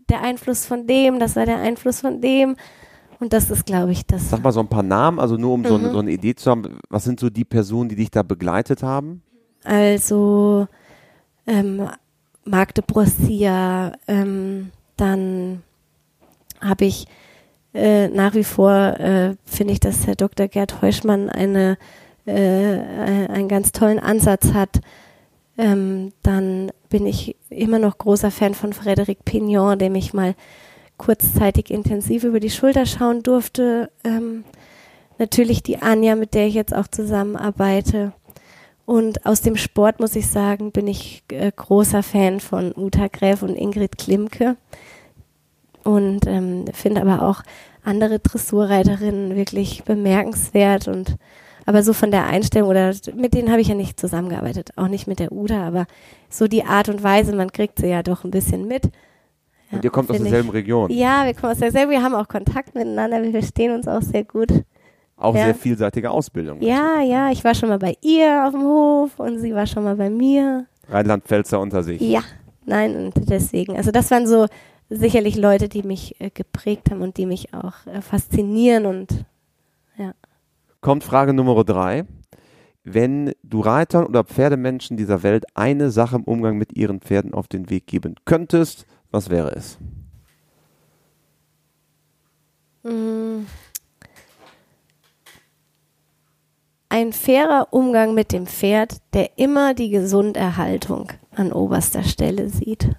der 0.09 0.23
Einfluss 0.23 0.65
von 0.65 0.87
dem, 0.87 1.19
das 1.19 1.35
war 1.35 1.45
der 1.45 1.59
Einfluss 1.59 2.01
von 2.01 2.21
dem. 2.21 2.57
Und 3.19 3.33
das 3.33 3.51
ist, 3.51 3.65
glaube 3.67 3.93
ich, 3.93 4.07
das. 4.07 4.29
Sag 4.29 4.43
mal 4.43 4.53
so 4.53 4.61
ein 4.61 4.69
paar 4.69 4.83
Namen, 4.83 5.19
also 5.19 5.37
nur 5.37 5.55
um 5.55 5.61
mhm. 5.63 5.67
so, 5.67 5.75
eine, 5.75 5.91
so, 5.91 5.99
eine, 5.99 6.11
Idee 6.11 6.35
zu 6.35 6.51
haben. 6.51 6.79
Was 6.91 7.05
sind 7.05 7.19
so 7.19 7.31
die 7.31 7.47
Personen, 7.47 7.89
die 7.89 7.97
dich 7.97 8.11
da 8.11 8.23
begleitet 8.23 8.83
haben? 8.83 9.23
Also 9.65 10.69
ähm, 11.47 11.89
Magde 12.45 12.83
Brossia, 12.83 13.93
ähm, 14.07 14.71
dann 14.97 15.63
habe 16.61 16.85
ich 16.85 17.07
äh, 17.75 18.09
nach 18.09 18.35
wie 18.35 18.45
vor, 18.45 18.73
äh, 18.73 19.37
finde 19.45 19.75
ich, 19.75 19.81
dass 19.81 20.07
Herr 20.07 20.15
Dr. 20.15 20.49
Gerd 20.49 20.81
Heuschmann 20.81 21.29
eine, 21.29 21.77
äh, 22.27 22.33
einen 22.33 23.49
ganz 23.49 23.73
tollen 23.73 23.99
Ansatz 23.99 24.53
hat. 24.55 24.81
Ähm, 25.59 26.13
dann 26.23 26.73
bin 26.89 27.07
ich 27.07 27.37
immer 27.51 27.79
noch 27.79 27.99
großer 27.99 28.31
Fan 28.31 28.55
von 28.55 28.73
Frédéric 28.73 29.19
Pignon, 29.25 29.79
dem 29.79 29.95
ich 29.95 30.15
mal 30.15 30.35
kurzzeitig 30.97 31.71
intensiv 31.71 32.25
über 32.25 32.41
die 32.41 32.51
Schulter 32.51 32.87
schauen 32.87 33.23
durfte. 33.23 33.91
Ähm, 34.05 34.45
natürlich 35.19 35.63
die 35.63 35.83
Anja, 35.83 36.17
mit 36.17 36.35
der 36.35 36.47
ich 36.47 36.55
jetzt 36.55 36.75
auch 36.75 36.89
zusammenarbeite. 36.89 38.13
Und 38.87 39.27
aus 39.27 39.41
dem 39.41 39.57
Sport 39.57 40.01
muss 40.01 40.17
ich 40.17 40.29
sagen, 40.29 40.73
bin 40.73 40.87
ich 40.87 41.25
äh, 41.31 41.51
großer 41.55 42.03
Fan 42.03 42.41
von 42.41 42.73
Uta 42.75 43.09
Gräf 43.09 43.43
und 43.43 43.57
Ingrid 43.57 43.99
Klimke. 43.99 44.57
Und 45.87 46.27
ähm, 46.27 46.65
finde 46.73 47.01
aber 47.01 47.23
auch 47.23 47.43
andere 47.85 48.19
Dressurreiterinnen 48.19 49.37
wirklich 49.37 49.85
bemerkenswert 49.85 50.89
und 50.89 51.15
aber 51.65 51.83
so 51.83 51.93
von 51.93 52.11
der 52.11 52.27
Einstellung 52.27 52.69
oder 52.69 52.93
mit 53.15 53.35
denen 53.35 53.51
habe 53.51 53.61
ich 53.61 53.69
ja 53.69 53.75
nicht 53.75 53.99
zusammengearbeitet, 53.99 54.71
auch 54.77 54.87
nicht 54.89 55.07
mit 55.09 55.19
der 55.19 55.33
Uta, 55.33 55.67
aber 55.67 55.87
so 56.29 56.47
die 56.47 56.65
Art 56.65 56.89
und 56.89 57.03
Weise, 57.03 57.35
man 57.35 57.51
kriegt 57.51 57.79
sie 57.79 57.89
ja 57.89 58.03
doch 58.05 58.25
ein 58.25 58.31
bisschen 58.31 58.69
mit. 58.69 58.85
Und 59.73 59.85
ihr 59.85 59.91
kommt 59.91 60.11
aus 60.11 60.17
derselben 60.17 60.49
ich. 60.49 60.55
Region. 60.55 60.91
Ja, 60.91 61.25
wir 61.25 61.35
kommen 61.35 61.53
aus 61.53 61.59
derselben, 61.59 61.91
wir 61.91 62.03
haben 62.03 62.15
auch 62.15 62.29
Kontakt 62.29 62.75
miteinander, 62.75 63.21
wir 63.23 63.33
verstehen 63.33 63.73
uns 63.75 63.89
auch 63.89 64.03
sehr 64.03 64.23
gut. 64.25 64.49
Auch 65.17 65.35
Ja. 65.35 65.47
sehr 65.47 65.55
vielseitige 65.55 66.11
Ausbildung. 66.11 66.61
Ja, 66.63 67.01
ja, 67.01 67.31
ich 67.31 67.43
war 67.43 67.55
schon 67.55 67.69
mal 67.69 67.79
bei 67.79 67.97
ihr 68.01 68.45
auf 68.47 68.53
dem 68.53 68.63
Hof 68.63 69.19
und 69.19 69.39
sie 69.41 69.55
war 69.55 69.67
schon 69.67 69.83
mal 69.83 69.97
bei 69.97 70.11
mir. 70.11 70.67
Rheinland-Pfälzer 70.89 71.59
unter 71.59 71.83
sich. 71.83 72.01
Ja, 72.01 72.23
nein, 72.65 72.95
und 72.97 73.29
deswegen, 73.29 73.77
also 73.77 73.91
das 73.91 74.11
waren 74.11 74.27
so 74.27 74.47
sicherlich 74.89 75.37
Leute, 75.37 75.69
die 75.69 75.83
mich 75.83 76.21
äh, 76.21 76.31
geprägt 76.31 76.91
haben 76.91 77.03
und 77.03 77.17
die 77.17 77.27
mich 77.27 77.53
auch 77.55 77.87
äh, 77.87 78.01
faszinieren 78.01 78.87
und 78.87 79.25
ja. 79.97 80.13
Kommt 80.81 81.05
Frage 81.05 81.33
Nummer 81.33 81.65
drei. 81.65 82.05
Wenn 82.85 83.33
du 83.43 83.61
Reitern 83.61 84.07
oder 84.07 84.23
Pferdemenschen 84.23 84.97
dieser 84.97 85.25
Welt 85.25 85.45
eine 85.55 85.91
Sache 85.91 86.17
im 86.17 86.23
Umgang 86.23 86.57
mit 86.57 86.77
ihren 86.77 87.01
Pferden 87.01 87.35
auf 87.35 87.49
den 87.49 87.69
Weg 87.69 87.87
geben 87.89 88.15
könntest, 88.25 88.87
was 89.11 89.29
wäre 89.29 89.51
es? 89.57 89.79
Mm. 92.85 93.47
Ein 96.89 97.13
fairer 97.13 97.69
Umgang 97.73 98.15
mit 98.15 98.31
dem 98.31 98.47
Pferd, 98.47 98.99
der 99.13 99.37
immer 99.37 99.75
die 99.75 99.91
Gesunderhaltung 99.91 101.13
an 101.35 101.53
oberster 101.53 102.05
Stelle 102.05 102.49
sieht. 102.49 102.91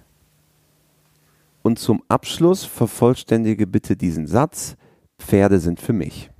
Und 1.62 1.78
zum 1.78 2.02
Abschluss 2.08 2.64
vervollständige 2.64 3.66
bitte 3.66 3.96
diesen 3.96 4.26
Satz. 4.26 4.76
Pferde 5.18 5.58
sind 5.58 5.80
für 5.80 5.92
mich. 5.92 6.30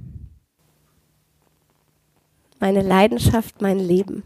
Meine 2.60 2.82
Leidenschaft, 2.82 3.60
mein 3.60 3.78
Leben. 3.78 4.22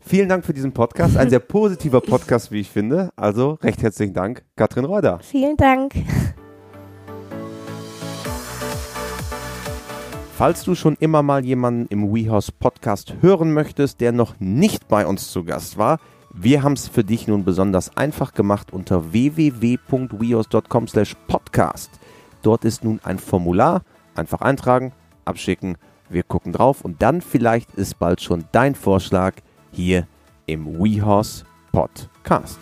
Vielen 0.00 0.28
Dank 0.28 0.44
für 0.44 0.52
diesen 0.52 0.72
Podcast. 0.72 1.16
Ein 1.16 1.30
sehr 1.30 1.40
positiver 1.40 2.00
Podcast, 2.02 2.50
wie 2.50 2.60
ich 2.60 2.70
finde. 2.70 3.10
Also 3.16 3.52
recht 3.62 3.82
herzlichen 3.82 4.14
Dank, 4.14 4.44
Katrin 4.56 4.84
Reuter. 4.84 5.20
Vielen 5.22 5.56
Dank. 5.56 5.94
Falls 10.36 10.64
du 10.64 10.74
schon 10.74 10.96
immer 10.98 11.22
mal 11.22 11.44
jemanden 11.44 11.86
im 11.88 12.12
WeHorse 12.12 12.50
Podcast 12.58 13.14
hören 13.20 13.52
möchtest, 13.52 14.00
der 14.00 14.10
noch 14.10 14.40
nicht 14.40 14.88
bei 14.88 15.06
uns 15.06 15.30
zu 15.30 15.44
Gast 15.44 15.78
war, 15.78 16.00
wir 16.34 16.62
haben 16.62 16.72
es 16.72 16.88
für 16.88 17.04
dich 17.04 17.28
nun 17.28 17.44
besonders 17.44 17.96
einfach 17.96 18.32
gemacht 18.32 18.72
unter 18.72 19.12
www.wehorse.com 19.12 20.88
slash 20.88 21.14
podcast. 21.28 21.90
Dort 22.40 22.64
ist 22.64 22.84
nun 22.84 23.00
ein 23.04 23.18
Formular, 23.18 23.82
einfach 24.14 24.40
eintragen, 24.40 24.92
abschicken, 25.24 25.76
wir 26.08 26.22
gucken 26.22 26.52
drauf 26.52 26.82
und 26.82 27.02
dann 27.02 27.20
vielleicht 27.20 27.74
ist 27.74 27.98
bald 27.98 28.22
schon 28.22 28.44
dein 28.52 28.74
Vorschlag 28.74 29.34
hier 29.72 30.06
im 30.46 30.78
WeHorse 30.78 31.44
Podcast. 31.70 32.58